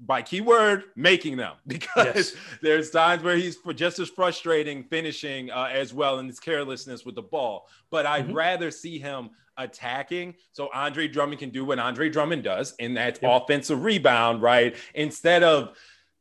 by 0.00 0.20
keyword 0.22 0.84
making 0.96 1.36
them 1.36 1.56
because 1.66 2.14
Yes. 2.14 2.34
there's 2.62 2.90
times 2.90 3.22
where 3.22 3.36
he's 3.36 3.56
for 3.56 3.72
just 3.74 3.98
as 3.98 4.08
frustrating 4.08 4.84
finishing 4.84 5.50
uh, 5.50 5.68
as 5.72 5.92
well 5.92 6.18
in 6.20 6.26
his 6.26 6.38
carelessness 6.38 7.04
with 7.04 7.14
the 7.16 7.22
ball. 7.22 7.66
But 7.90 8.06
I'd 8.06 8.28
Mhm. 8.28 8.34
rather 8.34 8.70
see 8.70 8.98
him 8.98 9.30
attacking 9.58 10.34
so 10.52 10.70
Andre 10.72 11.08
Drummond 11.08 11.40
can 11.40 11.50
do 11.50 11.64
what 11.64 11.78
Andre 11.78 12.08
Drummond 12.08 12.44
does, 12.44 12.74
and 12.78 12.96
that's 12.96 13.20
Yep. 13.20 13.42
offensive 13.42 13.82
rebound, 13.84 14.40
right? 14.40 14.74
Instead 14.94 15.42
of 15.42 15.76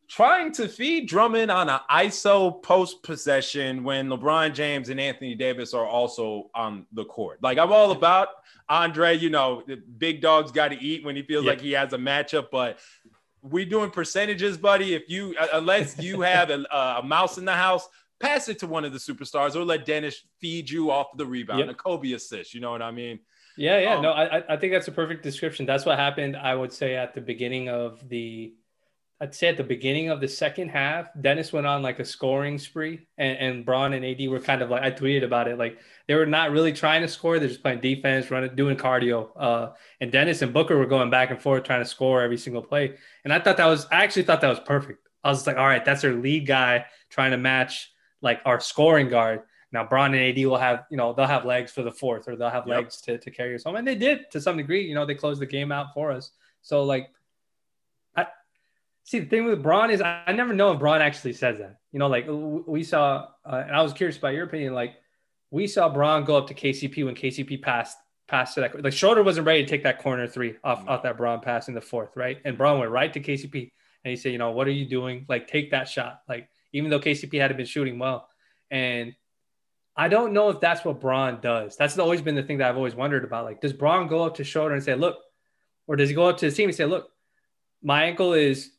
trying 0.10 0.52
to 0.54 0.68
feed 0.70 1.08
Drummond 1.08 1.52
on 1.52 1.70
an 1.70 1.80
ISO 1.92 2.64
post 2.64 3.04
possession 3.04 3.84
when 3.84 4.08
LeBron 4.08 4.54
James 4.54 4.88
and 4.90 5.00
Anthony 5.02 5.36
Davis 5.36 5.74
are 5.74 5.86
also 5.86 6.50
on 6.56 6.86
the 6.94 7.04
court. 7.06 7.40
Like 7.44 7.58
I'm 7.58 7.72
all 7.72 7.92
about 7.92 8.30
Andre, 8.70 9.18
you 9.18 9.30
know, 9.30 9.64
the 9.68 9.76
big 9.76 10.22
dog's 10.22 10.52
got 10.52 10.70
to 10.70 10.82
eat 10.82 11.04
when 11.06 11.16
he 11.16 11.24
feels 11.24 11.44
Yeah. 11.46 11.52
like 11.52 11.62
he 11.62 11.74
has 11.74 11.92
a 11.94 11.98
matchup, 11.98 12.48
but 12.52 12.80
we 13.42 13.66
doing 13.66 13.92
percentages, 13.92 14.58
buddy. 14.58 14.94
If 14.94 15.10
you 15.10 15.36
uh, 15.40 15.48
unless 15.54 16.00
you 16.00 16.22
have 16.22 16.50
a, 16.52 16.66
a 16.72 17.04
mouse 17.04 17.38
in 17.38 17.46
the 17.46 17.54
house, 17.54 17.88
pass 18.20 18.50
it 18.50 18.60
to 18.60 18.68
one 18.68 18.86
of 18.86 18.94
the 18.94 19.00
superstars 19.00 19.56
or 19.56 19.64
let 19.64 19.86
Dennis 19.86 20.22
feed 20.40 20.70
you 20.70 20.92
off 20.92 21.08
the 21.18 21.26
rebound, 21.26 21.60
Yep. 21.60 21.70
a 21.70 21.74
Kobe 21.74 22.12
assist. 22.14 22.54
You 22.54 22.62
know 22.62 22.72
what 22.72 22.82
I 22.82 22.92
mean? 22.92 23.20
Yeah, 23.58 23.80
yeah. 23.80 23.96
Um, 23.96 24.02
no, 24.04 24.12
I, 24.12 24.38
I- 24.40 24.44
I 24.50 24.58
think 24.58 24.74
that's 24.74 24.88
a 24.88 24.92
perfect 24.92 25.24
description. 25.24 25.66
That's 25.66 25.86
what 25.86 25.98
happened. 25.98 26.36
I 26.38 26.54
would 26.56 26.72
say 26.72 26.96
at 26.96 27.14
the 27.16 27.22
beginning 27.22 27.70
of 27.70 28.08
the, 28.08 28.54
I'd 29.20 29.34
say 29.34 29.48
at 29.48 29.58
the 29.58 29.64
beginning 29.64 30.10
of 30.10 30.22
the 30.22 30.28
second 30.28 30.70
half, 30.70 31.08
Dennis 31.20 31.52
went 31.52 31.66
on 31.66 31.82
like 31.82 31.98
a 32.00 32.06
scoring 32.06 32.60
spree, 32.60 33.08
and, 33.18 33.36
and 33.40 33.66
Bron 33.66 33.94
and 33.94 34.06
AD 34.06 34.28
were 34.30 34.40
kind 34.40 34.62
of 34.62 34.70
like 34.70 34.84
I 34.84 34.92
tweeted 34.92 35.24
about 35.24 35.48
it, 35.48 35.58
like 35.58 35.80
they 36.08 36.14
were 36.14 36.28
not 36.28 36.52
really 36.52 36.72
trying 36.72 37.02
to 37.02 37.08
score. 37.08 37.40
They're 37.40 37.48
just 37.48 37.64
playing 37.64 37.80
defense, 37.82 38.30
running, 38.30 38.56
doing 38.56 38.78
cardio. 38.78 39.30
Uh, 39.36 39.72
and 40.02 40.12
Dennis 40.12 40.44
and 40.44 40.54
Booker 40.54 40.78
were 40.78 40.86
going 40.86 41.10
back 41.10 41.32
and 41.32 41.42
forth 41.42 41.64
trying 41.64 41.82
to 41.82 41.90
score 41.90 42.22
every 42.22 42.38
single 42.38 42.62
play. 42.62 42.96
And 43.24 43.34
I 43.34 43.40
thought 43.40 43.58
that 43.58 43.66
was, 43.66 43.88
I 43.92 44.04
actually 44.04 44.22
thought 44.24 44.42
that 44.42 44.50
was 44.50 44.60
perfect. 44.60 45.08
I 45.24 45.30
was 45.30 45.48
like, 45.48 45.58
all 45.58 45.66
right, 45.66 45.84
that's 45.84 46.04
their 46.04 46.14
lead 46.14 46.46
guy 46.46 46.86
trying 47.10 47.32
to 47.32 47.38
match 47.38 47.92
like 48.22 48.42
our 48.46 48.60
scoring 48.60 49.10
guard. 49.10 49.42
Now 49.72 49.84
Bron 49.84 50.14
and 50.14 50.24
AD 50.38 50.46
will 50.46 50.58
have, 50.58 50.86
you 50.90 50.98
know, 50.98 51.14
they'll 51.14 51.26
have 51.28 51.46
legs 51.46 51.72
for 51.72 51.84
the 51.84 51.92
fourth, 51.92 52.28
or 52.28 52.36
they'll 52.36 52.50
have 52.50 52.68
Yep. 52.68 52.76
legs 52.78 53.02
to, 53.02 53.18
to 53.18 53.30
carry 53.32 53.54
us 53.56 53.64
home, 53.64 53.76
and 53.76 53.88
they 53.88 53.96
did 53.96 54.32
to 54.32 54.40
some 54.42 54.58
degree. 54.58 54.88
You 54.88 54.96
know, 54.96 55.06
they 55.06 55.16
closed 55.16 55.42
the 55.42 55.46
game 55.46 55.72
out 55.72 55.94
for 55.94 56.12
us. 56.12 56.32
So 56.62 56.84
like, 56.84 57.10
I 58.16 58.28
see 59.04 59.20
the 59.20 59.26
thing 59.26 59.46
with 59.46 59.62
Bron 59.62 59.92
is 59.92 60.02
I, 60.02 60.24
I 60.28 60.32
never 60.32 60.54
know 60.54 60.72
if 60.72 60.80
Bron 60.80 61.02
actually 61.02 61.34
says 61.34 61.58
that. 61.60 61.80
You 61.92 62.00
know, 62.00 62.08
like 62.08 62.26
we 62.28 62.84
saw, 62.84 63.28
uh, 63.46 63.64
and 63.66 63.76
I 63.76 63.82
was 63.82 63.94
curious 63.94 64.18
about 64.18 64.34
your 64.34 64.46
opinion. 64.46 64.74
Like 64.74 64.96
we 65.52 65.68
saw 65.68 65.90
Bron 65.90 66.24
go 66.24 66.38
up 66.38 66.48
to 66.48 66.54
KCP 66.54 67.06
when 67.06 67.16
KCP 67.16 67.62
passed 67.62 67.98
passed 68.28 68.56
to 68.56 68.62
that. 68.62 68.84
Like 68.84 68.94
Schroeder 68.94 69.24
wasn't 69.24 69.48
ready 69.48 69.64
to 69.64 69.70
take 69.70 69.84
that 69.84 70.00
corner 70.00 70.28
three 70.28 70.56
off 70.64 70.80
Mm-hmm. 70.80 70.90
off 70.90 71.04
that 71.04 71.18
Bron 71.18 71.40
pass 71.42 71.68
in 71.68 71.74
the 71.74 71.82
fourth, 71.82 72.16
right? 72.16 72.40
And 72.46 72.58
Bron 72.58 72.80
went 72.80 72.92
right 72.92 73.12
to 73.14 73.20
KCP, 73.20 73.72
and 74.04 74.10
he 74.12 74.16
said, 74.16 74.32
you 74.32 74.38
know, 74.38 74.52
what 74.52 74.68
are 74.68 74.72
you 74.72 74.86
doing? 74.86 75.26
Like 75.30 75.48
take 75.48 75.72
that 75.72 75.88
shot. 75.90 76.22
Like 76.28 76.50
even 76.74 76.90
though 76.90 77.00
KCP 77.00 77.40
hadn't 77.40 77.58
been 77.58 77.66
shooting 77.66 78.00
well, 78.00 78.28
and 78.70 79.14
I 79.96 80.10
don't 80.10 80.34
know 80.34 80.50
if 80.50 80.60
that's 80.60 80.86
what 80.86 81.02
Bron 81.02 81.40
does. 81.42 81.76
That's 81.76 81.98
always 81.98 82.22
been 82.22 82.36
the 82.36 82.44
thing 82.44 82.60
that 82.60 82.70
I've 82.70 82.78
always 82.78 82.96
wondered 82.96 83.24
about. 83.24 83.46
Like, 83.46 83.62
does 83.62 83.74
Bron 83.74 84.08
go 84.08 84.24
up 84.24 84.36
to 84.36 84.44
Schroeder 84.44 84.76
and 84.76 84.84
say, 84.84 84.94
look, 84.94 85.18
or 85.88 85.96
does 85.96 86.10
he 86.10 86.16
go 86.16 86.28
up 86.28 86.38
to 86.38 86.46
his 86.46 86.56
team 86.56 86.70
and 86.70 86.76
say, 86.76 86.86
look, 86.86 87.10
my 87.82 88.04
ankle 88.04 88.34
is 88.34 88.72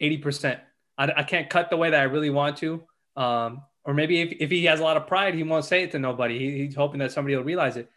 80%. 0.00 0.60
I, 0.98 1.12
I 1.16 1.22
can't 1.24 1.50
cut 1.50 1.70
the 1.70 1.76
way 1.76 1.90
that 1.90 2.00
I 2.00 2.04
really 2.04 2.30
want 2.30 2.58
to. 2.58 2.84
Um, 3.16 3.62
or 3.84 3.94
maybe 3.94 4.20
if, 4.20 4.32
if 4.38 4.50
he 4.50 4.64
has 4.66 4.78
a 4.78 4.84
lot 4.84 4.96
of 4.96 5.06
pride, 5.06 5.34
he 5.34 5.42
won't 5.42 5.64
say 5.64 5.82
it 5.82 5.90
to 5.92 5.98
nobody. 5.98 6.38
He, 6.38 6.64
he's 6.64 6.74
hoping 6.74 7.00
that 7.00 7.10
somebody 7.10 7.36
will 7.36 7.44
realize 7.44 7.76
it. 7.76 7.90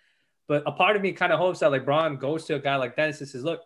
But 0.47 0.63
a 0.65 0.71
part 0.71 0.95
of 0.95 1.01
me 1.01 1.11
kind 1.11 1.33
of 1.33 1.39
hopes 1.39 1.59
that 1.59 1.71
like 1.71 1.85
Bron 1.85 2.17
goes 2.17 2.45
to 2.45 2.55
a 2.55 2.59
guy 2.59 2.75
like 2.75 2.95
Dennis 2.95 3.19
and 3.19 3.29
says, 3.29 3.43
look, 3.43 3.61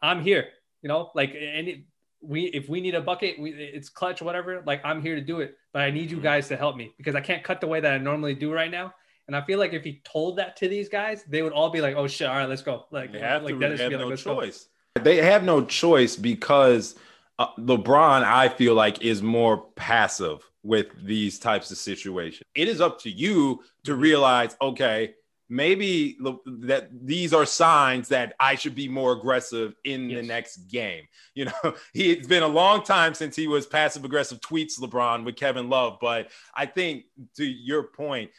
I'm 0.00 0.22
here, 0.22 0.46
you 0.82 0.88
know, 0.88 1.10
like, 1.14 1.30
and 1.30 1.68
it, 1.68 1.80
we, 2.20 2.46
if 2.46 2.68
we 2.68 2.80
need 2.80 2.94
a 2.94 3.00
bucket, 3.00 3.38
we, 3.38 3.50
it's 3.52 3.88
clutch, 3.88 4.20
whatever, 4.20 4.62
like 4.66 4.80
I'm 4.84 5.00
here 5.00 5.14
to 5.14 5.20
do 5.20 5.40
it, 5.40 5.56
but 5.72 5.82
I 5.82 5.90
need 5.90 6.10
you 6.10 6.20
guys 6.20 6.48
to 6.48 6.56
help 6.56 6.76
me 6.76 6.92
because 6.96 7.14
I 7.14 7.20
can't 7.20 7.44
cut 7.44 7.60
the 7.60 7.66
way 7.66 7.80
that 7.80 7.92
I 7.92 7.98
normally 7.98 8.34
do 8.34 8.52
right 8.52 8.70
now. 8.70 8.94
And 9.26 9.36
I 9.36 9.42
feel 9.42 9.58
like 9.58 9.74
if 9.74 9.84
he 9.84 10.00
told 10.04 10.38
that 10.38 10.56
to 10.56 10.68
these 10.68 10.88
guys, 10.88 11.22
they 11.28 11.42
would 11.42 11.52
all 11.52 11.68
be 11.68 11.82
like, 11.82 11.96
"Oh 11.96 12.06
shit, 12.06 12.26
all 12.26 12.36
right, 12.36 12.48
let's 12.48 12.62
go." 12.62 12.86
Like, 12.90 13.12
They 13.12 13.20
have 13.20 13.42
like 13.42 13.58
to. 13.58 13.66
Have 13.66 13.78
be 13.90 13.96
like, 13.96 14.00
no 14.00 14.08
go." 14.08 14.16
choice. 14.16 14.68
They 15.02 15.16
have 15.16 15.44
no 15.44 15.64
choice 15.66 16.16
because 16.16 16.96
uh, 17.38 17.48
LeBron, 17.58 18.24
I 18.24 18.48
feel 18.48 18.74
like, 18.74 19.02
is 19.02 19.22
more 19.22 19.66
passive 19.76 20.50
with 20.62 20.86
these 21.04 21.38
types 21.38 21.70
of 21.70 21.76
situations. 21.76 22.42
It 22.54 22.68
is 22.68 22.80
up 22.80 23.00
to 23.02 23.10
you 23.10 23.62
to 23.84 23.94
realize, 23.94 24.56
okay, 24.60 25.14
maybe 25.48 26.18
that 26.46 26.88
these 26.92 27.32
are 27.32 27.46
signs 27.46 28.08
that 28.08 28.34
I 28.38 28.54
should 28.54 28.74
be 28.74 28.88
more 28.88 29.12
aggressive 29.12 29.74
in 29.84 30.08
the 30.08 30.22
next 30.22 30.68
game. 30.68 31.04
You 31.34 31.44
know, 31.44 31.74
he, 31.92 32.10
it's 32.10 32.26
been 32.26 32.42
a 32.42 32.48
long 32.48 32.82
time 32.82 33.14
since 33.14 33.36
he 33.36 33.46
was 33.46 33.64
passive 33.64 34.04
aggressive 34.04 34.40
tweets 34.40 34.80
LeBron 34.80 35.24
with 35.24 35.36
Kevin 35.36 35.68
Love, 35.70 35.98
but 36.00 36.30
I 36.52 36.66
think 36.66 37.04
to 37.36 37.44
your 37.44 37.84
point, 37.84 38.32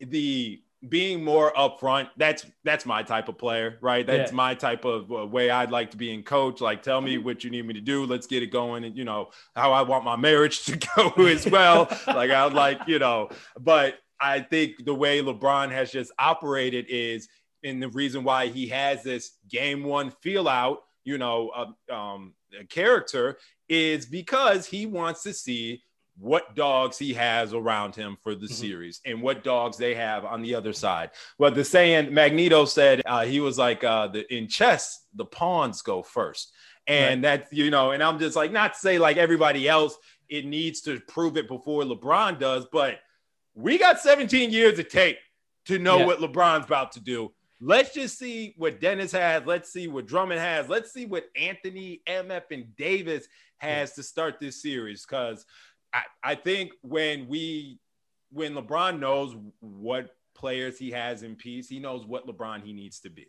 the 0.00 0.60
being 0.88 1.22
more 1.24 1.52
upfront 1.52 2.08
that's 2.16 2.44
that's 2.64 2.84
my 2.84 3.02
type 3.04 3.28
of 3.28 3.38
player 3.38 3.78
right? 3.80 4.04
That's 4.06 4.32
Yeah. 4.32 4.36
my 4.36 4.54
type 4.54 4.84
of 4.84 5.10
uh, 5.12 5.24
way 5.26 5.48
i'd 5.48 5.70
like 5.70 5.92
to 5.92 5.96
be 5.96 6.12
in 6.12 6.24
coach. 6.24 6.60
Like 6.60 6.82
tell 6.82 7.00
me 7.00 7.18
what 7.18 7.44
you 7.44 7.50
need 7.50 7.64
me 7.66 7.74
to 7.74 7.80
do. 7.80 8.04
Let's 8.04 8.26
get 8.26 8.42
it 8.42 8.48
going 8.48 8.82
and 8.84 8.96
you 8.96 9.04
know 9.04 9.30
how 9.54 9.72
i 9.72 9.82
want 9.82 10.04
my 10.04 10.16
marriage 10.16 10.64
to 10.66 10.76
go 10.96 11.12
as 11.26 11.46
well. 11.48 11.86
Like 12.08 12.32
i 12.32 12.44
would 12.44 12.54
like 12.54 12.80
you 12.88 12.98
know 12.98 13.30
but 13.58 13.94
i 14.22 14.40
think 14.40 14.84
the 14.84 14.94
way 14.94 15.20
lebron 15.20 15.70
has 15.70 15.90
just 15.90 16.12
operated 16.18 16.86
is 16.88 17.28
and 17.64 17.82
the 17.82 17.88
reason 17.90 18.24
why 18.24 18.46
he 18.46 18.66
has 18.68 19.02
this 19.02 19.32
game 19.50 19.84
one 19.84 20.10
feel 20.22 20.48
out 20.48 20.78
you 21.04 21.18
know 21.18 21.50
uh, 21.50 21.94
um 21.94 22.32
character 22.68 23.38
is 23.68 24.06
because 24.06 24.66
he 24.66 24.86
wants 24.86 25.22
to 25.22 25.32
see 25.32 25.82
what 26.18 26.54
dogs 26.54 26.98
he 26.98 27.14
has 27.14 27.54
around 27.54 27.96
him 27.96 28.18
for 28.22 28.34
the 28.34 28.46
Mhm. 28.46 28.52
series 28.52 29.00
and 29.06 29.22
what 29.22 29.42
dogs 29.42 29.78
they 29.78 29.94
have 29.94 30.26
on 30.26 30.42
the 30.42 30.54
other 30.54 30.74
side. 30.74 31.10
Well, 31.38 31.50
the 31.50 31.64
saying 31.64 32.12
Magneto 32.12 32.66
said 32.66 33.00
uh, 33.06 33.24
he 33.24 33.40
was 33.40 33.56
like 33.56 33.82
uh, 33.82 34.08
the 34.08 34.30
in 34.32 34.46
chess, 34.46 35.06
the 35.14 35.24
pawns 35.24 35.80
go 35.80 36.02
first, 36.02 36.52
and 36.86 37.24
that 37.24 37.48
you 37.50 37.70
know, 37.70 37.92
and 37.92 38.02
I'm 38.02 38.18
just 38.18 38.36
like 38.36 38.52
not 38.52 38.74
to 38.74 38.78
say 38.78 38.98
like 38.98 39.16
everybody 39.16 39.66
else, 39.66 39.96
it 40.28 40.44
needs 40.44 40.82
to 40.82 41.00
prove 41.00 41.38
it 41.38 41.48
before 41.48 41.82
LeBron 41.84 42.38
does, 42.38 42.66
but 42.70 43.00
we 43.54 43.78
got 43.78 44.00
17 44.00 44.50
years 44.50 44.78
of 44.78 44.88
tape 44.88 45.18
to 45.66 45.78
know 45.78 45.98
Yeah. 45.98 46.06
what 46.06 46.18
LeBron's 46.18 46.66
about 46.66 46.92
to 46.92 47.00
do. 47.00 47.32
Let's 47.60 47.94
just 47.94 48.18
see 48.18 48.54
what 48.56 48.80
Dennis 48.80 49.12
has. 49.12 49.44
Let's 49.46 49.72
see 49.72 49.86
what 49.86 50.06
Drummond 50.06 50.40
has. 50.40 50.68
Let's 50.68 50.92
see 50.92 51.06
what 51.06 51.26
Anthony, 51.36 52.02
MF, 52.08 52.50
and 52.50 52.74
Davis 52.76 53.28
has 53.58 53.92
to 53.94 54.02
start 54.02 54.40
this 54.40 54.60
series. 54.60 55.06
Because 55.06 55.46
I, 55.92 56.02
I 56.24 56.34
think 56.34 56.72
when 56.82 57.28
we 57.28 57.78
when 58.32 58.54
LeBron 58.54 58.98
knows 58.98 59.36
what 59.60 60.10
players 60.34 60.78
he 60.78 60.90
has 60.90 61.22
in 61.22 61.36
peace, 61.36 61.68
he 61.68 61.78
knows 61.78 62.04
what 62.06 62.26
LeBron 62.26 62.64
he 62.64 62.72
needs 62.72 62.98
to 63.00 63.10
be. 63.10 63.28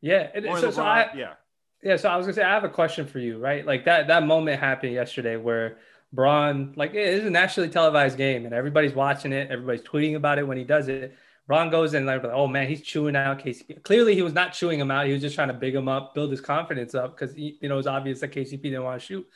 Yeah. 0.00 0.30
Or 0.46 0.58
so, 0.58 0.70
so 0.70 0.82
I, 0.84 1.10
yeah. 1.16 1.34
Yeah, 1.82 1.96
so 1.96 2.08
I 2.08 2.16
was 2.16 2.26
gonna 2.26 2.34
say 2.34 2.44
I 2.44 2.54
have 2.54 2.62
a 2.62 2.68
question 2.68 3.06
for 3.06 3.18
you, 3.18 3.38
right? 3.38 3.66
Like 3.66 3.84
that 3.86 4.06
that 4.06 4.24
moment 4.24 4.60
happened 4.60 4.92
yesterday 4.92 5.36
where 5.36 5.78
Bron, 6.12 6.74
like 6.76 6.94
it 6.94 7.08
is 7.08 7.24
a 7.24 7.30
nationally 7.30 7.70
televised 7.70 8.18
game 8.18 8.44
and 8.44 8.54
everybody's 8.54 8.94
watching 8.94 9.32
it, 9.32 9.50
everybody's 9.50 9.82
tweeting 9.82 10.16
about 10.16 10.38
it 10.38 10.46
when 10.46 10.58
he 10.58 10.64
does 10.64 10.88
it. 10.88 11.16
Bron 11.46 11.70
goes 11.70 11.94
in 11.94 12.06
like, 12.06 12.22
oh 12.24 12.46
man, 12.46 12.68
he's 12.68 12.82
chewing 12.82 13.16
out 13.16 13.40
KCP. 13.40 13.82
Clearly, 13.82 14.14
he 14.14 14.22
was 14.22 14.32
not 14.32 14.52
chewing 14.52 14.78
him 14.78 14.90
out. 14.90 15.06
He 15.06 15.12
was 15.12 15.22
just 15.22 15.34
trying 15.34 15.48
to 15.48 15.54
big 15.54 15.74
him 15.74 15.88
up, 15.88 16.14
build 16.14 16.30
his 16.30 16.40
confidence 16.40 16.94
up 16.94 17.18
because 17.18 17.36
you 17.36 17.56
know 17.62 17.74
it 17.74 17.76
was 17.76 17.86
obvious 17.86 18.20
that 18.20 18.32
KCP 18.32 18.62
didn't 18.62 18.84
want 18.84 19.00
to 19.00 19.06
shoot. 19.06 19.26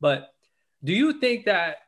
But 0.00 0.32
do 0.84 0.92
you 0.92 1.18
think 1.18 1.46
that 1.46 1.78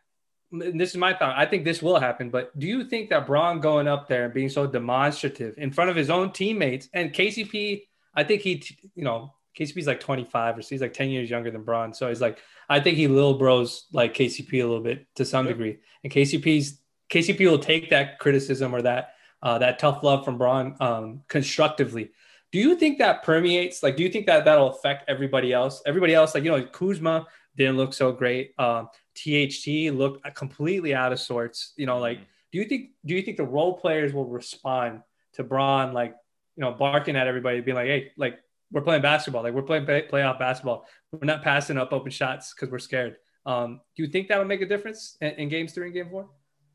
this 0.51 0.91
is 0.91 0.97
my 0.97 1.13
thought? 1.15 1.39
I 1.39 1.47
think 1.47 1.65
this 1.65 1.83
will 1.83 2.01
happen, 2.01 2.31
but 2.31 2.59
do 2.59 2.67
you 2.67 2.85
think 2.85 3.11
that 3.11 3.27
Bron 3.27 3.61
going 3.61 3.87
up 3.87 4.09
there 4.09 4.25
and 4.25 4.35
being 4.35 4.49
so 4.49 4.67
demonstrative 4.67 5.55
in 5.59 5.71
front 5.71 5.91
of 5.91 5.97
his 5.97 6.11
own 6.11 6.33
teammates 6.33 6.89
and 6.93 7.13
KCP? 7.13 7.83
I 8.15 8.25
think 8.25 8.43
he, 8.43 8.65
you 8.95 9.05
know, 9.05 9.35
KCP's 9.59 9.87
like 9.87 10.01
25 10.01 10.59
or 10.59 10.63
so 10.63 10.69
he's 10.71 10.81
like 10.81 10.93
10 10.93 11.11
years 11.11 11.29
younger 11.29 11.51
than 11.51 11.63
Bron. 11.63 11.93
So 11.93 12.09
he's 12.09 12.21
like, 12.21 12.39
I 12.69 12.81
think 12.81 12.97
he 12.97 13.09
little 13.09 13.35
bros 13.35 13.87
like 13.93 14.15
KCP 14.15 14.53
a 14.55 14.67
little 14.67 14.81
bit 14.81 15.07
to 15.17 15.25
some 15.25 15.47
degree. 15.47 15.79
And 16.05 16.13
KCP's 16.13 16.81
KCP 17.11 17.51
will 17.51 17.59
take 17.59 17.91
that 17.91 18.19
criticism 18.19 18.75
or 18.75 18.83
that 18.83 19.15
uh, 19.43 19.59
that 19.59 19.79
tough 19.79 20.03
love 20.03 20.25
from 20.25 20.39
Bron 20.39 20.77
um, 20.81 21.23
constructively. 21.29 22.11
Do 22.51 22.59
you 22.59 22.77
think 22.77 22.99
that 22.99 23.23
permeates? 23.23 23.83
Like, 23.83 23.97
do 23.97 24.03
you 24.03 24.09
think 24.09 24.27
that 24.27 24.45
that'll 24.45 24.71
affect 24.71 25.09
everybody 25.09 25.53
else? 25.53 25.83
Everybody 25.87 26.15
else, 26.15 26.35
like 26.35 26.45
you 26.45 26.51
know, 26.51 26.65
Kuzma 26.65 27.27
didn't 27.57 27.77
look 27.77 27.93
so 27.93 28.13
great. 28.13 28.53
Um, 28.59 28.89
THT 29.15 29.93
looked 29.93 30.23
completely 30.35 30.95
out 30.95 31.13
of 31.13 31.21
sorts. 31.21 31.73
You 31.77 31.87
know, 31.87 31.99
like, 31.99 32.19
mm-hmm. 32.19 32.27
do 32.53 32.59
you 32.59 32.65
think 32.65 32.91
do 33.05 33.15
you 33.15 33.23
think 33.23 33.37
the 33.37 33.45
role 33.45 33.79
players 33.79 34.13
will 34.13 34.27
respond 34.27 35.03
to 35.35 35.45
Bron 35.45 35.93
like 35.93 36.15
you 36.57 36.63
know 36.63 36.73
barking 36.73 37.17
at 37.17 37.27
everybody, 37.27 37.61
being 37.61 37.77
like, 37.77 37.87
hey, 37.87 38.13
like 38.17 38.41
we're 38.71 38.83
playing 38.83 39.03
basketball, 39.03 39.43
like 39.43 39.55
we're 39.55 39.63
playing 39.63 39.85
play- 39.85 40.07
playoff 40.11 40.39
basketball. 40.39 40.87
We're 41.13 41.25
not 41.25 41.43
passing 41.43 41.79
up 41.79 41.93
open 41.93 42.11
shots 42.11 42.53
because 42.55 42.71
we're 42.71 42.79
scared. 42.79 43.17
Um, 43.47 43.81
do 43.97 44.03
you 44.03 44.11
think 44.11 44.29
that 44.29 44.39
would 44.39 44.49
make 44.49 44.61
a 44.61 44.67
difference 44.67 45.17
in, 45.21 45.31
in 45.31 45.49
games 45.49 45.73
three 45.73 45.87
and 45.87 45.95
game 45.95 46.11
four? 46.11 46.29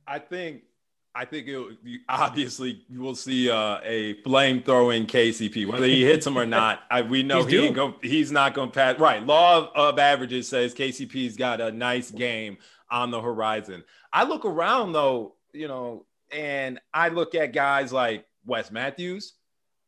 I 0.08 0.20
think 0.20 0.64
I 1.16 1.26
think 1.26 1.48
it 1.48 1.78
obviously 2.10 2.84
you 2.90 3.00
will 3.00 3.16
see 3.16 3.50
uh, 3.50 3.78
a 3.84 4.16
flame 4.24 4.64
throwing 4.64 5.06
KCP 5.06 5.68
whether 5.68 5.86
he 5.86 6.04
hits 6.04 6.26
him 6.26 6.38
or 6.38 6.46
not. 6.46 6.82
I, 6.90 7.04
we 7.04 7.22
know 7.22 7.44
he's 7.44 7.52
he 7.52 7.60
ain't 7.60 7.76
going 7.76 7.94
he's 8.02 8.32
not 8.32 8.56
going 8.56 8.70
to 8.70 8.74
pass. 8.74 9.00
Right, 9.00 9.24
law 9.24 9.58
of, 9.60 9.70
of 9.76 10.00
averages 10.00 10.48
says 10.48 10.74
KCP's 10.74 11.38
got 11.38 11.62
a 11.62 11.72
nice 11.72 12.10
game 12.10 12.58
on 12.90 13.12
the 13.12 13.22
horizon. 13.22 13.84
I 14.12 14.24
look 14.24 14.46
around 14.46 14.94
though, 14.94 15.36
you 15.54 15.68
know, 15.68 16.08
and 16.32 16.80
I 16.92 17.10
look 17.10 17.36
at 17.36 17.54
guys 17.54 17.94
like 17.94 18.26
Wes 18.46 18.72
Matthews. 18.72 19.34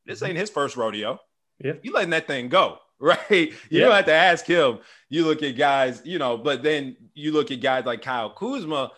This 0.05 0.19
mm-hmm. 0.19 0.27
ain't 0.27 0.37
his 0.37 0.51
first 0.51 0.77
rodeo. 0.77 1.19
Yeah, 1.63 1.73
you 1.83 1.93
letting 1.93 2.09
that 2.11 2.27
thing 2.27 2.49
go, 2.49 2.79
right? 2.99 3.19
You 3.29 3.53
yeah. 3.69 3.85
don't 3.85 3.95
have 3.95 4.05
to 4.05 4.13
ask 4.13 4.45
him. 4.45 4.79
You 5.09 5.25
look 5.25 5.43
at 5.43 5.57
guys, 5.57 6.01
you 6.05 6.19
know, 6.19 6.37
but 6.37 6.63
then 6.63 6.97
you 7.13 7.31
look 7.31 7.51
at 7.51 7.61
guys 7.61 7.85
like 7.85 8.01
Kyle 8.01 8.29
Kuzma 8.29 8.91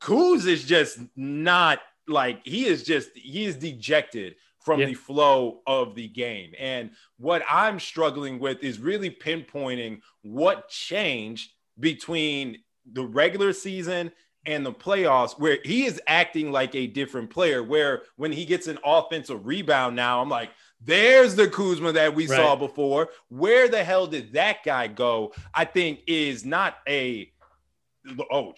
Kuz 0.00 0.46
is 0.46 0.64
just 0.64 0.98
not 1.16 1.80
like 2.06 2.40
he 2.44 2.66
is 2.66 2.82
just 2.84 3.10
he 3.14 3.44
is 3.44 3.56
dejected 3.56 4.36
from 4.60 4.80
yeah. 4.80 4.86
the 4.86 4.94
flow 4.94 5.60
of 5.66 5.94
the 5.94 6.08
game. 6.08 6.52
And 6.58 6.90
what 7.18 7.42
I'm 7.50 7.78
struggling 7.78 8.38
with 8.38 8.62
is 8.62 8.78
really 8.80 9.10
pinpointing 9.10 10.00
what 10.22 10.68
changed 10.68 11.52
between 11.78 12.58
the 12.92 13.04
regular 13.04 13.52
season 13.52 14.10
and 14.46 14.64
the 14.64 14.72
playoffs 14.72 15.38
where 15.38 15.58
he 15.64 15.84
is 15.84 16.00
acting 16.06 16.50
like 16.50 16.74
a 16.74 16.86
different 16.86 17.30
player 17.30 17.62
where 17.62 18.02
when 18.16 18.32
he 18.32 18.44
gets 18.44 18.66
an 18.66 18.78
offensive 18.84 19.46
rebound 19.46 19.94
now 19.94 20.20
I'm 20.20 20.28
like 20.28 20.50
there's 20.80 21.34
the 21.34 21.48
Kuzma 21.48 21.92
that 21.92 22.14
we 22.14 22.26
right. 22.26 22.36
saw 22.36 22.56
before 22.56 23.08
where 23.28 23.68
the 23.68 23.82
hell 23.82 24.06
did 24.06 24.32
that 24.34 24.58
guy 24.64 24.86
go 24.86 25.32
I 25.54 25.64
think 25.64 26.00
is 26.06 26.44
not 26.44 26.76
a 26.88 27.30
oh 28.30 28.54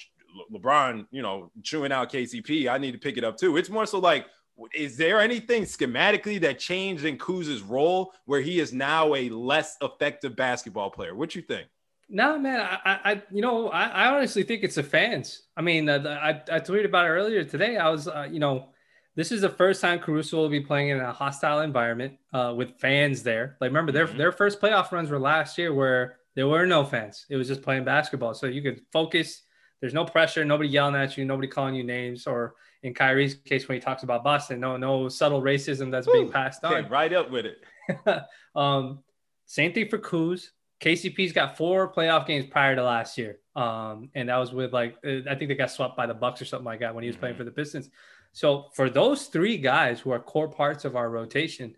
LeBron, 0.52 1.06
you 1.10 1.22
know, 1.22 1.50
chewing 1.62 1.92
out 1.92 2.10
KCP, 2.12 2.68
I 2.68 2.78
need 2.78 2.92
to 2.92 2.98
pick 2.98 3.16
it 3.16 3.24
up 3.24 3.36
too. 3.36 3.56
It's 3.56 3.70
more 3.70 3.86
so 3.86 3.98
like, 3.98 4.26
is 4.74 4.96
there 4.96 5.20
anything 5.20 5.62
schematically 5.62 6.40
that 6.40 6.58
changed 6.58 7.04
in 7.04 7.16
Kuz's 7.16 7.62
role 7.62 8.12
where 8.26 8.40
he 8.40 8.60
is 8.60 8.72
now 8.72 9.14
a 9.14 9.28
less 9.30 9.76
effective 9.80 10.36
basketball 10.36 10.90
player? 10.90 11.14
What 11.14 11.34
you 11.34 11.42
think? 11.42 11.66
No, 12.08 12.38
man, 12.38 12.60
I, 12.60 12.98
I, 13.04 13.22
you 13.30 13.40
know, 13.40 13.68
I, 13.68 13.84
I 13.84 14.14
honestly 14.14 14.42
think 14.42 14.64
it's 14.64 14.74
the 14.74 14.82
fans. 14.82 15.42
I 15.56 15.62
mean, 15.62 15.88
uh, 15.88 16.18
I, 16.20 16.30
I 16.56 16.60
tweeted 16.60 16.86
about 16.86 17.06
it 17.06 17.10
earlier 17.10 17.44
today. 17.44 17.76
I 17.76 17.88
was, 17.88 18.08
uh, 18.08 18.28
you 18.30 18.40
know, 18.40 18.70
this 19.16 19.32
is 19.32 19.40
the 19.40 19.48
first 19.48 19.80
time 19.80 19.98
Caruso 19.98 20.36
will 20.36 20.48
be 20.48 20.60
playing 20.60 20.88
in 20.88 21.00
a 21.00 21.12
hostile 21.12 21.60
environment 21.60 22.14
uh, 22.32 22.54
with 22.56 22.78
fans 22.78 23.22
there. 23.22 23.56
Like, 23.60 23.68
remember 23.68 23.92
their 23.92 24.06
mm-hmm. 24.06 24.18
their 24.18 24.32
first 24.32 24.60
playoff 24.60 24.92
runs 24.92 25.10
were 25.10 25.18
last 25.18 25.58
year 25.58 25.74
where 25.74 26.16
there 26.34 26.48
were 26.48 26.66
no 26.66 26.84
fans. 26.84 27.26
It 27.28 27.36
was 27.36 27.48
just 27.48 27.62
playing 27.62 27.84
basketball, 27.84 28.34
so 28.34 28.46
you 28.46 28.62
could 28.62 28.82
focus 28.92 29.42
there's 29.80 29.94
no 29.94 30.04
pressure, 30.04 30.44
nobody 30.44 30.68
yelling 30.68 30.94
at 30.94 31.16
you, 31.16 31.24
nobody 31.24 31.48
calling 31.48 31.74
you 31.74 31.82
names, 31.82 32.26
or 32.26 32.54
in 32.82 32.94
Kyrie's 32.94 33.34
case 33.34 33.66
when 33.66 33.76
he 33.76 33.80
talks 33.80 34.02
about 34.02 34.22
Boston, 34.22 34.60
no, 34.60 34.76
no 34.76 35.08
subtle 35.08 35.42
racism 35.42 35.90
that's 35.90 36.06
Ooh, 36.06 36.12
being 36.12 36.30
passed 36.30 36.64
on. 36.64 36.88
Right 36.88 37.12
up 37.12 37.30
with 37.30 37.46
it. 37.46 38.22
um, 38.54 39.00
same 39.46 39.72
thing 39.72 39.88
for 39.88 39.98
Kuz. 39.98 40.48
KCP's 40.80 41.32
got 41.32 41.56
four 41.56 41.92
playoff 41.92 42.26
games 42.26 42.46
prior 42.46 42.74
to 42.74 42.82
last 42.82 43.18
year, 43.18 43.38
um, 43.54 44.10
and 44.14 44.28
that 44.28 44.36
was 44.36 44.52
with 44.52 44.72
like 44.72 44.96
I 45.04 45.34
think 45.34 45.48
they 45.48 45.54
got 45.54 45.70
swept 45.70 45.96
by 45.96 46.06
the 46.06 46.14
Bucks 46.14 46.40
or 46.40 46.46
something 46.46 46.64
like 46.64 46.80
that 46.80 46.94
when 46.94 47.02
he 47.02 47.08
was 47.08 47.16
mm-hmm. 47.16 47.20
playing 47.20 47.36
for 47.36 47.44
the 47.44 47.50
Pistons. 47.50 47.90
So 48.32 48.66
for 48.74 48.88
those 48.88 49.26
three 49.26 49.58
guys 49.58 50.00
who 50.00 50.10
are 50.12 50.20
core 50.20 50.48
parts 50.48 50.84
of 50.84 50.96
our 50.96 51.10
rotation, 51.10 51.76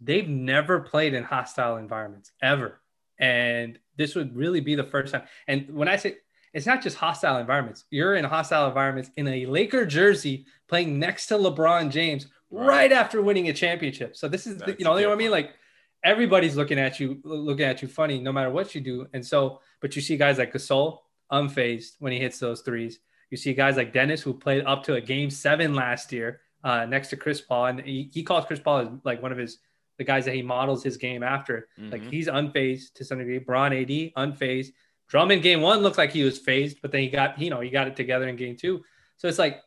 they've 0.00 0.28
never 0.28 0.80
played 0.80 1.14
in 1.14 1.24
hostile 1.24 1.76
environments 1.76 2.32
ever, 2.42 2.80
and 3.18 3.78
this 3.96 4.14
would 4.14 4.34
really 4.34 4.60
be 4.60 4.74
the 4.74 4.84
first 4.84 5.12
time. 5.12 5.24
And 5.46 5.70
when 5.74 5.88
I 5.88 5.96
say 5.96 6.16
it's 6.52 6.66
not 6.66 6.82
just 6.82 6.96
hostile 6.96 7.38
environments. 7.38 7.84
You're 7.90 8.16
in 8.16 8.24
hostile 8.24 8.66
environments 8.66 9.10
in 9.16 9.28
a 9.28 9.46
Laker 9.46 9.86
jersey 9.86 10.46
playing 10.68 10.98
next 10.98 11.26
to 11.28 11.34
LeBron 11.34 11.90
James 11.90 12.26
right, 12.50 12.66
right 12.66 12.92
after 12.92 13.22
winning 13.22 13.48
a 13.48 13.52
championship. 13.52 14.16
So 14.16 14.28
this 14.28 14.46
is, 14.46 14.56
the, 14.56 14.74
you 14.78 14.84
know, 14.84 14.96
you 14.96 15.02
know 15.02 15.10
what 15.10 15.14
I 15.14 15.18
mean? 15.18 15.30
Like 15.30 15.54
everybody's 16.02 16.56
looking 16.56 16.78
at 16.78 16.98
you, 16.98 17.20
looking 17.22 17.66
at 17.66 17.82
you 17.82 17.88
funny, 17.88 18.18
no 18.18 18.32
matter 18.32 18.50
what 18.50 18.74
you 18.74 18.80
do. 18.80 19.06
And 19.12 19.24
so, 19.24 19.60
but 19.80 19.94
you 19.94 20.02
see 20.02 20.16
guys 20.16 20.38
like 20.38 20.52
Gasol 20.52 20.98
unfazed 21.30 21.92
when 22.00 22.12
he 22.12 22.18
hits 22.18 22.38
those 22.38 22.62
threes. 22.62 22.98
You 23.30 23.36
see 23.36 23.54
guys 23.54 23.76
like 23.76 23.92
Dennis 23.92 24.20
who 24.20 24.34
played 24.34 24.64
up 24.64 24.82
to 24.84 24.94
a 24.94 25.00
game 25.00 25.30
seven 25.30 25.74
last 25.74 26.12
year 26.12 26.40
uh, 26.64 26.84
next 26.84 27.08
to 27.08 27.16
Chris 27.16 27.40
Paul, 27.40 27.66
and 27.66 27.80
he, 27.80 28.10
he 28.12 28.22
calls 28.22 28.44
Chris 28.44 28.60
Paul 28.60 28.78
as 28.78 28.88
like 29.04 29.22
one 29.22 29.32
of 29.32 29.38
his 29.38 29.58
the 29.98 30.04
guys 30.04 30.24
that 30.24 30.34
he 30.34 30.40
models 30.40 30.82
his 30.82 30.96
game 30.96 31.22
after. 31.22 31.68
Mm-hmm. 31.78 31.90
Like 31.90 32.02
he's 32.10 32.26
unfazed 32.26 32.94
to 32.94 33.04
some 33.04 33.18
degree. 33.18 33.38
Bron 33.38 33.72
AD 33.72 33.88
unfazed. 33.88 34.72
Drummond 35.08 35.42
game 35.42 35.60
one 35.60 35.80
looked 35.80 35.98
like 35.98 36.10
he 36.10 36.22
was 36.22 36.38
fazed, 36.38 36.78
but 36.80 36.90
then 36.90 37.02
he 37.02 37.10
got, 37.10 37.38
you 37.38 37.50
know, 37.50 37.60
he 37.60 37.68
got 37.68 37.86
it 37.86 37.96
together 37.96 38.26
in 38.26 38.36
game 38.36 38.56
two. 38.56 38.82
So 39.18 39.28
it's 39.28 39.38
like 39.38 39.60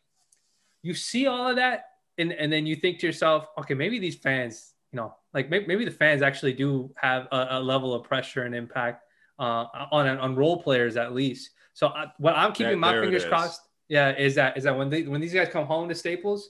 you 0.81 0.95
see 0.95 1.27
all 1.27 1.49
of 1.49 1.57
that, 1.57 1.85
and, 2.17 2.33
and 2.33 2.51
then 2.51 2.65
you 2.65 2.75
think 2.75 2.99
to 2.99 3.07
yourself, 3.07 3.45
okay, 3.59 3.75
maybe 3.75 3.99
these 3.99 4.15
fans, 4.15 4.73
you 4.91 4.97
know, 4.97 5.15
like 5.33 5.49
maybe, 5.49 5.67
maybe 5.67 5.85
the 5.85 5.91
fans 5.91 6.21
actually 6.21 6.53
do 6.53 6.91
have 6.95 7.27
a, 7.31 7.47
a 7.51 7.59
level 7.59 7.93
of 7.93 8.03
pressure 8.03 8.43
and 8.43 8.55
impact 8.55 9.03
uh, 9.39 9.65
on 9.91 10.07
on 10.07 10.35
role 10.35 10.61
players 10.61 10.97
at 10.97 11.13
least. 11.13 11.51
So 11.73 11.87
I, 11.87 12.07
what 12.17 12.35
I'm 12.35 12.53
keeping 12.53 12.79
my 12.79 12.99
fingers 12.99 13.25
crossed, 13.25 13.61
yeah, 13.87 14.15
is 14.15 14.35
that 14.35 14.57
is 14.57 14.63
that 14.63 14.77
when 14.77 14.89
they 14.89 15.03
when 15.03 15.21
these 15.21 15.33
guys 15.33 15.49
come 15.49 15.65
home 15.65 15.89
to 15.89 15.95
Staples, 15.95 16.49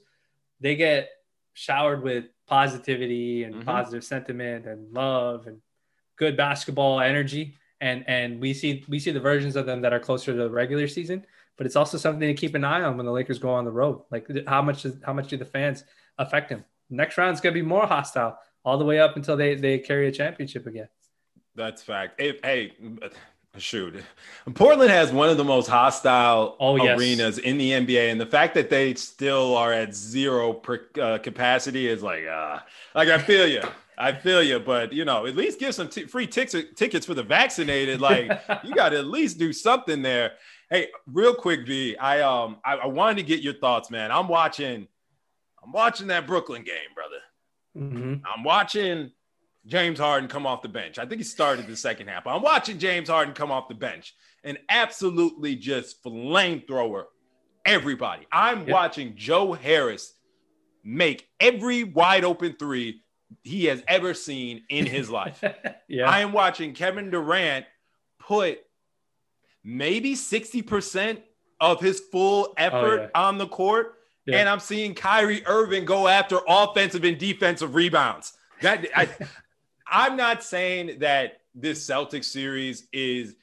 they 0.59 0.75
get 0.75 1.09
showered 1.53 2.03
with 2.03 2.25
positivity 2.47 3.43
and 3.43 3.55
mm-hmm. 3.55 3.63
positive 3.63 4.03
sentiment 4.03 4.65
and 4.65 4.91
love 4.93 5.47
and 5.47 5.62
good 6.17 6.36
basketball 6.36 6.99
energy. 6.99 7.55
And 7.81 8.03
and 8.07 8.39
we 8.39 8.53
see 8.53 8.83
we 8.88 8.99
see 8.99 9.12
the 9.12 9.19
versions 9.19 9.55
of 9.55 9.65
them 9.65 9.81
that 9.81 9.93
are 9.93 9.99
closer 9.99 10.31
to 10.31 10.38
the 10.38 10.49
regular 10.49 10.88
season 10.88 11.25
but 11.57 11.65
it's 11.65 11.75
also 11.75 11.97
something 11.97 12.27
to 12.27 12.33
keep 12.33 12.55
an 12.55 12.63
eye 12.63 12.81
on 12.81 12.97
when 12.97 13.05
the 13.05 13.12
lakers 13.12 13.39
go 13.39 13.49
on 13.49 13.65
the 13.65 13.71
road. 13.71 14.01
Like 14.12 14.27
how 14.47 14.62
much 14.62 14.86
is 14.86 14.95
how 15.03 15.13
much 15.13 15.27
do 15.27 15.38
the 15.38 15.45
fans 15.45 15.83
affect 16.17 16.49
them? 16.49 16.65
Next 16.89 17.17
round 17.17 17.33
is 17.33 17.41
going 17.41 17.53
to 17.53 17.62
be 17.62 17.65
more 17.65 17.86
hostile 17.86 18.38
all 18.65 18.77
the 18.77 18.86
way 18.86 18.99
up 18.99 19.15
until 19.15 19.38
they 19.38 19.55
they 19.55 19.79
carry 19.79 20.07
a 20.07 20.12
championship 20.12 20.65
again. 20.65 20.88
That's 21.55 21.83
fact. 21.83 22.19
Hey, 22.19 22.39
hey 22.43 22.73
shoot 23.58 24.04
portland 24.56 24.89
has 24.89 25.12
one 25.12 25.30
of 25.30 25.38
the 25.38 25.44
most 25.44 25.68
hostile 25.68 26.56
oh, 26.60 26.76
yes. 26.76 27.00
arenas 27.00 27.38
in 27.38 27.58
the 27.58 27.72
nba 27.72 28.12
and 28.12 28.20
the 28.20 28.26
fact 28.26 28.56
that 28.56 28.70
they 28.70 28.94
still 28.96 29.56
are 29.56 29.72
at 29.72 29.94
zero 29.94 30.54
per, 30.54 30.88
uh, 31.02 31.18
capacity 31.20 31.88
is 31.88 32.02
like 32.02 32.26
uh 32.26 32.60
like 32.96 33.10
i 33.10 33.18
feel 33.18 33.48
you 33.48 33.62
I 33.98 34.12
feel 34.13 34.42
you, 34.42 34.60
but 34.60 34.94
you 34.94 35.06
know, 35.06 35.26
at 35.26 35.36
least 35.36 35.60
give 35.60 35.76
some 35.76 35.88
t- 35.88 36.06
free 36.06 36.28
t- 36.28 36.46
tickets 36.76 37.06
for 37.06 37.13
the 37.13 37.24
vaccinated. 37.24 38.02
Like 38.02 38.32
you 38.63 38.74
got 38.74 38.89
to 38.89 39.00
at 39.00 39.06
least 39.06 39.38
do 39.38 39.54
something 39.54 40.02
there. 40.02 40.34
Hey, 40.70 40.88
real 41.06 41.36
quick, 41.36 41.68
V, 41.68 41.96
I 41.98 42.22
um 42.22 42.58
I, 42.66 42.76
I, 42.76 42.88
wanted 42.88 43.18
to 43.18 43.24
get 43.24 43.42
your 43.42 43.54
thoughts, 43.54 43.92
man. 43.92 44.12
I'm 44.12 44.28
watching, 44.28 44.88
I'm 45.63 45.72
watching 45.72 46.08
that 46.08 46.26
Brooklyn 46.26 46.64
game, 46.64 46.76
brother. 46.95 47.20
Mm-hmm. 47.78 48.26
I'm 48.26 48.43
watching 48.43 49.12
James 49.66 49.99
Harden 49.99 50.28
come 50.30 50.45
off 50.45 50.61
the 50.61 50.70
bench. 50.70 50.99
I 50.99 51.05
think 51.05 51.20
he 51.20 51.24
started 51.24 51.68
the 51.68 51.76
second 51.76 52.07
half. 52.07 52.28
I'm 52.28 52.41
watching 52.41 52.80
James 52.80 53.09
Harden 53.09 53.34
come 53.34 53.51
off 53.51 53.70
the 53.70 53.76
bench 53.76 54.14
and 54.43 54.57
absolutely 54.70 55.55
just 55.55 56.03
flamethrower 56.03 57.05
everybody. 57.66 58.28
I'm 58.32 58.66
watching 58.66 59.16
Joe 59.16 59.53
Harris 59.53 60.14
make 60.84 61.28
every 61.39 61.84
wide 61.84 62.26
open 62.26 62.55
three 62.59 63.03
he 63.43 63.66
has 63.66 63.82
ever 63.88 64.14
seen 64.14 64.64
in 64.70 64.86
his 64.86 65.09
life. 65.09 65.43
yeah. 65.88 66.09
I 66.09 66.20
am 66.20 66.34
watching 66.34 66.74
Kevin 66.74 67.09
Durant 67.09 67.66
put 68.20 68.59
maybe 69.64 70.14
60% 70.14 71.22
of 71.59 71.80
his 71.80 72.01
full 72.11 72.53
effort 72.57 72.99
oh, 72.99 73.03
yeah. 73.03 73.09
on 73.16 73.38
the 73.38 73.47
court. 73.47 73.95
Yeah. 74.26 74.38
And 74.38 74.49
I'm 74.49 74.59
seeing 74.59 74.93
Kyrie 74.93 75.45
Irving 75.45 75.86
go 75.86 76.07
after 76.07 76.39
offensive 76.47 77.03
and 77.03 77.18
defensive 77.18 77.76
rebounds. 77.76 78.34
That 78.61 78.88
I, 78.95 79.09
I'm 79.88 80.15
not 80.17 80.43
saying 80.43 80.99
that 80.99 81.41
this 81.55 81.88
Celtics 81.88 82.25
series 82.25 82.88
is 82.91 83.36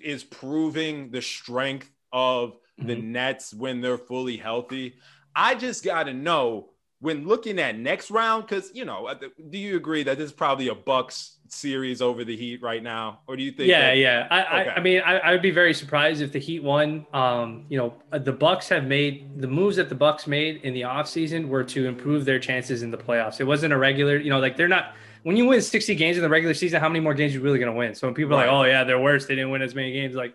is 0.00 0.22
proving 0.22 1.10
the 1.10 1.20
strength 1.20 1.90
of 2.12 2.56
the 2.78 2.94
Mhm. 2.94 3.02
Nets 3.04 3.52
when 3.52 3.80
they're 3.80 3.98
fully 3.98 4.36
healthy. 4.36 4.94
I 5.34 5.54
just 5.56 5.84
got 5.84 6.04
to 6.04 6.14
know 6.14 6.70
when 7.00 7.26
looking 7.26 7.58
at 7.58 7.76
next 7.78 8.10
round 8.10 8.46
because 8.46 8.70
you 8.74 8.84
know, 8.84 9.06
uh, 9.06 9.14
do 9.50 9.58
you 9.58 9.76
agree 9.76 10.02
that 10.04 10.16
this 10.18 10.26
is 10.26 10.32
probably 10.32 10.68
a 10.68 10.74
Bucks 10.74 11.38
series 11.48 12.00
over 12.00 12.22
the 12.24 12.36
Heat 12.36 12.62
right 12.62 12.82
now, 12.82 13.20
or 13.26 13.36
do 13.36 13.42
you 13.42 13.50
think? 13.50 13.68
Yeah, 13.68 13.80
that- 13.88 13.96
yeah. 13.96 14.28
I, 14.30 14.60
Okay. 14.60 14.70
I, 14.70 14.74
I 14.74 14.80
mean, 14.80 15.00
I, 15.00 15.18
I 15.18 15.32
would 15.32 15.42
be 15.42 15.50
very 15.50 15.74
surprised 15.74 16.22
if 16.22 16.30
the 16.30 16.38
Heat 16.38 16.62
won. 16.62 17.04
Um, 17.12 17.64
you 17.68 17.76
know, 17.78 17.94
uh, 18.12 18.18
the 18.18 18.32
Bucks 18.32 18.68
have 18.68 18.84
made 18.86 19.40
the 19.40 19.48
moves 19.48 19.76
that 19.76 19.88
the 19.88 19.94
Bucks 19.96 20.26
made 20.28 20.60
in 20.62 20.72
the 20.72 20.82
offseason 20.82 21.48
were 21.48 21.64
to 21.64 21.86
improve 21.88 22.24
their 22.26 22.38
chances 22.38 22.82
in 22.84 22.90
the 22.92 22.98
playoffs. 22.98 23.40
It 23.40 23.44
wasn't 23.44 23.72
a 23.72 23.78
regular, 23.78 24.16
you 24.18 24.30
know, 24.30 24.38
like 24.38 24.56
they're 24.56 24.68
not. 24.68 24.94
When 25.22 25.36
you 25.36 25.46
win 25.46 25.60
60 25.60 25.94
games 25.94 26.16
in 26.16 26.22
the 26.22 26.28
regular 26.28 26.54
season, 26.54 26.80
how 26.80 26.88
many 26.88 27.00
more 27.00 27.14
games 27.14 27.32
are 27.32 27.38
you 27.38 27.42
really 27.42 27.58
going 27.58 27.72
to 27.72 27.76
win? 27.78 27.94
So 27.94 28.06
when 28.06 28.14
people 28.14 28.34
are 28.34 28.36
like, 28.46 28.48
"Oh 28.50 28.64
yeah, 28.64 28.84
they're 28.84 29.00
worse. 29.00 29.26
They 29.26 29.34
didn't 29.34 29.50
win 29.50 29.62
as 29.62 29.74
many 29.74 29.92
games," 29.92 30.14
like, 30.14 30.34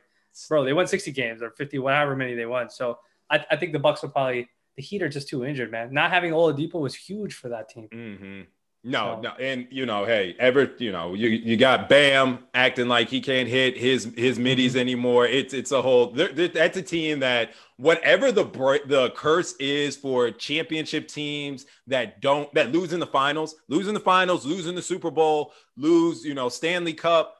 bro, 0.49 0.63
they 0.63 0.73
won 0.73 0.87
60 0.87 1.11
games 1.11 1.41
or 1.41 1.51
50, 1.51 1.79
whatever 1.79 2.15
many 2.15 2.35
they 2.35 2.45
won. 2.45 2.69
So 2.69 2.99
I, 3.29 3.45
I 3.49 3.55
think 3.55 3.73
the 3.73 3.79
Bucks 3.79 4.01
will 4.01 4.09
probably. 4.09 4.49
The 4.77 4.81
Heat 4.83 5.01
are 5.03 5.07
just 5.09 5.29
too 5.29 5.45
injured, 5.45 5.71
man. 5.71 5.93
Not 5.93 6.11
having 6.11 6.31
Oladipo 6.33 6.81
was 6.81 6.93
huge 6.93 7.33
for 7.35 7.47
that 7.47 7.69
team. 7.69 7.87
hmm 7.89 8.41
No, 8.83 9.15
So- 9.15 9.21
no, 9.21 9.29
and 9.39 9.67
you 9.71 9.85
know, 9.85 10.03
hey, 10.05 10.35
ever, 10.37 10.69
you 10.79 10.91
know, 10.91 11.13
you 11.13 11.29
you 11.29 11.55
got 11.55 11.87
Bam 11.87 12.39
acting 12.53 12.89
like 12.89 13.07
he 13.09 13.21
can't 13.21 13.47
hit 13.47 13.77
his 13.77 14.11
his 14.17 14.37
middies 14.37 14.71
Mm-hmm. 14.73 14.81
anymore. 14.81 15.25
It's 15.27 15.53
it's 15.53 15.71
a 15.71 15.81
whole. 15.81 16.07
there- 16.11 16.33
there- 16.33 16.49
That's 16.49 16.77
a 16.77 16.81
team 16.81 17.19
that 17.21 17.51
whatever 17.77 18.31
the 18.31 18.45
the 18.85 19.11
curse 19.15 19.53
is 19.59 19.95
for 19.95 20.31
championship 20.31 21.07
teams 21.07 21.65
that 21.87 22.21
don't 22.21 22.53
that 22.53 22.71
lose 22.71 22.93
in 22.93 22.99
the 22.99 23.07
finals, 23.07 23.55
lose 23.67 23.87
in 23.87 23.93
the 23.93 23.99
finals, 23.99 24.45
lose 24.45 24.67
in 24.67 24.75
the 24.75 24.81
Super 24.81 25.11
Bowl, 25.11 25.51
lose, 25.75 26.23
you 26.23 26.33
know, 26.33 26.49
Stanley 26.49 26.93
Cup. 26.93 27.35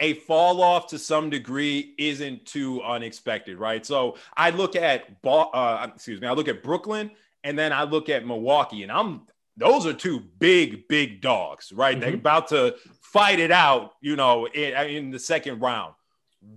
A 0.00 0.14
fall 0.14 0.60
off 0.60 0.88
to 0.88 0.98
some 0.98 1.30
degree 1.30 1.94
isn't 1.98 2.44
too 2.46 2.82
unexpected, 2.82 3.58
right? 3.58 3.86
So 3.86 4.16
I 4.36 4.50
look 4.50 4.74
at, 4.74 5.04
uh, 5.24 5.86
excuse 5.94 6.20
me, 6.20 6.26
I 6.26 6.32
look 6.32 6.48
at 6.48 6.64
Brooklyn, 6.64 7.12
and 7.44 7.56
then 7.56 7.72
I 7.72 7.84
look 7.84 8.08
at 8.08 8.26
Milwaukee, 8.26 8.82
and 8.82 8.90
I'm 8.90 9.22
those 9.56 9.86
are 9.86 9.92
two 9.92 10.18
big, 10.18 10.88
big 10.88 11.20
dogs, 11.20 11.72
right? 11.72 11.98
They're 11.98 12.10
Mhm. 12.10 12.14
about 12.14 12.48
to 12.48 12.74
fight 13.02 13.38
it 13.38 13.52
out, 13.52 13.92
you 14.00 14.16
know, 14.16 14.46
in, 14.48 14.74
in 14.88 15.10
the 15.12 15.18
second 15.20 15.60
round. 15.60 15.94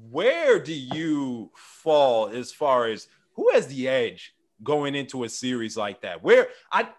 Where 0.10 0.58
do 0.60 0.74
you 0.74 1.51
fall 1.88 2.28
as 2.28 2.52
far 2.52 2.88
as 2.88 3.08
who 3.32 3.50
has 3.52 3.68
the 3.68 3.88
edge 3.88 4.36
going 4.62 4.94
into 4.94 5.24
a 5.24 5.30
series 5.30 5.78
like 5.78 6.02
that? 6.02 6.22
Where 6.22 6.50
I, 6.70 6.90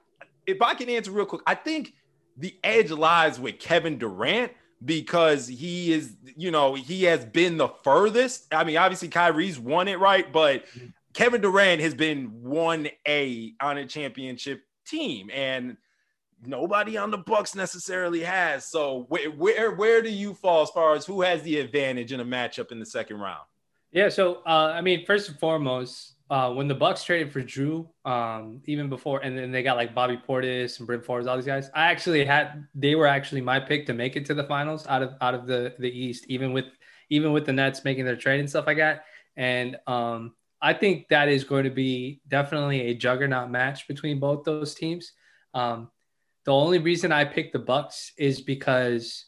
if 0.47 0.63
I 0.63 0.73
can 0.73 0.89
answer 0.89 1.11
real 1.11 1.27
quick, 1.27 1.43
I 1.47 1.55
think 1.55 1.93
the 2.39 2.57
edge 2.65 2.91
lies 2.91 3.39
with 3.39 3.59
Kevin 3.59 3.99
Durant 3.99 4.51
because 4.83 5.47
he 5.47 5.93
is, 5.93 6.17
you 6.37 6.51
know, 6.51 6.73
he 6.73 7.05
has 7.05 7.27
been 7.27 7.59
the 7.59 7.69
furthest. 7.85 8.47
I 8.51 8.65
mean, 8.65 8.79
obviously 8.79 9.09
Kyrie's 9.09 9.59
won 9.59 9.89
it, 9.89 9.99
right? 9.99 10.33
But 10.33 10.65
Kevin 11.13 11.43
Durant 11.43 11.83
has 11.83 11.93
been 11.93 12.31
1A 12.31 13.57
on 13.61 13.77
a 13.77 13.85
championship 13.85 14.63
team 14.87 15.29
and 15.35 15.77
nobody 16.47 16.97
on 16.97 17.11
the 17.11 17.19
Bucks 17.19 17.55
necessarily 17.55 18.21
has. 18.21 18.71
So 18.71 19.05
where 19.11 19.31
where 19.31 19.73
where 19.73 20.01
do 20.01 20.09
you 20.09 20.33
fall 20.33 20.63
as 20.63 20.71
far 20.71 20.95
as 20.95 21.05
who 21.05 21.21
has 21.21 21.43
the 21.43 21.59
advantage 21.59 22.13
in 22.13 22.21
a 22.21 22.25
matchup 22.25 22.73
in 22.73 22.79
the 22.79 22.87
second 22.87 23.19
round? 23.19 23.43
Yeah, 23.91 24.09
so 24.11 24.43
uh, 24.47 24.73
I 24.75 24.81
mean, 24.83 25.07
first 25.07 25.29
and 25.29 25.39
foremost, 25.39 26.15
uh, 26.31 26.53
when 26.53 26.69
the 26.69 26.75
Bucks 26.75 27.05
traded 27.05 27.33
for 27.33 27.41
Jrue, 27.43 27.89
um, 28.05 28.61
even 28.67 28.91
before, 28.91 29.21
and 29.21 29.37
then 29.37 29.51
they 29.51 29.63
got 29.63 29.77
like 29.77 29.95
Bobby 29.95 30.21
Portis 30.29 30.79
and 30.79 30.87
Bryn 30.87 31.01
Forbes, 31.01 31.27
all 31.27 31.37
these 31.37 31.47
guys. 31.47 31.71
I 31.75 31.91
actually 31.91 32.25
had 32.25 32.67
they 32.75 32.95
were 32.95 33.07
actually 33.07 33.41
my 33.41 33.59
pick 33.59 33.87
to 33.87 33.95
make 33.95 34.15
it 34.17 34.27
to 34.27 34.35
the 34.35 34.45
finals 34.45 34.87
out 34.89 35.03
of 35.03 35.15
out 35.23 35.35
of 35.35 35.47
the 35.47 35.75
the 35.79 35.89
East, 35.89 36.27
even 36.29 36.53
with 36.53 36.67
even 37.09 37.33
with 37.33 37.47
the 37.47 37.53
Nets 37.53 37.85
making 37.85 38.05
their 38.05 38.17
trade 38.17 38.41
and 38.41 38.51
stuff 38.51 38.67
like 38.67 38.77
that. 38.77 39.05
And 39.37 39.79
um, 39.87 40.35
I 40.61 40.75
think 40.75 41.09
that 41.09 41.29
is 41.29 41.45
going 41.45 41.65
to 41.65 41.71
be 41.71 42.21
definitely 42.29 42.83
a 42.89 42.95
juggernaut 42.95 43.51
match 43.51 43.89
between 43.89 44.21
both 44.21 44.45
those 44.45 44.75
teams. 44.75 45.13
Um, 45.55 45.91
the 46.45 46.53
only 46.53 46.79
reason 46.79 47.11
I 47.11 47.25
picked 47.25 47.55
the 47.55 47.59
Bucks 47.59 48.13
is 48.19 48.43
because 48.43 49.25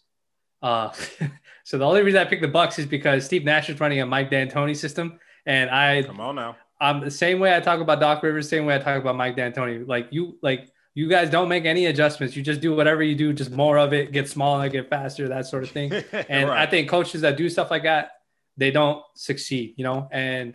uh, 0.63 0.93
so 1.65 1.79
the 1.79 1.87
only 1.87 2.03
reason 2.03 2.21
I 2.21 2.25
picked 2.25 2.43
the 2.43 2.49
Bucks 2.49 2.79
is 2.79 2.87
because 2.87 3.25
Steve 3.25 3.45
Nash 3.45 3.69
is 3.71 3.79
running 3.81 4.01
a 4.01 4.07
Mike 4.07 4.31
D'Antoni 4.31 4.77
system, 4.77 5.19
and 5.47 5.71
I 5.71 6.03
Come 6.03 6.21
on 6.21 6.37
now. 6.37 6.57
I'm 6.81 7.01
the 7.01 7.11
same 7.11 7.41
way 7.41 7.55
I 7.55 7.61
talk 7.61 7.81
about 7.81 8.01
Doc 8.01 8.23
Rivers, 8.23 8.49
same 8.49 8.65
way 8.65 8.75
I 8.75 8.79
talk 8.79 9.01
about 9.01 9.17
Mike 9.17 9.37
D'Antoni. 9.37 9.87
Like 9.87 10.09
you, 10.11 10.39
like 10.43 10.71
you 10.95 11.09
guys 11.09 11.31
don't 11.31 11.49
make 11.49 11.67
any 11.67 11.87
adjustments. 11.87 12.35
You 12.35 12.43
just 12.43 12.61
do 12.61 12.75
whatever 12.75 13.03
you 13.03 13.15
do, 13.15 13.33
just 13.33 13.51
more 13.51 13.79
of 13.79 13.93
it, 13.93 14.13
get 14.13 14.29
smaller, 14.29 14.69
get 14.69 14.89
faster, 14.89 15.29
that 15.29 15.47
sort 15.47 15.63
of 15.63 15.71
thing. 15.71 15.93
And 16.13 16.51
I 16.51 16.67
think 16.67 16.89
coaches 16.89 17.21
that 17.21 17.37
do 17.37 17.49
stuff 17.49 17.71
like 17.71 17.85
that, 17.85 18.13
they 18.57 18.71
don't 18.71 19.03
succeed, 19.15 19.75
you 19.77 19.85
know. 19.85 20.09
And 20.11 20.55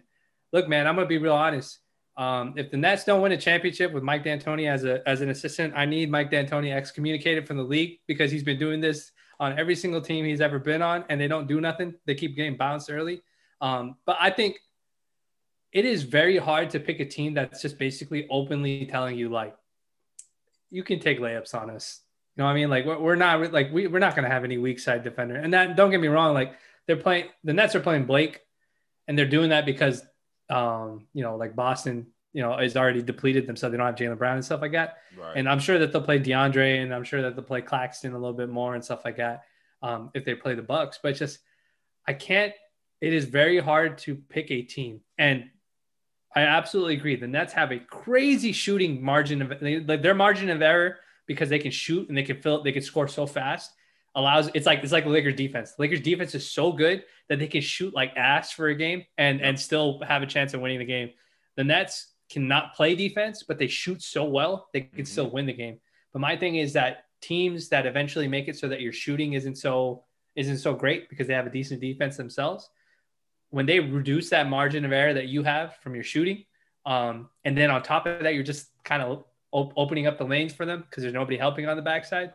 look, 0.51 0.67
man, 0.67 0.87
I'm 0.87 0.95
gonna 0.95 1.07
be 1.07 1.17
real 1.17 1.33
honest. 1.33 1.79
Um, 2.17 2.53
if 2.55 2.71
the 2.71 2.77
Nets 2.77 3.03
don't 3.03 3.21
win 3.21 3.33
a 3.33 3.37
championship 3.37 3.91
with 3.91 4.01
Mike 4.03 4.23
D'Antoni 4.23 4.69
as 4.69 4.83
a 4.83 5.07
as 5.07 5.21
an 5.21 5.29
assistant, 5.29 5.73
I 5.75 5.85
need 5.85 6.09
Mike 6.09 6.31
D'Antoni 6.31 6.73
excommunicated 6.73 7.47
from 7.47 7.57
the 7.57 7.63
league 7.63 7.99
because 8.07 8.31
he's 8.31 8.43
been 8.43 8.59
doing 8.59 8.81
this 8.81 9.11
on 9.39 9.57
every 9.59 9.75
single 9.75 10.01
team 10.01 10.25
he's 10.25 10.41
ever 10.41 10.59
been 10.59 10.81
on, 10.81 11.05
and 11.09 11.19
they 11.19 11.27
don't 11.27 11.47
do 11.47 11.61
nothing. 11.61 11.95
They 12.05 12.15
keep 12.15 12.35
getting 12.35 12.57
bounced 12.57 12.89
early. 12.89 13.21
Um, 13.61 13.95
but 14.05 14.17
I 14.19 14.29
think 14.29 14.57
it 15.71 15.85
is 15.85 16.03
very 16.03 16.37
hard 16.37 16.69
to 16.71 16.79
pick 16.79 16.99
a 16.99 17.05
team 17.05 17.33
that's 17.33 17.61
just 17.61 17.77
basically 17.77 18.27
openly 18.29 18.85
telling 18.85 19.17
you 19.17 19.29
like 19.29 19.55
you 20.69 20.83
can 20.83 20.99
take 20.99 21.19
layups 21.19 21.53
on 21.53 21.69
us. 21.69 22.01
You 22.35 22.41
know 22.41 22.45
what 22.45 22.51
I 22.51 22.55
mean? 22.55 22.69
Like 22.69 22.85
we're, 22.85 23.15
not 23.15 23.53
like 23.53 23.71
we, 23.71 23.87
we're 23.87 23.99
not 23.99 24.15
going 24.15 24.27
to 24.27 24.33
have 24.33 24.43
any 24.43 24.57
weak 24.57 24.79
side 24.79 25.03
defender. 25.03 25.35
And 25.35 25.53
that 25.53 25.75
don't 25.75 25.91
get 25.91 26.01
me 26.01 26.07
wrong. 26.07 26.33
Like 26.33 26.53
they're 26.87 26.97
playing 26.97 27.29
the 27.43 27.53
Nets 27.53 27.75
are 27.75 27.79
playing 27.79 28.05
Blake, 28.05 28.41
and 29.07 29.17
they're 29.17 29.25
doing 29.25 29.49
that 29.49 29.65
because 29.65 30.03
um 30.49 31.07
you 31.13 31.23
know 31.23 31.37
like 31.37 31.55
Boston 31.55 32.07
you 32.35 32.41
know 32.41 32.57
is 32.57 32.75
already 32.75 33.01
depleted 33.01 33.47
themselves. 33.47 33.71
They 33.71 33.77
don't 33.77 33.85
have 33.87 33.95
Jaylen 33.95 34.17
Brown 34.17 34.35
and 34.35 34.43
stuff 34.43 34.61
like 34.61 34.73
that. 34.73 34.97
Right. 35.17 35.37
And 35.37 35.47
I'm 35.47 35.59
sure 35.59 35.79
that 35.79 35.93
they'll 35.93 36.01
play 36.01 36.19
DeAndre, 36.19 36.83
and 36.83 36.93
I'm 36.93 37.05
sure 37.05 37.21
that 37.21 37.35
they'll 37.35 37.45
play 37.45 37.61
Claxton 37.61 38.11
a 38.11 38.17
little 38.19 38.33
bit 38.33 38.49
more 38.49 38.75
and 38.75 38.83
stuff 38.83 39.05
like 39.05 39.17
that 39.17 39.43
um, 39.81 40.11
if 40.13 40.25
they 40.25 40.35
play 40.35 40.53
the 40.53 40.61
Bucks. 40.61 40.99
But 41.01 41.11
it's 41.11 41.19
just 41.19 41.39
I 42.05 42.11
can't. 42.11 42.51
It 42.99 43.13
is 43.13 43.23
very 43.25 43.59
hard 43.59 43.97
to 43.99 44.15
pick 44.15 44.51
a 44.51 44.61
team, 44.61 44.99
and 45.17 45.45
I 46.35 46.41
absolutely 46.41 46.95
agree. 46.95 47.15
The 47.15 47.27
Nets 47.27 47.53
have 47.53 47.71
a 47.71 47.79
crazy 47.79 48.51
shooting 48.51 49.01
margin 49.01 49.41
of 49.41 49.57
they, 49.61 49.79
like 49.79 50.01
their 50.01 50.13
margin 50.13 50.49
of 50.49 50.61
error 50.61 50.97
because 51.27 51.47
they 51.47 51.59
can 51.59 51.71
shoot 51.71 52.09
and 52.09 52.17
they 52.17 52.23
can 52.23 52.41
fill. 52.41 52.63
They 52.63 52.73
can 52.73 52.81
score 52.81 53.07
so 53.07 53.25
fast. 53.25 53.71
Allows 54.13 54.49
it's 54.53 54.65
like 54.65 54.83
it's 54.83 54.91
like 54.91 55.05
Lakers 55.05 55.35
defense. 55.35 55.73
Lakers 55.79 56.01
defense 56.01 56.35
is 56.35 56.49
so 56.49 56.73
good 56.73 57.05
that 57.29 57.39
they 57.39 57.47
can 57.47 57.61
shoot 57.61 57.93
like 57.93 58.11
ass 58.17 58.51
for 58.51 58.67
a 58.67 58.75
game 58.75 59.05
and 59.17 59.41
and 59.41 59.57
still 59.57 60.01
have 60.05 60.21
a 60.21 60.25
chance 60.25 60.53
of 60.53 60.59
winning 60.59 60.79
the 60.79 60.85
game. 60.85 61.11
The 61.55 61.63
Nets 61.63 62.07
cannot 62.35 62.75
play 62.75 62.95
defense, 62.95 63.43
but 63.47 63.57
they 63.57 63.67
shoot 63.67 64.01
so 64.01 64.25
well 64.25 64.67
they 64.73 64.81
can 64.81 65.05
Mhm. 65.05 65.07
still 65.07 65.29
win 65.29 65.45
the 65.45 65.53
game. 65.53 65.79
But 66.11 66.19
my 66.19 66.35
thing 66.35 66.57
is 66.57 66.73
that 66.73 67.05
teams 67.21 67.69
that 67.69 67.85
eventually 67.85 68.27
make 68.27 68.49
it 68.49 68.57
so 68.57 68.67
that 68.67 68.81
your 68.81 68.91
shooting 68.91 69.33
isn't 69.33 69.55
so 69.55 70.03
isn't 70.35 70.57
so 70.57 70.73
great 70.73 71.07
because 71.07 71.27
they 71.27 71.33
have 71.33 71.47
a 71.47 71.49
decent 71.49 71.79
defense 71.79 72.17
themselves. 72.17 72.69
When 73.51 73.65
they 73.65 73.79
reduce 73.79 74.29
that 74.31 74.49
margin 74.49 74.83
of 74.83 74.91
error 74.91 75.13
that 75.13 75.27
you 75.29 75.43
have 75.43 75.77
from 75.77 75.95
your 75.95 76.03
shooting, 76.03 76.43
um, 76.85 77.29
and 77.45 77.57
then 77.57 77.71
on 77.71 77.81
top 77.81 78.05
of 78.05 78.21
that, 78.21 78.33
you're 78.33 78.43
just 78.43 78.67
kind 78.83 79.01
of 79.01 79.23
op- 79.53 79.71
opening 79.77 80.07
up 80.07 80.17
the 80.17 80.25
lanes 80.25 80.53
for 80.53 80.65
them 80.65 80.81
because 80.81 81.03
there's 81.03 81.13
nobody 81.13 81.37
helping 81.37 81.69
on 81.69 81.77
the 81.77 81.81
backside. 81.81 82.33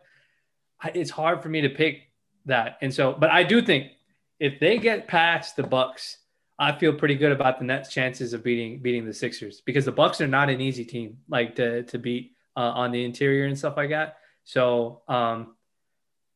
I, 0.79 0.89
it's 0.95 1.11
hard 1.11 1.43
for 1.43 1.49
me 1.49 1.61
to 1.61 1.69
pick 1.69 2.09
that, 2.45 2.79
and 2.81 2.91
so, 2.91 3.13
but 3.13 3.29
I 3.29 3.43
do 3.43 3.61
think 3.61 3.91
if 4.39 4.59
they 4.59 4.79
get 4.79 5.07
past 5.07 5.55
the 5.55 5.63
Bucks, 5.77 6.17
I 6.61 6.71
feel 6.71 6.93
pretty 6.93 7.15
good 7.15 7.31
about 7.31 7.57
the 7.57 7.65
Nets' 7.65 7.89
chances 7.89 8.33
of 8.33 8.43
beating 8.43 8.83
beating 8.83 9.03
the 9.03 9.13
Sixers 9.13 9.61
because 9.61 9.83
the 9.83 9.91
Bucks 9.91 10.21
are 10.21 10.27
not 10.27 10.47
an 10.47 10.61
easy 10.61 10.85
team 10.85 11.17
like 11.27 11.55
to 11.55 11.81
to 11.83 11.97
beat 11.97 12.33
uh, 12.55 12.59
on 12.59 12.91
the 12.91 13.03
interior 13.03 13.45
and 13.45 13.57
stuff 13.57 13.75
like 13.77 13.89
that. 13.89 14.17
So 14.43 15.01
um, 15.07 15.55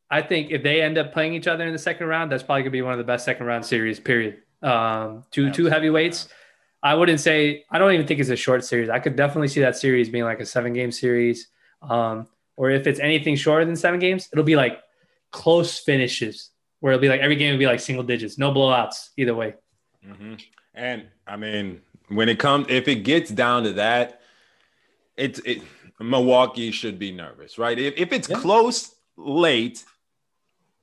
I 0.09 0.23
think 0.23 0.49
if 0.49 0.63
they 0.63 0.81
end 0.81 0.97
up 0.97 1.13
playing 1.13 1.35
each 1.35 1.45
other 1.45 1.63
in 1.67 1.71
the 1.73 1.79
second 1.79 2.07
round, 2.07 2.31
that's 2.31 2.41
probably 2.41 2.63
gonna 2.63 2.71
be 2.71 2.81
one 2.81 2.93
of 2.93 2.97
the 2.97 3.03
best 3.03 3.23
second 3.23 3.45
round 3.45 3.67
series. 3.67 3.99
Period. 3.99 4.41
Um, 4.63 5.25
two 5.29 5.51
two 5.51 5.65
heavyweights. 5.65 6.27
I 6.81 6.95
wouldn't 6.95 7.19
say 7.19 7.63
I 7.69 7.77
don't 7.77 7.91
even 7.91 8.07
think 8.07 8.19
it's 8.19 8.29
a 8.29 8.35
short 8.35 8.65
series. 8.65 8.89
I 8.89 8.97
could 8.97 9.15
definitely 9.15 9.49
see 9.49 9.61
that 9.61 9.77
series 9.77 10.09
being 10.09 10.23
like 10.23 10.39
a 10.39 10.45
seven 10.45 10.73
game 10.73 10.91
series. 10.91 11.49
Um, 11.83 12.27
or 12.57 12.71
if 12.71 12.87
it's 12.87 12.99
anything 12.99 13.35
shorter 13.35 13.63
than 13.63 13.75
seven 13.75 13.99
games, 13.99 14.27
it'll 14.33 14.43
be 14.43 14.55
like 14.55 14.81
close 15.31 15.77
finishes 15.77 16.49
where 16.79 16.93
it'll 16.93 17.01
be 17.01 17.09
like 17.09 17.21
every 17.21 17.35
game 17.35 17.51
will 17.51 17.59
be 17.59 17.67
like 17.67 17.79
single 17.79 18.03
digits, 18.03 18.39
no 18.39 18.51
blowouts 18.51 19.09
either 19.17 19.35
way. 19.35 19.53
Mhm. 20.05 20.41
And 20.73 21.07
I 21.27 21.37
mean, 21.37 21.81
when 22.09 22.29
it 22.29 22.39
comes, 22.39 22.67
if 22.69 22.87
it 22.87 23.03
gets 23.03 23.31
down 23.31 23.63
to 23.63 23.73
that, 23.73 24.21
it's 25.17 25.39
it. 25.39 25.61
Milwaukee 25.99 26.71
should 26.71 26.99
be 26.99 27.11
nervous, 27.11 27.57
right? 27.57 27.79
If, 27.79 27.93
if 27.97 28.11
it's 28.11 28.27
Yeah. 28.29 28.39
close 28.39 28.95
late, 29.15 29.83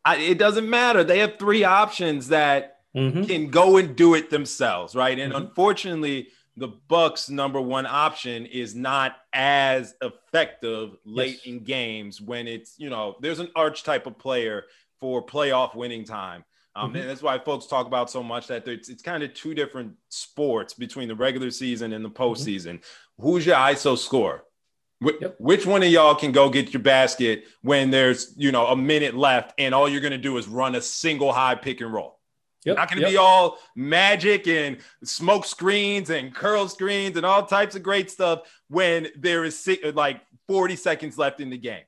I, 0.04 0.16
it 0.16 0.38
doesn't 0.38 0.68
matter. 0.68 1.04
They 1.04 1.18
have 1.18 1.38
three 1.38 1.64
options 1.64 2.28
that 2.28 2.78
Mhm. 2.96 3.26
can 3.28 3.50
go 3.50 3.76
and 3.76 3.94
do 3.94 4.14
it 4.14 4.30
themselves, 4.30 4.94
right? 4.94 5.18
And 5.18 5.32
Mhm. 5.32 5.36
unfortunately, 5.36 6.28
the 6.56 6.68
Bucks' 6.68 7.28
number 7.28 7.60
one 7.60 7.86
option 7.86 8.46
is 8.46 8.74
not 8.74 9.16
as 9.34 9.94
effective 10.02 10.96
late 11.04 11.36
Yes. 11.36 11.46
in 11.46 11.64
games 11.64 12.20
when 12.20 12.48
it's 12.48 12.78
you 12.78 12.88
know 12.90 13.16
there's 13.20 13.38
an 13.38 13.50
archetype 13.54 14.06
of 14.06 14.18
player 14.18 14.64
for 14.98 15.24
playoff 15.24 15.74
winning 15.74 16.04
time. 16.04 16.44
Um, 16.74 16.92
Mhm. 16.94 17.00
And 17.00 17.10
that's 17.10 17.22
why 17.22 17.38
folks 17.38 17.66
talk 17.66 17.86
about 17.86 18.10
so 18.10 18.22
much 18.22 18.46
that 18.46 18.66
it's, 18.66 18.88
it's 18.88 19.02
kind 19.02 19.22
of 19.22 19.34
two 19.34 19.54
different 19.54 19.92
sports 20.08 20.72
between 20.74 21.08
the 21.08 21.14
regular 21.14 21.50
season 21.50 21.92
and 21.92 22.04
the 22.04 22.10
postseason. 22.10 22.82
Who's 23.18 23.44
your 23.44 23.56
ISO 23.56 23.96
score? 23.98 24.44
Wh- 25.04 25.20
Yep. 25.20 25.36
Which 25.38 25.66
one 25.66 25.82
of 25.82 25.88
y'all 25.90 26.14
can 26.14 26.32
go 26.32 26.48
get 26.48 26.72
your 26.72 26.82
basket 26.82 27.44
when 27.60 27.90
there's 27.90 28.32
you 28.36 28.52
know 28.52 28.68
a 28.68 28.76
minute 28.76 29.14
left 29.14 29.52
and 29.58 29.74
all 29.74 29.88
you're 29.88 30.00
gonna 30.00 30.16
do 30.16 30.38
is 30.38 30.48
run 30.48 30.74
a 30.74 30.80
single 30.80 31.32
high 31.32 31.54
pick 31.56 31.80
and 31.82 31.92
roll? 31.92 32.18
Yep. 32.64 32.76
Not 32.76 32.88
gonna 32.88 33.00
yep. 33.02 33.10
be 33.10 33.16
all 33.16 33.58
magic 33.76 34.46
and 34.46 34.78
smoke 35.04 35.44
screens 35.44 36.08
and 36.10 36.32
curl 36.34 36.68
screens 36.68 37.16
and 37.16 37.26
all 37.26 37.44
types 37.44 37.74
of 37.74 37.82
great 37.82 38.10
stuff 38.10 38.42
when 38.68 39.08
there 39.16 39.44
is 39.44 39.68
like 39.94 40.20
40 40.48 40.76
seconds 40.76 41.18
left 41.18 41.40
in 41.40 41.50
the 41.50 41.58
game. 41.58 41.82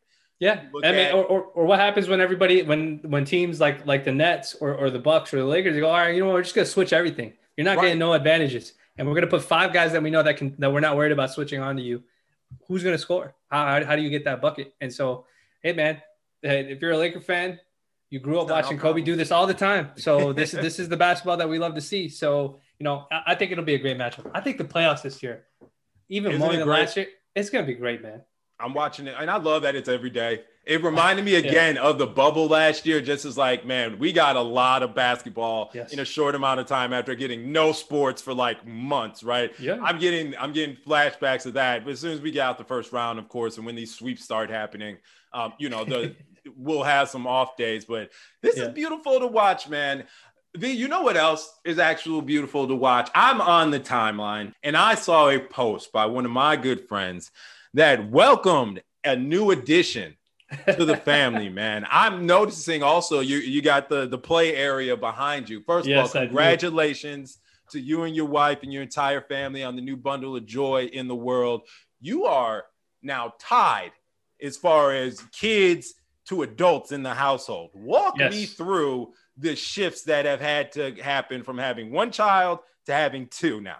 Yeah, 0.44 0.60
I 0.82 0.90
mean, 0.92 1.00
at- 1.06 1.14
or, 1.14 1.24
or, 1.24 1.40
or 1.54 1.64
what 1.64 1.78
happens 1.80 2.06
when 2.08 2.20
everybody 2.20 2.62
when 2.62 2.98
when 3.02 3.24
teams 3.24 3.60
like 3.60 3.86
like 3.86 4.04
the 4.04 4.12
Nets 4.12 4.54
or, 4.60 4.74
or 4.74 4.90
the 4.90 4.98
Bucks 4.98 5.32
or 5.32 5.38
the 5.38 5.44
Lakers 5.44 5.74
they 5.74 5.80
go, 5.80 5.88
all 5.88 5.96
right, 5.96 6.14
you 6.14 6.20
know, 6.20 6.26
what, 6.26 6.34
we're 6.34 6.42
just 6.42 6.54
gonna 6.54 6.66
switch 6.66 6.92
everything. 6.92 7.32
You're 7.56 7.64
not 7.64 7.76
Right. 7.78 7.84
getting 7.84 7.98
no 7.98 8.12
advantages, 8.12 8.74
and 8.98 9.08
we're 9.08 9.14
gonna 9.14 9.26
put 9.26 9.42
five 9.42 9.72
guys 9.72 9.92
that 9.92 10.02
we 10.02 10.10
know 10.10 10.22
that 10.22 10.36
can 10.36 10.54
that 10.58 10.70
we're 10.72 10.80
not 10.80 10.96
worried 10.96 11.12
about 11.12 11.30
switching 11.30 11.60
on 11.60 11.76
to 11.76 11.82
you. 11.82 12.02
Who's 12.68 12.84
gonna 12.84 12.98
score? 12.98 13.34
How, 13.50 13.64
how, 13.66 13.84
how 13.86 13.96
do 13.96 14.02
you 14.02 14.10
get 14.10 14.24
that 14.26 14.42
bucket? 14.42 14.74
And 14.80 14.92
so, 14.92 15.24
hey 15.62 15.72
man, 15.72 16.02
if 16.42 16.82
you're 16.82 16.92
a 16.92 16.98
Laker 16.98 17.20
fan, 17.20 17.58
you 18.10 18.18
grew 18.20 18.38
up 18.40 18.48
no 18.48 18.54
watching 18.54 18.76
Kobe 18.78 19.00
do 19.00 19.16
this 19.16 19.30
all 19.32 19.46
the 19.46 19.54
time. 19.54 19.92
So 19.96 20.32
this 20.40 20.52
is 20.52 20.60
this 20.60 20.78
is 20.78 20.88
the 20.90 20.96
basketball 20.96 21.38
that 21.38 21.48
we 21.48 21.58
love 21.58 21.74
to 21.74 21.80
see. 21.80 22.08
So 22.10 22.60
you 22.78 22.84
know, 22.84 23.06
I, 23.10 23.22
I 23.28 23.34
think 23.34 23.50
it'll 23.50 23.64
be 23.64 23.74
a 23.76 23.78
great 23.78 23.96
matchup. 23.96 24.30
I 24.34 24.40
think 24.42 24.58
the 24.58 24.64
playoffs 24.64 25.00
this 25.02 25.22
year, 25.22 25.44
even 26.10 26.32
Isn't 26.32 26.40
more 26.40 26.52
than 26.52 26.64
great? 26.66 26.80
last 26.80 26.96
year, 26.98 27.06
it's 27.34 27.48
gonna 27.50 27.66
be 27.66 27.74
great, 27.74 28.02
man. 28.02 28.20
I'm 28.60 28.72
watching 28.74 29.06
it, 29.06 29.14
and 29.18 29.30
I 29.30 29.36
love 29.36 29.62
that 29.62 29.74
it's 29.74 29.88
every 29.88 30.10
day. 30.10 30.42
It 30.64 30.82
reminded 30.82 31.24
me 31.24 31.34
again 31.44 31.76
of 31.76 31.98
the 31.98 32.06
bubble 32.06 32.46
last 32.46 32.86
year, 32.86 33.00
just 33.00 33.24
as 33.24 33.36
like, 33.36 33.66
man, 33.66 33.98
we 33.98 34.12
got 34.12 34.36
a 34.36 34.40
lot 34.40 34.82
of 34.82 34.94
basketball 34.94 35.70
Yes. 35.74 35.92
in 35.92 35.98
a 35.98 36.04
short 36.04 36.34
amount 36.34 36.60
of 36.60 36.66
time 36.66 36.92
after 36.92 37.14
getting 37.14 37.52
no 37.52 37.72
sports 37.72 38.22
for 38.22 38.32
like 38.32 38.66
months, 38.66 39.22
right? 39.22 39.52
Yeah. 39.58 39.78
I'm 39.82 39.98
getting 39.98 40.34
I'm 40.38 40.52
getting 40.52 40.76
flashbacks 40.76 41.46
of 41.46 41.54
that. 41.54 41.84
But 41.84 41.90
as 41.92 42.00
soon 42.00 42.12
as 42.12 42.20
we 42.20 42.30
get 42.30 42.40
out 42.42 42.56
the 42.58 42.64
first 42.64 42.92
round, 42.92 43.18
of 43.18 43.28
course, 43.28 43.56
and 43.56 43.66
when 43.66 43.74
these 43.74 43.94
sweeps 43.94 44.24
start 44.24 44.48
happening, 44.50 44.96
um, 45.32 45.52
you 45.58 45.68
know, 45.68 45.84
the 45.84 46.14
we'll 46.56 46.82
have 46.84 47.08
some 47.08 47.26
off 47.26 47.56
days. 47.56 47.84
But 47.84 48.10
this 48.40 48.56
Yeah. 48.56 48.64
is 48.64 48.68
beautiful 48.74 49.18
to 49.20 49.26
watch, 49.26 49.68
man. 49.68 50.04
V, 50.56 50.70
you 50.70 50.86
know 50.86 51.02
what 51.02 51.16
else 51.16 51.58
is 51.64 51.80
actually 51.80 52.20
beautiful 52.20 52.68
to 52.68 52.76
watch? 52.76 53.10
I'm 53.14 53.40
on 53.40 53.72
the 53.72 53.80
timeline 53.80 54.52
and 54.62 54.76
I 54.76 54.94
saw 54.94 55.28
a 55.28 55.40
post 55.40 55.90
by 55.90 56.06
one 56.06 56.24
of 56.24 56.30
my 56.30 56.54
good 56.54 56.86
friends 56.88 57.32
that 57.74 58.10
welcomed 58.10 58.82
a 59.04 59.14
new 59.16 59.50
addition 59.50 60.16
to 60.66 60.84
the 60.84 60.96
family, 61.12 61.48
man. 61.48 61.84
I'm 61.90 62.26
noticing 62.26 62.82
also 62.82 63.20
you 63.20 63.38
you 63.38 63.60
got 63.62 63.88
the 63.88 64.06
the 64.06 64.18
play 64.18 64.54
area 64.56 64.96
behind 64.96 65.48
you. 65.48 65.60
First 65.66 65.88
Yes, 65.88 66.10
of 66.10 66.16
all, 66.16 66.26
congratulations 66.26 67.38
to 67.70 67.80
you 67.80 68.02
and 68.04 68.14
your 68.14 68.26
wife 68.26 68.58
and 68.62 68.72
your 68.72 68.82
entire 68.82 69.20
family 69.20 69.62
on 69.62 69.74
the 69.76 69.82
new 69.82 69.96
bundle 69.96 70.36
of 70.36 70.46
joy 70.46 70.84
in 70.92 71.08
the 71.08 71.14
world. 71.16 71.62
You 72.00 72.24
are 72.26 72.64
now 73.02 73.34
tied 73.38 73.92
as 74.42 74.56
far 74.56 74.92
as 74.92 75.20
kids 75.32 75.94
to 76.28 76.42
adults 76.42 76.92
in 76.92 77.02
the 77.02 77.14
household. 77.14 77.70
Walk 77.74 78.18
Yes. 78.18 78.30
me 78.32 78.46
through 78.46 79.12
the 79.36 79.56
shifts 79.56 80.02
that 80.02 80.24
have 80.26 80.40
had 80.40 80.72
to 80.72 80.94
happen 81.02 81.42
from 81.42 81.58
having 81.58 81.90
one 81.90 82.10
child 82.12 82.60
to 82.86 82.92
having 82.92 83.26
two 83.28 83.60
now. 83.60 83.78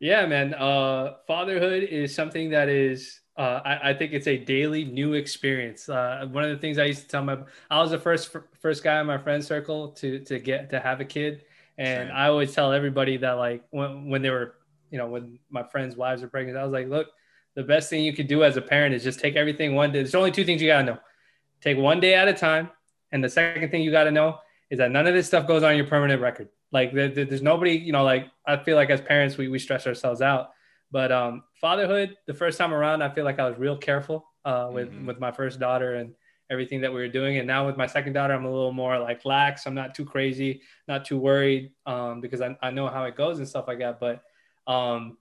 Yeah, 0.00 0.26
man. 0.26 0.54
Uh, 0.54 1.14
fatherhood 1.26 1.84
is 1.84 2.14
something 2.14 2.50
that 2.50 2.68
is, 2.68 3.20
uh, 3.36 3.60
I, 3.64 3.90
I 3.90 3.94
think 3.94 4.12
it's 4.12 4.26
a 4.26 4.36
daily 4.36 4.84
new 4.84 5.14
experience. 5.14 5.88
Uh, 5.88 6.26
one 6.30 6.44
of 6.44 6.50
the 6.50 6.58
things 6.58 6.78
I 6.78 6.84
used 6.84 7.02
to 7.02 7.08
tell 7.08 7.24
my, 7.24 7.38
I 7.70 7.80
was 7.80 7.90
the 7.90 7.98
first 7.98 8.36
first 8.60 8.84
guy 8.84 9.00
in 9.00 9.06
my 9.06 9.18
friend 9.18 9.42
circle 9.44 9.88
to 9.92 10.18
to 10.20 10.38
get 10.38 10.70
to 10.70 10.80
have 10.80 11.00
a 11.00 11.04
kid, 11.04 11.44
and 11.78 12.08
Same. 12.08 12.16
I 12.16 12.28
always 12.28 12.54
tell 12.54 12.72
everybody 12.72 13.16
that 13.18 13.32
like 13.32 13.64
when 13.70 14.08
when 14.08 14.22
they 14.22 14.30
were, 14.30 14.56
you 14.90 14.98
know, 14.98 15.06
when 15.06 15.38
my 15.50 15.62
friends' 15.62 15.96
wives 15.96 16.22
are 16.22 16.28
pregnant, 16.28 16.58
I 16.58 16.64
was 16.64 16.72
like, 16.72 16.88
look, 16.88 17.08
the 17.54 17.62
best 17.62 17.88
thing 17.88 18.04
you 18.04 18.12
could 18.12 18.28
do 18.28 18.44
as 18.44 18.56
a 18.56 18.62
parent 18.62 18.94
is 18.94 19.02
just 19.02 19.18
take 19.20 19.36
everything 19.36 19.74
one 19.74 19.92
day. 19.92 20.00
There's 20.00 20.14
only 20.14 20.30
two 20.30 20.44
things 20.44 20.60
you 20.60 20.68
gotta 20.68 20.84
know: 20.84 20.98
take 21.62 21.78
one 21.78 22.00
day 22.00 22.14
at 22.14 22.28
a 22.28 22.34
time, 22.34 22.70
and 23.12 23.24
the 23.24 23.30
second 23.30 23.70
thing 23.70 23.82
you 23.82 23.90
gotta 23.90 24.10
know 24.10 24.38
is 24.70 24.78
that 24.78 24.90
none 24.90 25.06
of 25.06 25.14
this 25.14 25.26
stuff 25.26 25.46
goes 25.46 25.62
on 25.62 25.76
your 25.76 25.86
permanent 25.86 26.20
record. 26.20 26.48
Like 26.70 26.92
there- 26.94 27.08
there's 27.08 27.42
nobody, 27.42 27.72
you 27.72 27.92
know, 27.92 28.04
like 28.04 28.28
I 28.46 28.56
feel 28.56 28.76
like 28.76 28.88
as 28.88 29.00
parents, 29.02 29.36
we, 29.36 29.48
we 29.48 29.58
stress 29.58 29.86
ourselves 29.86 30.22
out. 30.22 30.52
But 30.92 31.10
um, 31.10 31.42
fatherhood, 31.60 32.16
the 32.26 32.34
first 32.34 32.58
time 32.58 32.72
around, 32.74 33.02
I 33.02 33.08
feel 33.12 33.24
like 33.24 33.38
I 33.40 33.48
was 33.48 33.58
real 33.58 33.76
careful 33.76 34.26
uh, 34.44 34.68
with, 34.72 34.92
Mhm. 34.92 35.06
with 35.06 35.18
my 35.18 35.32
first 35.32 35.58
daughter 35.58 35.94
and 35.94 36.14
everything 36.50 36.82
that 36.82 36.92
we 36.92 37.00
were 37.00 37.08
doing. 37.08 37.38
And 37.38 37.46
now 37.46 37.66
with 37.66 37.78
my 37.78 37.86
second 37.86 38.12
daughter, 38.12 38.34
I'm 38.34 38.44
a 38.44 38.50
little 38.50 38.72
more 38.72 38.98
like 38.98 39.24
lax. 39.24 39.66
I'm 39.66 39.74
not 39.74 39.94
too 39.94 40.04
crazy, 40.04 40.60
not 40.86 41.04
too 41.06 41.18
worried 41.18 41.72
um, 41.86 42.20
because 42.20 42.42
I, 42.42 42.56
I 42.62 42.70
know 42.70 42.88
how 42.88 43.04
it 43.04 43.16
goes 43.16 43.38
and 43.38 43.48
stuff 43.48 43.66
like 43.66 43.78
that. 43.78 43.98
But 43.98 44.22
um, 44.66 45.16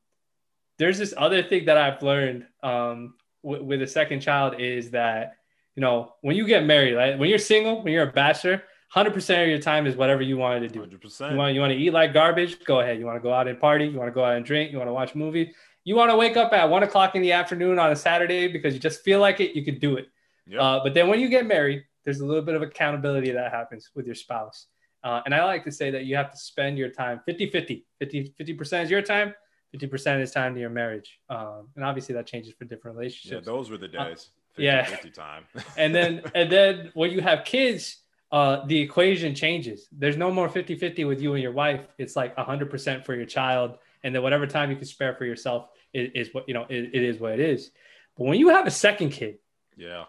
there's 0.77 0.97
this 0.97 1.13
other 1.15 1.41
thing 1.41 1.65
that 1.65 1.77
I've 1.77 2.01
learned 2.03 2.47
um, 2.63 3.13
w- 3.43 3.63
with 3.63 3.81
a 3.81 3.87
second 3.87 4.19
child 4.19 4.59
is 4.59 4.91
that, 4.91 5.35
you 5.75 5.81
know, 5.81 6.15
when 6.21 6.35
you 6.35 6.45
get 6.45 6.65
married, 6.65 6.95
right? 6.95 7.17
When 7.17 7.29
you're 7.29 7.39
single, 7.39 7.81
when 7.81 7.93
you're 7.93 8.09
a 8.09 8.11
bachelor, 8.11 8.63
100% 8.95 9.41
of 9.43 9.47
your 9.47 9.59
time 9.59 9.87
is 9.87 9.95
whatever 9.95 10.21
you 10.21 10.37
wanted 10.37 10.61
to 10.61 10.67
do. 10.67 10.97
100%. 10.97 11.31
You 11.31 11.37
want 11.37 11.53
you 11.55 11.61
want 11.61 11.71
to 11.71 11.77
eat 11.77 11.91
like 11.93 12.13
garbage? 12.13 12.63
Go 12.65 12.81
ahead. 12.81 12.99
You 12.99 13.05
want 13.05 13.15
to 13.17 13.21
go 13.21 13.33
out 13.33 13.47
and 13.47 13.59
party? 13.59 13.85
You 13.85 13.97
want 13.97 14.09
to 14.09 14.13
go 14.13 14.23
out 14.25 14.35
and 14.35 14.45
drink? 14.45 14.71
You 14.71 14.77
want 14.77 14.89
to 14.89 14.93
watch 14.93 15.15
movies? 15.15 15.53
You 15.83 15.95
want 15.95 16.11
to 16.11 16.17
wake 16.17 16.37
up 16.37 16.51
at 16.53 16.69
one 16.69 16.83
o'clock 16.83 17.15
in 17.15 17.21
the 17.21 17.31
afternoon 17.31 17.79
on 17.79 17.91
a 17.91 17.95
Saturday 17.95 18.47
because 18.47 18.73
you 18.73 18.79
just 18.79 19.01
feel 19.03 19.19
like 19.19 19.39
it? 19.39 19.55
You 19.55 19.63
could 19.63 19.79
do 19.79 19.95
it. 19.97 20.07
Yep. 20.47 20.59
Uh, 20.59 20.79
but 20.83 20.93
then 20.93 21.07
when 21.07 21.19
you 21.19 21.29
get 21.29 21.45
married, 21.45 21.83
there's 22.03 22.19
a 22.19 22.25
little 22.25 22.41
bit 22.43 22.55
of 22.55 22.61
accountability 22.61 23.31
that 23.31 23.51
happens 23.51 23.89
with 23.95 24.05
your 24.05 24.15
spouse. 24.15 24.67
Uh, 25.03 25.21
and 25.25 25.33
I 25.33 25.43
like 25.45 25.63
to 25.63 25.71
say 25.71 25.89
that 25.91 26.05
you 26.05 26.15
have 26.17 26.29
to 26.31 26.37
spend 26.37 26.77
your 26.77 26.89
time 26.89 27.21
50 27.25 27.49
50. 27.49 27.85
50 27.99 28.53
percent 28.55 28.83
is 28.85 28.91
your 28.91 29.01
time, 29.01 29.33
50% 29.75 30.21
is 30.21 30.31
time 30.31 30.53
to 30.53 30.59
your 30.59 30.69
marriage. 30.69 31.19
Um, 31.29 31.69
and 31.75 31.85
obviously 31.85 32.13
that 32.15 32.27
changes 32.27 32.53
for 32.57 32.65
different 32.65 32.97
relationships. 32.97 33.45
yeah, 33.47 33.51
those 33.53 33.69
were 33.71 33.77
the 33.77 33.87
Uh, 33.97 34.09
days. 34.09 34.29
50, 34.55 34.63
yeah. 34.63 34.83
50 34.83 35.09
time. 35.11 35.45
and 35.77 35.95
then 35.95 36.21
and 36.35 36.51
then 36.51 36.91
when 36.93 37.09
you 37.11 37.21
have 37.21 37.45
kids 37.45 38.00
uh, 38.31 38.65
the 38.65 38.79
equation 38.79 39.35
changes. 39.35 39.87
There's 39.91 40.17
no 40.17 40.31
more 40.31 40.47
50-50 40.47 41.07
with 41.07 41.21
you 41.21 41.33
and 41.33 41.43
your 41.43 41.51
wife. 41.51 41.85
It's 41.97 42.15
like 42.15 42.35
100% 42.37 43.05
for 43.05 43.13
your 43.13 43.25
child 43.25 43.77
and 44.03 44.15
then 44.15 44.23
whatever 44.23 44.47
time 44.47 44.69
you 44.71 44.77
can 44.77 44.85
spare 44.85 45.15
for 45.15 45.25
yourself 45.25 45.67
is, 45.93 46.09
is 46.15 46.33
what 46.33 46.47
you 46.47 46.53
know 46.53 46.65
it, 46.69 46.91
it 46.93 47.03
is 47.03 47.19
what 47.19 47.33
it 47.33 47.39
is. 47.39 47.71
But 48.17 48.25
when 48.25 48.39
you 48.39 48.49
have 48.49 48.67
a 48.67 48.71
second 48.71 49.09
kid 49.09 49.39
yeah. 49.77 50.05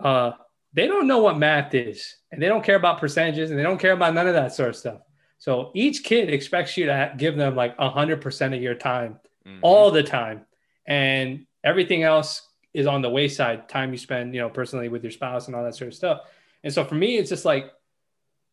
uh, 0.00 0.32
they 0.72 0.86
don't 0.86 1.06
know 1.06 1.18
what 1.18 1.38
math 1.38 1.74
is 1.74 2.16
and 2.30 2.40
they 2.40 2.46
don't 2.46 2.64
care 2.64 2.76
about 2.76 2.98
percentages 2.98 3.50
and 3.50 3.58
they 3.58 3.62
don't 3.62 3.78
care 3.78 3.92
about 3.92 4.14
none 4.14 4.26
of 4.28 4.34
that 4.34 4.54
sort 4.54 4.68
of 4.70 4.76
stuff. 4.76 5.00
So 5.38 5.70
each 5.74 6.04
kid 6.04 6.32
expects 6.32 6.76
you 6.76 6.86
to 6.86 7.14
give 7.16 7.36
them 7.36 7.54
like 7.56 7.76
100% 7.78 8.54
of 8.54 8.62
your 8.62 8.74
time 8.74 9.18
Mhm. 9.46 9.60
all 9.62 9.90
the 9.90 10.02
time. 10.02 10.46
And 10.86 11.46
everything 11.64 12.02
else 12.02 12.42
is 12.74 12.86
on 12.86 13.02
the 13.02 13.10
wayside 13.10 13.68
time 13.68 13.92
you 13.92 13.98
spend 13.98 14.34
you 14.34 14.40
know 14.40 14.48
personally 14.50 14.88
with 14.88 15.02
your 15.02 15.10
spouse 15.10 15.46
and 15.46 15.56
all 15.56 15.64
that 15.64 15.74
sort 15.74 15.88
of 15.88 15.94
stuff 15.94 16.20
and 16.64 16.72
so 16.72 16.84
for 16.84 16.94
me 16.94 17.16
it's 17.16 17.28
just 17.30 17.44
like 17.44 17.72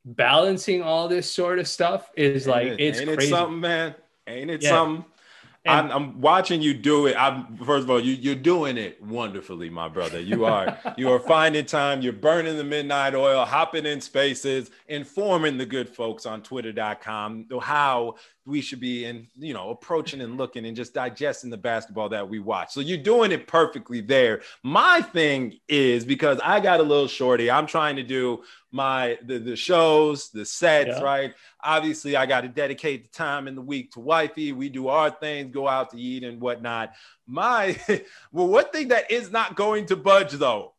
balancing 0.06 0.82
all 0.84 1.08
this 1.08 1.30
sort 1.32 1.60
of 1.60 1.68
stuff 1.68 2.10
is 2.16 2.46
like 2.48 2.68
it- 2.68 2.80
it's 2.80 3.00
ain't 3.00 3.14
crazy 3.14 3.32
it 3.32 3.36
something, 3.36 3.60
man? 3.60 3.96
Ain't 4.28 4.52
it 4.52 4.62
Yeah. 4.62 4.70
something? 4.70 5.06
And- 5.66 5.92
I'm, 5.92 5.92
I'm 5.92 6.22
watching 6.22 6.62
you 6.62 6.74
do 6.74 7.08
it. 7.08 7.16
I'm 7.18 7.58
first 7.58 7.84
of 7.84 7.90
all, 7.90 8.00
you 8.00 8.14
you're 8.14 8.36
doing 8.36 8.78
it 8.78 9.02
wonderfully, 9.02 9.70
my 9.70 9.88
brother. 9.90 10.20
You 10.20 10.46
are 10.46 10.78
you 10.98 11.12
are 11.12 11.20
finding 11.20 11.66
time. 11.66 12.02
You're 12.02 12.14
burning 12.14 12.58
the 12.58 12.64
midnight 12.64 13.16
oil, 13.16 13.46
hopping 13.46 13.86
in 13.86 14.00
spaces, 14.02 14.70
informing 14.88 15.58
the 15.58 15.66
good 15.66 15.90
folks 15.90 16.26
on 16.26 16.42
Twitter.com 16.42 17.48
how 17.62 18.16
we 18.46 18.62
should 18.62 18.80
be 18.80 19.06
and 19.06 19.28
you 19.38 19.54
know 19.54 19.72
approaching 19.72 20.22
and 20.22 20.38
looking 20.38 20.66
and 20.66 20.76
just 20.76 20.94
digesting 20.94 21.50
the 21.50 21.58
basketball 21.58 22.10
that 22.10 22.30
we 22.30 22.40
watch. 22.40 22.72
So 22.72 22.80
you're 22.80 22.98
doing 22.98 23.32
it 23.32 23.48
perfectly 23.48 24.02
there. 24.02 24.42
My 24.64 25.02
thing 25.02 25.60
is 25.68 26.06
because 26.06 26.40
I 26.44 26.60
got 26.60 26.80
a 26.80 26.84
little 26.84 27.08
shorty. 27.08 27.50
I'm 27.50 27.66
trying 27.66 27.96
to 27.96 28.04
do 28.04 28.44
my 28.76 29.18
the, 29.26 29.40
the 29.40 29.56
shows, 29.56 30.30
the 30.32 30.46
sets, 30.46 30.90
Yeah. 30.90 31.02
right? 31.02 31.34
Obviously, 31.64 32.18
I 32.18 32.26
got 32.26 32.42
to 32.42 32.50
dedicate 32.50 33.04
the 33.04 33.18
time 33.18 33.48
in 33.48 33.56
the 33.56 33.62
week 33.62 33.94
to 33.94 34.02
wifey. 34.02 34.52
We 34.52 34.68
do 34.68 34.90
our 34.90 35.10
things, 35.10 35.54
go 35.54 35.66
out 35.66 35.92
to 35.92 35.98
eat 35.98 36.26
and 36.26 36.42
whatnot. 36.42 36.92
My 37.26 37.80
well, 38.34 38.48
one 38.48 38.70
thing 38.72 38.90
that 38.90 39.10
is 39.10 39.32
not 39.32 39.56
going 39.56 39.86
to 39.88 39.96
budge 39.96 40.34
though 40.34 40.74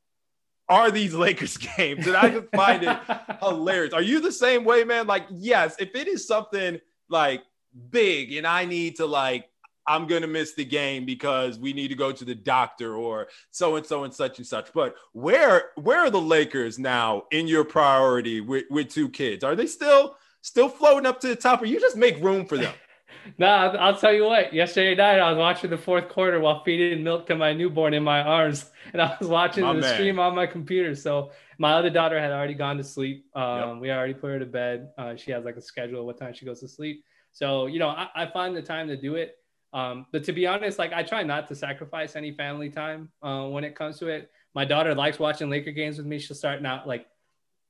are 0.68 0.90
these 0.90 1.14
Lakers 1.26 1.57
games, 1.57 2.07
and 2.07 2.16
I 2.16 2.28
just 2.28 2.49
find 2.55 2.82
it 2.82 2.99
hilarious. 3.40 3.94
Are 3.94 4.03
you 4.03 4.20
the 4.20 4.30
same 4.32 4.64
way, 4.64 4.84
man? 4.84 5.07
Like, 5.07 5.24
yes, 5.30 5.76
if 5.78 5.94
it 5.94 6.07
is 6.07 6.26
something 6.26 6.78
like 7.09 7.42
big 7.90 8.34
and 8.34 8.47
I 8.47 8.66
need 8.66 8.97
to 8.97 9.07
like 9.07 9.49
I'm 9.87 10.07
gonna 10.07 10.26
miss 10.26 10.55
the 10.55 10.64
game 10.64 11.05
because 11.05 11.59
we 11.59 11.72
need 11.72 11.89
to 11.89 11.95
go 11.95 12.12
to 12.12 12.24
the 12.24 12.34
doctor 12.34 12.97
or 12.97 13.28
so 13.51 13.76
and 13.76 13.87
so 13.87 14.05
and 14.05 14.12
such 14.12 14.39
and 14.39 14.47
such. 14.47 14.72
But 14.72 14.97
where 15.12 15.70
where 15.76 16.01
are 16.01 16.11
the 16.11 16.20
Lakers 16.20 16.78
now 16.78 17.24
in 17.30 17.47
your 17.47 17.64
priority 17.64 18.41
with, 18.41 18.64
with 18.70 18.89
two 18.89 19.09
kids? 19.09 19.45
Are 19.45 19.55
they 19.55 19.66
still 19.66 20.16
still 20.43 20.68
floating 20.68 21.07
up 21.07 21.20
to 21.20 21.28
the 21.28 21.37
top, 21.37 21.62
or 21.62 21.66
you 21.66 21.80
just 21.80 21.97
make 21.97 22.22
room 22.22 22.47
for 22.47 22.57
them? 22.57 22.74
nah, 23.39 23.68
I'll 23.68 23.97
tell 23.97 24.12
you 24.12 24.24
what. 24.24 24.53
Yesterday 24.53 24.95
night, 24.95 25.18
I 25.18 25.30
was 25.30 25.39
watching 25.39 25.70
the 25.70 25.78
fourth 25.78 26.09
quarter 26.09 26.39
while 26.41 26.62
feeding 26.64 27.03
milk 27.03 27.26
to 27.26 27.37
my 27.37 27.53
newborn 27.53 27.95
in 27.95 28.03
my 28.03 28.22
arms, 28.22 28.70
and 28.93 29.03
I 29.03 29.16
was 29.18 29.28
watching 29.28 29.64
my 29.64 29.74
the 29.74 29.80
man. 29.80 29.95
stream 29.95 30.18
on 30.18 30.34
my 30.34 30.47
computer. 30.47 30.95
So 30.95 31.32
my 31.59 31.72
other 31.72 31.91
daughter 31.91 32.20
had 32.20 32.30
already 32.30 32.55
gone 32.55 32.76
to 32.76 32.84
sleep. 32.84 33.26
Um, 33.34 33.74
yep. 33.74 33.80
We 33.80 33.91
already 33.91 34.14
put 34.14 34.30
her 34.30 34.39
to 34.39 34.47
bed. 34.47 34.91
Uh, 34.97 35.16
she 35.16 35.30
has 35.32 35.45
like 35.45 35.57
a 35.57 35.62
schedule 35.62 36.01
of 36.01 36.07
what 36.07 36.18
time 36.18 36.34
she 36.34 36.45
goes 36.45 36.61
to 36.61 36.68
sleep. 36.68 37.05
So 37.32 37.66
you 37.66 37.78
know, 37.78 37.89
I, 37.89 38.09
I 38.14 38.26
find 38.26 38.57
the 38.57 38.62
time 38.62 38.89
to 38.89 38.97
do 38.97 39.16
it. 39.16 39.37
Um, 39.76 40.06
but 40.10 40.24
to 40.24 40.32
be 40.32 40.46
honest, 40.46 40.78
like 40.78 40.94
I 40.94 41.02
try 41.02 41.22
not 41.22 41.46
to 41.48 41.54
sacrifice 41.54 42.16
any 42.16 42.32
family 42.32 42.70
time 42.70 43.10
uh, 43.22 43.44
when 43.44 43.62
it 43.62 43.76
comes 43.76 43.98
to 43.98 44.08
it. 44.08 44.30
My 44.54 44.64
daughter 44.64 44.94
likes 44.94 45.18
watching 45.18 45.50
Laker 45.50 45.70
games 45.70 45.98
with 45.98 46.06
me. 46.06 46.18
She'll 46.18 46.34
start 46.34 46.62
now 46.62 46.82
like 46.86 47.06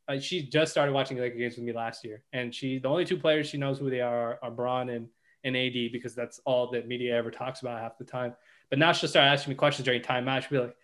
uh, 0.06 0.20
she 0.20 0.46
just 0.46 0.70
started 0.70 0.92
watching 0.92 1.18
Laker 1.18 1.36
games 1.36 1.56
with 1.56 1.64
me 1.64 1.72
last 1.72 2.04
year, 2.04 2.22
and 2.32 2.54
she 2.54 2.78
the 2.78 2.86
only 2.88 3.04
two 3.04 3.16
players 3.16 3.48
she 3.48 3.58
knows 3.58 3.80
who 3.80 3.90
they 3.90 4.00
are 4.00 4.38
are, 4.40 4.50
Bron 4.52 4.90
and 4.90 5.08
and 5.42 5.56
AD 5.56 5.90
because 5.92 6.14
that's 6.14 6.40
all 6.44 6.70
that 6.70 6.86
media 6.86 7.16
ever 7.16 7.32
talks 7.32 7.60
about 7.60 7.80
half 7.80 7.98
the 7.98 8.04
time. 8.04 8.34
But 8.70 8.78
now 8.78 8.92
she'll 8.92 9.08
start 9.08 9.26
asking 9.26 9.50
me 9.50 9.56
questions 9.56 9.84
during 9.84 10.00
timeout. 10.00 10.42
She'll 10.42 10.60
be 10.60 10.66
like, 10.66 10.76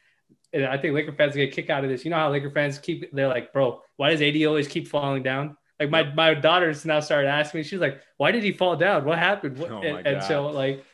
and 0.52 0.66
I 0.66 0.76
think 0.76 0.92
Laker 0.92 1.12
fans 1.12 1.36
get 1.36 1.48
a 1.48 1.52
kick 1.52 1.70
out 1.70 1.84
of 1.84 1.90
this. 1.90 2.04
You 2.04 2.10
know 2.10 2.16
how 2.16 2.30
Laker 2.32 2.50
fans 2.50 2.78
keep 2.78 3.12
they're 3.12 3.28
like, 3.28 3.52
bro, 3.52 3.80
why 3.96 4.10
does 4.10 4.20
AD 4.20 4.42
always 4.44 4.66
keep 4.66 4.88
falling 4.88 5.22
down? 5.22 5.56
Like 5.78 5.90
my 5.90 6.02
my 6.14 6.34
daughters 6.34 6.84
now 6.84 6.98
started 6.98 7.28
asking 7.28 7.60
me, 7.60 7.64
she's 7.64 7.78
like, 7.78 8.00
why 8.16 8.32
did 8.32 8.42
he 8.42 8.50
fall 8.50 8.74
down? 8.74 9.04
What 9.04 9.20
happened? 9.20 9.58
What? 9.58 9.70
Oh 9.70 9.82
and, 9.82 10.04
and, 10.04 10.24
so 10.24 10.48
like, 10.48 10.84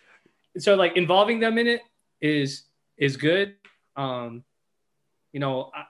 so 0.62 0.74
like 0.74 0.96
involving 0.96 1.40
them 1.40 1.58
in 1.58 1.66
it 1.66 1.82
is 2.20 2.64
is 2.96 3.16
good. 3.16 3.56
Um, 3.96 4.44
you 5.32 5.40
know, 5.40 5.70
I, 5.74 5.84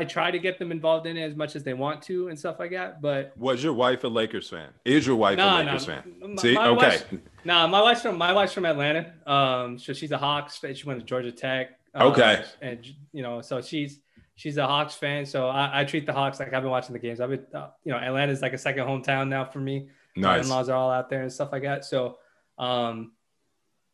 I 0.00 0.04
try 0.04 0.30
to 0.30 0.38
get 0.38 0.58
them 0.58 0.70
involved 0.72 1.06
in 1.06 1.16
it 1.16 1.22
as 1.22 1.34
much 1.34 1.56
as 1.56 1.64
they 1.64 1.74
want 1.74 2.02
to 2.02 2.28
and 2.28 2.38
stuff 2.38 2.58
like 2.58 2.70
that. 2.72 3.00
But 3.00 3.32
was 3.36 3.62
your 3.64 3.72
wife 3.72 4.04
a 4.04 4.08
Lakers 4.08 4.50
fan? 4.50 4.68
Is 4.84 5.06
your 5.06 5.16
wife 5.16 5.38
nah, 5.38 5.60
a 5.60 5.64
Lakers 5.64 5.88
nah, 5.88 5.94
fan? 5.94 6.14
My, 6.20 6.42
See, 6.42 6.54
my 6.54 6.66
okay. 6.68 6.98
nah, 7.44 7.66
my 7.66 7.80
wife's 7.82 8.02
from 8.02 8.18
my 8.18 8.32
wife's 8.32 8.52
from 8.52 8.66
Atlanta. 8.66 9.12
Um, 9.26 9.78
so 9.78 9.92
she's 9.92 10.12
a 10.12 10.18
Hawks. 10.18 10.58
Fan. 10.58 10.74
She 10.74 10.84
went 10.84 11.00
to 11.00 11.06
Georgia 11.06 11.32
Tech. 11.32 11.78
Um, 11.94 12.12
okay. 12.12 12.44
And 12.60 12.86
you 13.12 13.22
know, 13.22 13.40
so 13.40 13.60
she's 13.62 14.00
she's 14.36 14.58
a 14.58 14.66
Hawks 14.66 14.94
fan. 14.94 15.26
So 15.26 15.48
I, 15.48 15.80
I 15.80 15.84
treat 15.84 16.06
the 16.06 16.12
Hawks 16.12 16.38
like 16.38 16.52
I've 16.52 16.62
been 16.62 16.70
watching 16.70 16.92
the 16.92 16.98
games. 16.98 17.20
I've 17.20 17.30
been, 17.30 17.46
uh, 17.52 17.70
you 17.84 17.90
know, 17.90 17.98
Atlanta's 17.98 18.42
like 18.42 18.52
a 18.52 18.58
second 18.58 18.86
hometown 18.86 19.28
now 19.28 19.44
for 19.44 19.58
me. 19.58 19.88
Nice. 20.14 20.22
My 20.22 20.42
in-laws 20.42 20.68
are 20.68 20.76
all 20.76 20.90
out 20.90 21.10
there 21.10 21.22
and 21.22 21.32
stuff 21.32 21.50
like 21.52 21.62
that. 21.62 21.84
So, 21.84 22.18
um, 22.58 23.12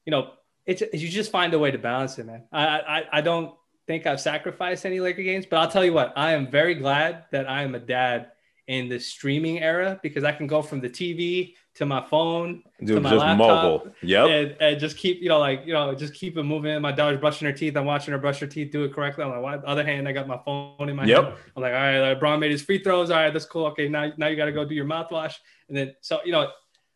you 0.04 0.10
know, 0.10 0.30
it's 0.66 0.82
you 0.92 1.08
just 1.08 1.30
find 1.30 1.52
a 1.54 1.58
way 1.58 1.70
to 1.70 1.78
balance 1.78 2.18
it, 2.18 2.26
man. 2.26 2.44
I 2.52 2.66
I, 2.66 3.04
I 3.12 3.20
don't 3.20 3.54
think 3.86 4.06
I've 4.06 4.20
sacrificed 4.20 4.86
any 4.86 5.00
Laker 5.00 5.22
games, 5.22 5.46
but 5.46 5.58
I'll 5.58 5.70
tell 5.70 5.84
you 5.84 5.92
what, 5.92 6.12
I 6.16 6.32
am 6.32 6.50
very 6.50 6.74
glad 6.74 7.24
that 7.32 7.48
I 7.48 7.62
am 7.62 7.74
a 7.74 7.80
dad 7.80 8.32
in 8.68 8.88
the 8.88 8.98
streaming 8.98 9.60
era 9.60 9.98
because 10.02 10.24
I 10.24 10.32
can 10.32 10.46
go 10.46 10.62
from 10.62 10.80
the 10.80 10.88
TV 10.88 11.54
to 11.74 11.86
my 11.86 12.04
phone 12.08 12.62
Dude, 12.80 12.96
to 12.96 13.00
my 13.00 13.10
just 13.10 13.20
laptop, 13.20 13.38
mobile. 13.38 13.94
Yep. 14.02 14.28
And, 14.28 14.56
and, 14.60 14.80
just 14.80 14.96
keep, 14.96 15.20
you 15.20 15.28
know, 15.28 15.38
like, 15.38 15.62
you 15.66 15.72
know, 15.72 15.94
just 15.94 16.14
keep 16.14 16.36
it 16.36 16.42
moving. 16.42 16.80
My 16.80 16.92
daughter's 16.92 17.18
brushing 17.18 17.46
her 17.46 17.52
teeth. 17.52 17.76
I'm 17.76 17.86
watching 17.86 18.12
her 18.12 18.18
brush 18.18 18.38
her 18.40 18.46
teeth, 18.46 18.70
do 18.70 18.84
it 18.84 18.92
correctly. 18.92 19.24
I'm 19.24 19.30
like, 19.30 19.42
well, 19.42 19.62
other 19.66 19.84
hand, 19.84 20.06
I 20.06 20.12
got 20.12 20.28
my 20.28 20.38
phone 20.44 20.88
in 20.88 20.94
my 20.94 21.04
yep. 21.04 21.24
hand. 21.24 21.34
I'm 21.56 21.62
like, 21.62 21.72
all 21.72 21.80
right, 21.80 22.00
like, 22.00 22.20
Bron 22.20 22.38
made 22.38 22.50
his 22.50 22.62
free 22.62 22.82
throws. 22.82 23.10
All 23.10 23.16
right, 23.16 23.32
that's 23.32 23.46
cool. 23.46 23.66
Okay, 23.66 23.88
now, 23.88 24.12
now 24.16 24.28
you 24.28 24.36
got 24.36 24.46
to 24.46 24.52
go 24.52 24.64
do 24.64 24.74
your 24.74 24.84
mouthwash. 24.84 25.34
And 25.68 25.76
then, 25.76 25.94
so, 26.02 26.20
you 26.24 26.32
know, 26.32 26.50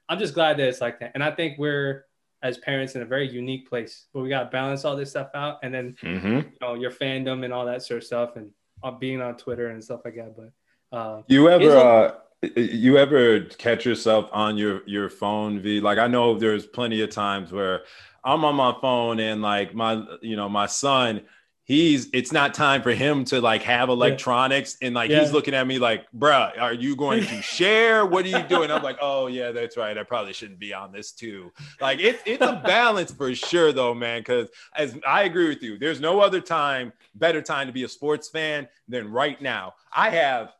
I'm 0.09 0.19
just 0.19 0.35
glad 0.35 0.59
that 0.59 0.69
it's 0.69 0.81
like 0.81 1.01
that. 1.01 1.13
And 1.15 1.25
I 1.25 1.31
think 1.31 1.59
we're, 1.59 2.05
as 2.47 2.59
parents 2.59 2.95
in 2.95 3.03
a 3.03 3.05
very 3.05 3.29
unique 3.29 3.69
place 3.69 4.07
where 4.13 4.23
we 4.23 4.31
got 4.31 4.45
to 4.45 4.51
balance 4.51 4.85
all 4.85 4.97
this 4.97 5.11
stuff 5.11 5.29
out 5.35 5.59
and 5.63 5.75
then 5.75 5.97
mm-hmm. 6.03 6.37
you 6.37 6.53
know 6.61 6.75
your 6.75 6.91
fandom 6.91 7.45
and 7.45 7.53
all 7.53 7.67
that 7.67 7.83
sort 7.83 7.99
of 7.99 8.05
stuff 8.05 8.37
and 8.37 8.51
uh, 8.83 8.91
being 8.91 9.21
on 9.21 9.37
twitter 9.37 9.71
and 9.71 9.83
stuff 9.83 10.01
like 10.05 10.15
that 10.15 10.35
but 10.37 10.97
uh, 10.97 11.23
you 11.27 11.49
ever 11.49 11.77
uh, 11.77 12.15
you 12.55 12.97
ever 12.97 13.41
catch 13.41 13.85
yourself 13.85 14.31
on 14.33 14.57
your 14.57 14.83
your 14.87 15.09
phone 15.09 15.61
v 15.61 15.81
like 15.81 15.99
i 15.99 16.07
know 16.07 16.39
there's 16.39 16.67
plenty 16.67 17.01
of 17.03 17.11
times 17.11 17.51
where 17.51 17.83
i'm 18.25 18.45
on 18.45 18.55
my 18.55 18.75
phone 18.81 19.19
and 19.19 19.43
like 19.43 19.75
my 19.75 20.03
you 20.23 20.37
know 20.37 20.49
my 20.49 20.67
son 20.67 21.23
he's 21.67 22.09
it's 22.13 22.33
not 22.33 22.55
time 22.55 22.81
for 22.81 22.93
him 22.93 23.25
to 23.25 23.41
like 23.41 23.63
have 23.63 23.89
electronics 23.89 24.79
yeah. 24.81 24.87
and 24.87 24.95
like 24.95 25.11
yeah. 25.11 25.21
he's 25.21 25.33
looking 25.33 25.53
at 25.53 25.67
me 25.67 25.79
like 25.79 26.07
bruh 26.17 26.59
are 26.59 26.73
you 26.73 26.97
going 26.97 27.23
to 27.23 27.43
share? 27.43 28.07
What 28.07 28.25
are 28.25 28.29
you 28.29 28.43
doing? 28.45 28.71
I'm 28.71 28.83
like 28.83 28.99
oh 29.03 29.27
yeah 29.27 29.53
that's 29.53 29.77
right. 29.77 29.99
I 29.99 30.03
probably 30.05 30.33
shouldn't 30.33 30.59
be 30.59 30.73
on 30.73 30.93
this 30.93 31.13
too. 31.13 31.53
Like 31.81 31.99
it's 32.01 32.23
it's 32.25 32.43
a 32.43 32.63
balance 32.65 33.13
for 33.13 33.35
sure 33.35 33.73
though 33.73 33.93
man 33.93 34.21
because 34.21 34.49
as 34.75 34.97
i 35.07 35.25
agree 35.25 35.49
with 35.49 35.63
you. 35.63 35.77
There's 35.79 36.01
no 36.01 36.21
other 36.21 36.41
time 36.41 36.93
better 37.15 37.43
time 37.43 37.67
to 37.67 37.73
be 37.73 37.83
a 37.83 37.89
sports 37.89 38.29
fan 38.29 38.69
than 38.89 39.11
right 39.11 39.41
now. 39.43 39.75
I 39.93 40.11
have 40.11 40.53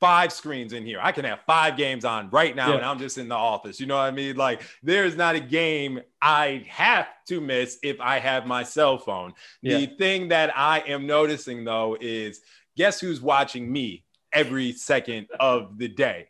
five 0.00 0.32
screens 0.32 0.72
in 0.72 0.84
here. 0.84 0.98
I 1.02 1.12
can 1.12 1.24
have 1.24 1.40
five 1.46 1.76
games 1.76 2.04
on 2.04 2.30
right 2.30 2.54
now, 2.54 2.68
yeah. 2.68 2.76
and 2.76 2.84
I'm 2.84 2.98
just 2.98 3.18
in 3.18 3.28
the 3.28 3.34
office. 3.34 3.80
You 3.80 3.86
know 3.86 3.96
what 3.96 4.02
I 4.02 4.10
mean? 4.10 4.36
Like, 4.36 4.62
there's 4.82 5.16
not 5.16 5.34
a 5.34 5.40
game 5.40 6.00
I 6.20 6.64
have 6.68 7.08
to 7.28 7.40
miss 7.40 7.78
if 7.82 8.00
I 8.00 8.18
have 8.18 8.46
my 8.46 8.62
cell 8.62 8.98
phone. 8.98 9.32
Yeah. 9.62 9.78
The 9.78 9.86
thing 9.86 10.28
that 10.28 10.56
I 10.56 10.80
am 10.80 11.06
noticing 11.06 11.64
though 11.64 11.96
is 12.00 12.40
guess 12.76 13.00
who's 13.00 13.20
watching 13.20 13.70
me 13.70 14.04
every 14.32 14.72
second 14.72 15.28
of 15.40 15.78
the 15.78 15.88
day? 15.88 16.28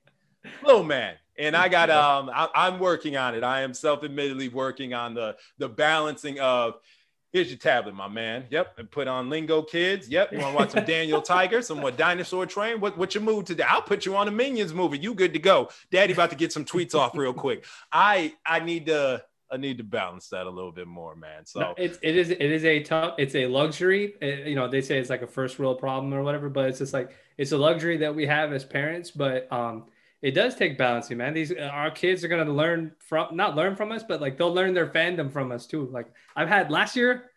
Little 0.64 0.84
man. 0.84 1.16
And 1.38 1.56
I 1.56 1.68
got 1.68 1.90
um 1.90 2.30
I, 2.32 2.48
I'm 2.54 2.78
working 2.78 3.16
on 3.16 3.34
it. 3.34 3.42
I 3.42 3.62
am 3.62 3.74
self-admittedly 3.74 4.48
working 4.48 4.94
on 4.94 5.14
the 5.14 5.36
the 5.58 5.68
balancing 5.68 6.38
of 6.40 6.74
Here's 7.32 7.48
your 7.48 7.58
tablet, 7.58 7.94
my 7.94 8.08
man. 8.08 8.44
Yep. 8.50 8.78
And 8.78 8.90
put 8.90 9.08
on 9.08 9.28
Lingokids. 9.28 10.06
Yep. 10.08 10.32
You 10.32 10.38
want 10.38 10.52
to 10.52 10.56
watch 10.56 10.70
some 10.70 10.84
Daniel 10.84 11.20
Tiger, 11.20 11.60
some 11.60 11.82
what 11.82 11.96
Dinosaur 11.96 12.46
Train? 12.46 12.80
What, 12.80 12.96
what's 12.96 13.14
your 13.14 13.24
mood 13.24 13.46
today? 13.46 13.64
I'll 13.66 13.82
put 13.82 14.06
you 14.06 14.16
on 14.16 14.28
a 14.28 14.30
Minions 14.30 14.72
movie. 14.72 14.98
You 14.98 15.12
good 15.12 15.32
to 15.32 15.38
go. 15.38 15.68
Daddy 15.90 16.12
about 16.12 16.30
to 16.30 16.36
get 16.36 16.52
some 16.52 16.64
tweets 16.64 16.94
off 16.94 17.16
real 17.16 17.34
quick. 17.34 17.64
I 17.92 18.34
I 18.46 18.60
need 18.60 18.86
to 18.86 19.22
I 19.50 19.56
need 19.58 19.78
to 19.78 19.84
balance 19.84 20.28
that 20.30 20.46
a 20.46 20.50
little 20.50 20.72
bit 20.72 20.86
more, 20.86 21.14
man. 21.14 21.44
So 21.44 21.60
no, 21.60 21.74
it's 21.76 21.98
it 22.02 22.16
is 22.16 22.30
it 22.30 22.40
is 22.40 22.64
a 22.64 22.82
tough 22.82 23.14
it's 23.18 23.34
a 23.34 23.46
luxury. 23.46 24.14
It, 24.20 24.46
you 24.46 24.54
know, 24.54 24.68
they 24.68 24.80
say 24.80 24.98
it's 24.98 25.10
like 25.10 25.22
a 25.22 25.26
first 25.26 25.58
world 25.58 25.78
problem 25.78 26.14
or 26.14 26.22
whatever, 26.22 26.48
but 26.48 26.68
it's 26.68 26.78
just 26.78 26.92
like 26.92 27.10
it's 27.36 27.52
a 27.52 27.58
luxury 27.58 27.98
that 27.98 28.14
we 28.14 28.26
have 28.26 28.52
as 28.52 28.64
parents. 28.64 29.10
But 29.10 29.50
um, 29.52 29.84
it 30.26 30.34
does 30.34 30.56
take 30.56 30.76
balancing, 30.76 31.18
man. 31.18 31.34
These 31.34 31.52
our 31.52 31.88
kids 31.88 32.24
are 32.24 32.28
gonna 32.28 32.50
learn 32.50 32.90
from 32.98 33.36
not 33.36 33.54
learn 33.54 33.76
from 33.76 33.92
us, 33.92 34.02
but 34.02 34.20
like 34.20 34.36
they'll 34.36 34.52
learn 34.52 34.74
their 34.74 34.88
fandom 34.88 35.32
from 35.32 35.52
us 35.52 35.68
too. 35.68 35.86
Like 35.92 36.08
I've 36.34 36.48
had 36.48 36.68
last 36.68 36.96
year, 36.96 37.30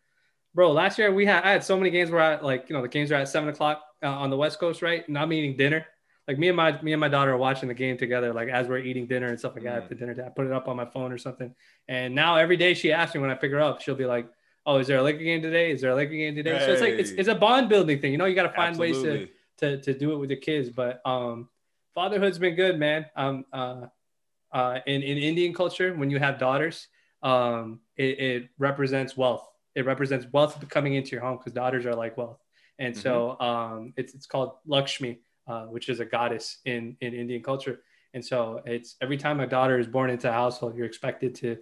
bro. 0.56 0.72
Last 0.72 0.98
year 0.98 1.14
we 1.14 1.24
had 1.24 1.44
I 1.44 1.52
had 1.52 1.64
so 1.64 1.78
many 1.78 1.92
games 1.92 2.10
where 2.10 2.22
I 2.22 2.42
like 2.42 2.68
you 2.68 2.76
know 2.76 2.82
the 2.82 2.88
games 2.88 3.12
are 3.12 3.16
at 3.16 3.30
seven 3.30 3.48
o'clock 3.50 3.84
uh, 4.02 4.08
on 4.08 4.32
the 4.32 4.38
West 4.38 4.60
Coast, 4.60 4.82
right? 4.82 5.08
And 5.08 5.20
I'm 5.20 5.32
eating 5.32 5.56
dinner. 5.56 5.86
Like 6.28 6.40
me 6.40 6.48
and 6.48 6.58
my 6.58 6.82
me 6.82 6.94
and 6.94 7.00
my 7.00 7.10
daughter 7.10 7.34
are 7.34 7.38
watching 7.38 7.68
the 7.68 7.76
game 7.76 7.96
together, 7.96 8.34
like 8.34 8.50
as 8.50 8.68
we're 8.68 8.80
eating 8.80 9.06
dinner 9.06 9.28
and 9.28 9.38
stuff 9.38 9.54
like 9.54 9.66
that. 9.66 9.82
Mm. 9.82 9.84
At 9.84 9.90
the 9.90 9.96
dinner, 9.96 10.26
I 10.26 10.30
put 10.30 10.48
it 10.48 10.52
up 10.52 10.68
on 10.68 10.76
my 10.76 10.86
phone 10.86 11.12
or 11.12 11.20
something. 11.20 11.54
And 11.88 12.16
now 12.16 12.38
every 12.38 12.58
day 12.58 12.74
she 12.74 12.92
asks 12.92 13.14
me 13.14 13.22
when 13.22 13.30
I 13.30 13.36
pick 13.36 13.52
her 13.52 13.62
up, 13.62 13.82
she'll 13.82 13.94
be 13.94 14.08
like, 14.08 14.28
"Oh, 14.66 14.80
is 14.80 14.88
there 14.88 14.98
a 14.98 15.04
Laker 15.04 15.20
game 15.20 15.44
today? 15.44 15.70
Is 15.70 15.82
there 15.82 15.92
a 15.92 15.96
Laker 15.96 16.14
game 16.14 16.34
today?" 16.34 16.58
Hey. 16.58 16.66
So 16.66 16.72
it's 16.72 16.82
like 16.82 16.94
it's, 16.94 17.12
it's 17.12 17.30
a 17.30 17.36
bond 17.36 17.70
building 17.70 18.02
thing. 18.02 18.12
You 18.12 18.18
know, 18.18 18.26
you 18.26 18.34
got 18.34 18.50
to 18.50 18.56
find 18.56 18.70
Absolutely. 18.70 19.12
ways 19.12 19.30
to, 19.60 19.78
to 19.78 19.94
to 19.94 20.00
do 20.00 20.12
it 20.14 20.18
with 20.18 20.32
your 20.32 20.40
kids. 20.40 20.72
But 20.72 21.02
um, 21.06 21.50
fatherhood's 21.96 22.40
been 22.40 22.56
good, 22.56 22.80
man. 22.80 23.06
Um, 23.16 23.46
uh, 23.54 23.88
uh, 24.52 24.80
in 24.86 25.02
in 25.02 25.18
Indian 25.18 25.54
culture, 25.54 25.94
when 25.94 26.10
you 26.10 26.20
have 26.20 26.40
daughters, 26.40 26.88
um, 27.22 27.80
it, 27.98 28.20
it 28.20 28.50
represents 28.58 29.16
wealth. 29.16 29.48
It 29.76 29.86
represents 29.86 30.26
wealth 30.32 30.64
coming 30.70 30.96
into 30.96 31.12
your 31.12 31.22
home 31.22 31.38
because 31.38 31.54
daughters 31.54 31.86
are 31.86 31.96
like 31.96 32.18
wealth, 32.18 32.40
and 32.80 32.94
mm-hmm. 32.94 33.02
so 33.02 33.40
um, 33.40 33.94
it's 33.98 34.14
it's 34.14 34.26
called 34.26 34.54
Lakshmi, 34.66 35.20
uh, 35.48 35.66
which 35.66 35.90
is 35.90 36.00
a 36.00 36.06
goddess 36.06 36.58
in 36.66 36.98
in 37.02 37.14
Indian 37.14 37.44
culture. 37.44 37.82
And 38.14 38.26
so 38.26 38.62
it's 38.66 38.96
every 39.02 39.18
time 39.18 39.40
a 39.40 39.48
daughter 39.48 39.78
is 39.78 39.88
born 39.88 40.10
into 40.10 40.30
a 40.30 40.34
household, 40.34 40.76
you're 40.76 40.88
expected 40.88 41.36
to 41.36 41.58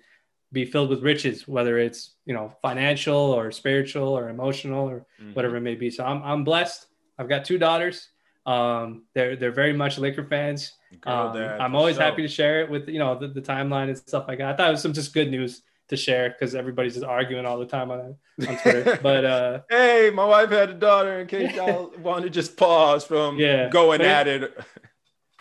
be 0.54 0.64
filled 0.64 0.90
with 0.90 1.04
riches, 1.04 1.48
whether 1.48 1.78
it's 1.78 2.16
you 2.26 2.34
know 2.34 2.54
financial 2.62 3.18
or 3.18 3.52
spiritual 3.52 4.08
or 4.10 4.30
emotional 4.30 4.90
or 4.90 5.06
mm-hmm. 5.22 5.34
whatever 5.34 5.58
it 5.58 5.62
may 5.62 5.76
be. 5.76 5.90
So 5.90 6.06
I'm 6.06 6.24
I'm 6.24 6.44
blessed. 6.44 6.88
I've 7.18 7.30
got 7.30 7.46
two 7.46 7.58
daughters. 7.58 8.10
Um, 8.48 9.04
they're 9.14 9.36
they're 9.36 9.52
very 9.52 9.74
much 9.74 10.00
Laker 10.00 10.24
fans. 10.24 10.74
Um, 11.06 11.36
I'm 11.36 11.76
always 11.76 11.98
happy 11.98 12.22
to 12.22 12.30
share 12.30 12.62
it 12.62 12.70
with 12.70 12.88
you 12.88 12.98
know 12.98 13.20
the, 13.20 13.28
the, 13.28 13.42
timeline 13.42 13.90
and 13.90 13.98
stuff 13.98 14.26
like 14.26 14.38
that. 14.38 14.48
I 14.48 14.56
thought 14.56 14.70
it 14.70 14.72
was 14.72 14.82
some 14.82 14.94
just 14.94 15.14
good 15.14 15.30
news 15.30 15.64
to 15.90 15.98
share 15.98 16.30
because 16.30 16.56
everybody's 16.56 16.94
just 16.94 17.06
arguing 17.06 17.46
all 17.46 17.60
the 17.60 17.66
time 17.66 17.92
on, 17.92 18.16
on 18.48 18.58
Twitter. 18.60 18.98
but 19.04 19.26
uh, 19.26 19.60
hey, 19.70 20.12
my 20.14 20.24
wife 20.24 20.50
had 20.50 20.70
a 20.70 20.74
daughter. 20.74 21.20
In 21.20 21.28
case 21.28 21.54
y'all 21.56 21.92
want 22.00 22.24
to 22.24 22.30
just 22.30 22.56
pause 22.56 23.04
from 23.04 23.38
yeah, 23.38 23.68
going 23.70 24.02
at 24.02 24.30
it. 24.30 24.58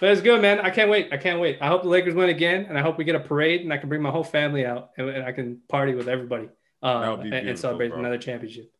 But 0.00 0.10
it's 0.10 0.20
good, 0.20 0.42
man. 0.42 0.60
I 0.60 0.70
can't 0.70 0.90
wait. 0.90 1.12
I 1.12 1.16
can't 1.16 1.40
wait. 1.40 1.58
I 1.60 1.68
hope 1.68 1.82
the 1.82 1.88
Lakers 1.88 2.14
win 2.14 2.28
again, 2.28 2.66
and 2.68 2.76
I 2.76 2.82
hope 2.82 2.98
we 2.98 3.04
get 3.04 3.14
a 3.14 3.20
parade, 3.20 3.60
and 3.62 3.72
I 3.72 3.78
can 3.78 3.88
bring 3.88 4.02
my 4.02 4.10
whole 4.10 4.24
family 4.24 4.66
out, 4.66 4.90
and, 4.98 5.08
and 5.08 5.24
I 5.24 5.30
can 5.30 5.60
party 5.68 5.94
with 5.94 6.08
everybody 6.08 6.48
uh, 6.82 7.16
and, 7.20 7.32
and, 7.32 7.58
celebrate 7.58 7.90
bro. 7.90 8.00
another 8.00 8.18
championship. 8.18 8.70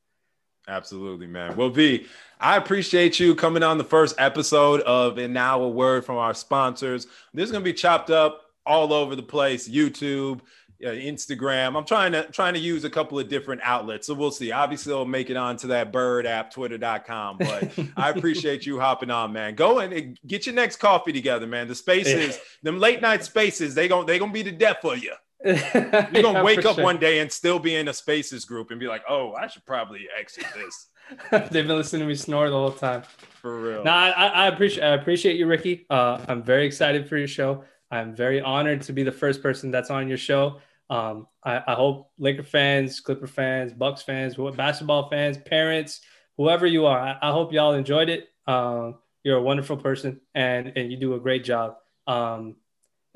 Absolutely, 0.68 1.26
man. 1.26 1.56
Well, 1.56 1.70
V, 1.70 2.06
I 2.40 2.56
appreciate 2.56 3.20
you 3.20 3.34
coming 3.34 3.62
on 3.62 3.78
the 3.78 3.84
first 3.84 4.16
episode 4.18 4.80
of 4.80 5.16
And 5.16 5.32
Now 5.32 5.62
a 5.62 5.68
Word 5.68 6.04
from 6.04 6.16
our 6.16 6.34
sponsors. 6.34 7.06
This 7.32 7.44
is 7.44 7.52
going 7.52 7.62
to 7.62 7.70
be 7.70 7.72
chopped 7.72 8.10
up 8.10 8.42
all 8.66 8.92
over 8.92 9.14
the 9.14 9.22
place 9.22 9.68
YouTube, 9.68 10.40
uh, 10.84 10.88
Instagram. 10.88 11.76
I'm 11.76 11.84
trying 11.84 12.12
to 12.12 12.24
trying 12.32 12.54
to 12.54 12.60
use 12.60 12.84
a 12.84 12.90
couple 12.90 13.18
of 13.18 13.28
different 13.28 13.60
outlets, 13.64 14.08
so 14.08 14.14
we'll 14.14 14.30
see. 14.30 14.50
Obviously, 14.50 14.92
I'll 14.92 15.04
make 15.04 15.30
it 15.30 15.36
onto 15.36 15.68
that 15.68 15.92
Bird 15.92 16.26
app, 16.26 16.50
Twitter.com. 16.50 17.38
But 17.38 17.78
I 17.96 18.10
appreciate 18.10 18.66
you 18.66 18.80
hopping 18.80 19.10
on, 19.10 19.32
man. 19.32 19.54
Go 19.54 19.78
and 19.78 20.18
get 20.26 20.46
your 20.46 20.54
next 20.54 20.76
coffee 20.76 21.12
together, 21.12 21.46
man. 21.46 21.68
The 21.68 21.74
spaces, 21.74 22.38
them 22.62 22.78
late 22.78 23.00
night 23.00 23.24
spaces, 23.24 23.74
they 23.74 23.88
gon' 23.88 24.04
they 24.04 24.18
gonna 24.18 24.32
be 24.32 24.42
the 24.42 24.52
death 24.52 24.78
for 24.82 24.96
you. 24.96 25.14
You're 25.44 25.54
gonna 25.54 26.32
yeah, 26.32 26.42
wake 26.42 26.64
up 26.64 26.76
sure. 26.76 26.84
one 26.84 26.98
day 26.98 27.20
and 27.20 27.30
still 27.30 27.58
be 27.58 27.76
in 27.76 27.88
a 27.88 27.92
spaces 27.92 28.44
group 28.44 28.70
and 28.70 28.80
be 28.80 28.88
like, 28.88 29.02
oh, 29.08 29.32
I 29.34 29.46
should 29.48 29.66
probably 29.66 30.08
exit 30.18 30.46
this. 30.54 30.86
They've 31.30 31.66
been 31.66 31.76
listening 31.76 32.00
to 32.00 32.06
me 32.06 32.14
snore 32.14 32.48
the 32.48 32.56
whole 32.56 32.72
time. 32.72 33.02
For 33.40 33.60
real. 33.60 33.84
No, 33.84 33.90
I, 33.90 34.10
I 34.10 34.46
appreciate 34.48 34.84
I 34.84 34.94
appreciate 34.94 35.36
you, 35.36 35.46
Ricky. 35.46 35.86
Uh, 35.90 36.24
I'm 36.28 36.42
very 36.42 36.66
excited 36.66 37.08
for 37.08 37.16
your 37.16 37.28
show. 37.28 37.64
I'm 37.90 38.16
very 38.16 38.40
honored 38.40 38.82
to 38.82 38.92
be 38.92 39.02
the 39.02 39.12
first 39.12 39.42
person 39.42 39.70
that's 39.70 39.90
on 39.90 40.08
your 40.08 40.18
show. 40.18 40.60
Um, 40.88 41.26
I, 41.44 41.62
I, 41.66 41.74
hope 41.74 42.10
Laker 42.18 42.44
fans, 42.44 43.00
Clipper 43.00 43.26
fans, 43.26 43.72
Bucks 43.72 44.02
fans, 44.02 44.36
basketball 44.54 45.08
fans, 45.10 45.36
parents, 45.36 46.00
whoever 46.36 46.64
you 46.64 46.86
are, 46.86 46.98
I, 46.98 47.18
I 47.20 47.32
hope 47.32 47.52
y'all 47.52 47.74
enjoyed 47.74 48.08
it. 48.08 48.28
Um, 48.46 48.96
you're 49.24 49.38
a 49.38 49.42
wonderful 49.42 49.76
person 49.76 50.20
and 50.34 50.72
and 50.76 50.90
you 50.90 50.96
do 50.96 51.14
a 51.14 51.20
great 51.20 51.44
job. 51.44 51.76
Um, 52.06 52.56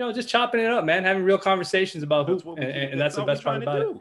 you 0.01 0.07
know, 0.07 0.13
just 0.13 0.31
chopping 0.31 0.61
it 0.63 0.67
up, 0.67 0.83
man, 0.87 1.05
having 1.05 1.23
real 1.25 1.37
conversations 1.37 2.03
about 2.03 2.27
who, 2.27 2.55
and, 2.55 2.65
and, 2.65 3.01
that's, 3.01 3.17
that's 3.17 3.17
the 3.17 3.25
best 3.25 3.45
part 3.45 3.63
about 3.63 3.83
it. 3.83 3.97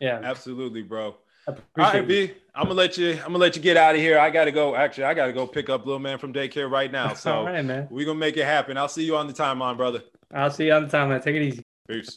Yeah, 0.00 0.18
absolutely, 0.20 0.82
bro. 0.82 1.14
All 1.46 1.56
right, 1.76 2.06
B. 2.06 2.32
I'm 2.56 2.64
gonna 2.64 2.74
let 2.74 2.98
you. 2.98 3.12
I'm 3.12 3.26
gonna 3.26 3.38
let 3.38 3.54
you 3.54 3.62
get 3.62 3.76
out 3.76 3.94
of 3.94 4.00
here. 4.00 4.18
I 4.18 4.30
gotta 4.30 4.50
go. 4.50 4.74
Actually, 4.74 5.04
I 5.04 5.14
gotta 5.14 5.32
go 5.32 5.46
pick 5.46 5.68
up 5.68 5.86
little 5.86 6.00
man 6.00 6.18
from 6.18 6.32
daycare 6.32 6.68
right 6.68 6.90
now. 6.90 7.14
So, 7.14 7.32
All 7.32 7.44
right, 7.44 7.64
man. 7.64 7.86
We're 7.90 8.06
gonna 8.06 8.18
make 8.18 8.36
it 8.36 8.46
happen. 8.46 8.76
I'll 8.76 8.88
see 8.88 9.04
you 9.04 9.16
on 9.16 9.28
the 9.28 9.32
timeline, 9.32 9.76
brother. 9.76 10.02
I'll 10.32 10.50
see 10.50 10.66
you 10.66 10.72
on 10.72 10.88
the 10.88 10.96
timeline. 10.96 11.22
Take 11.22 11.36
it 11.36 11.42
easy. 11.42 11.62
Peace. 11.86 12.10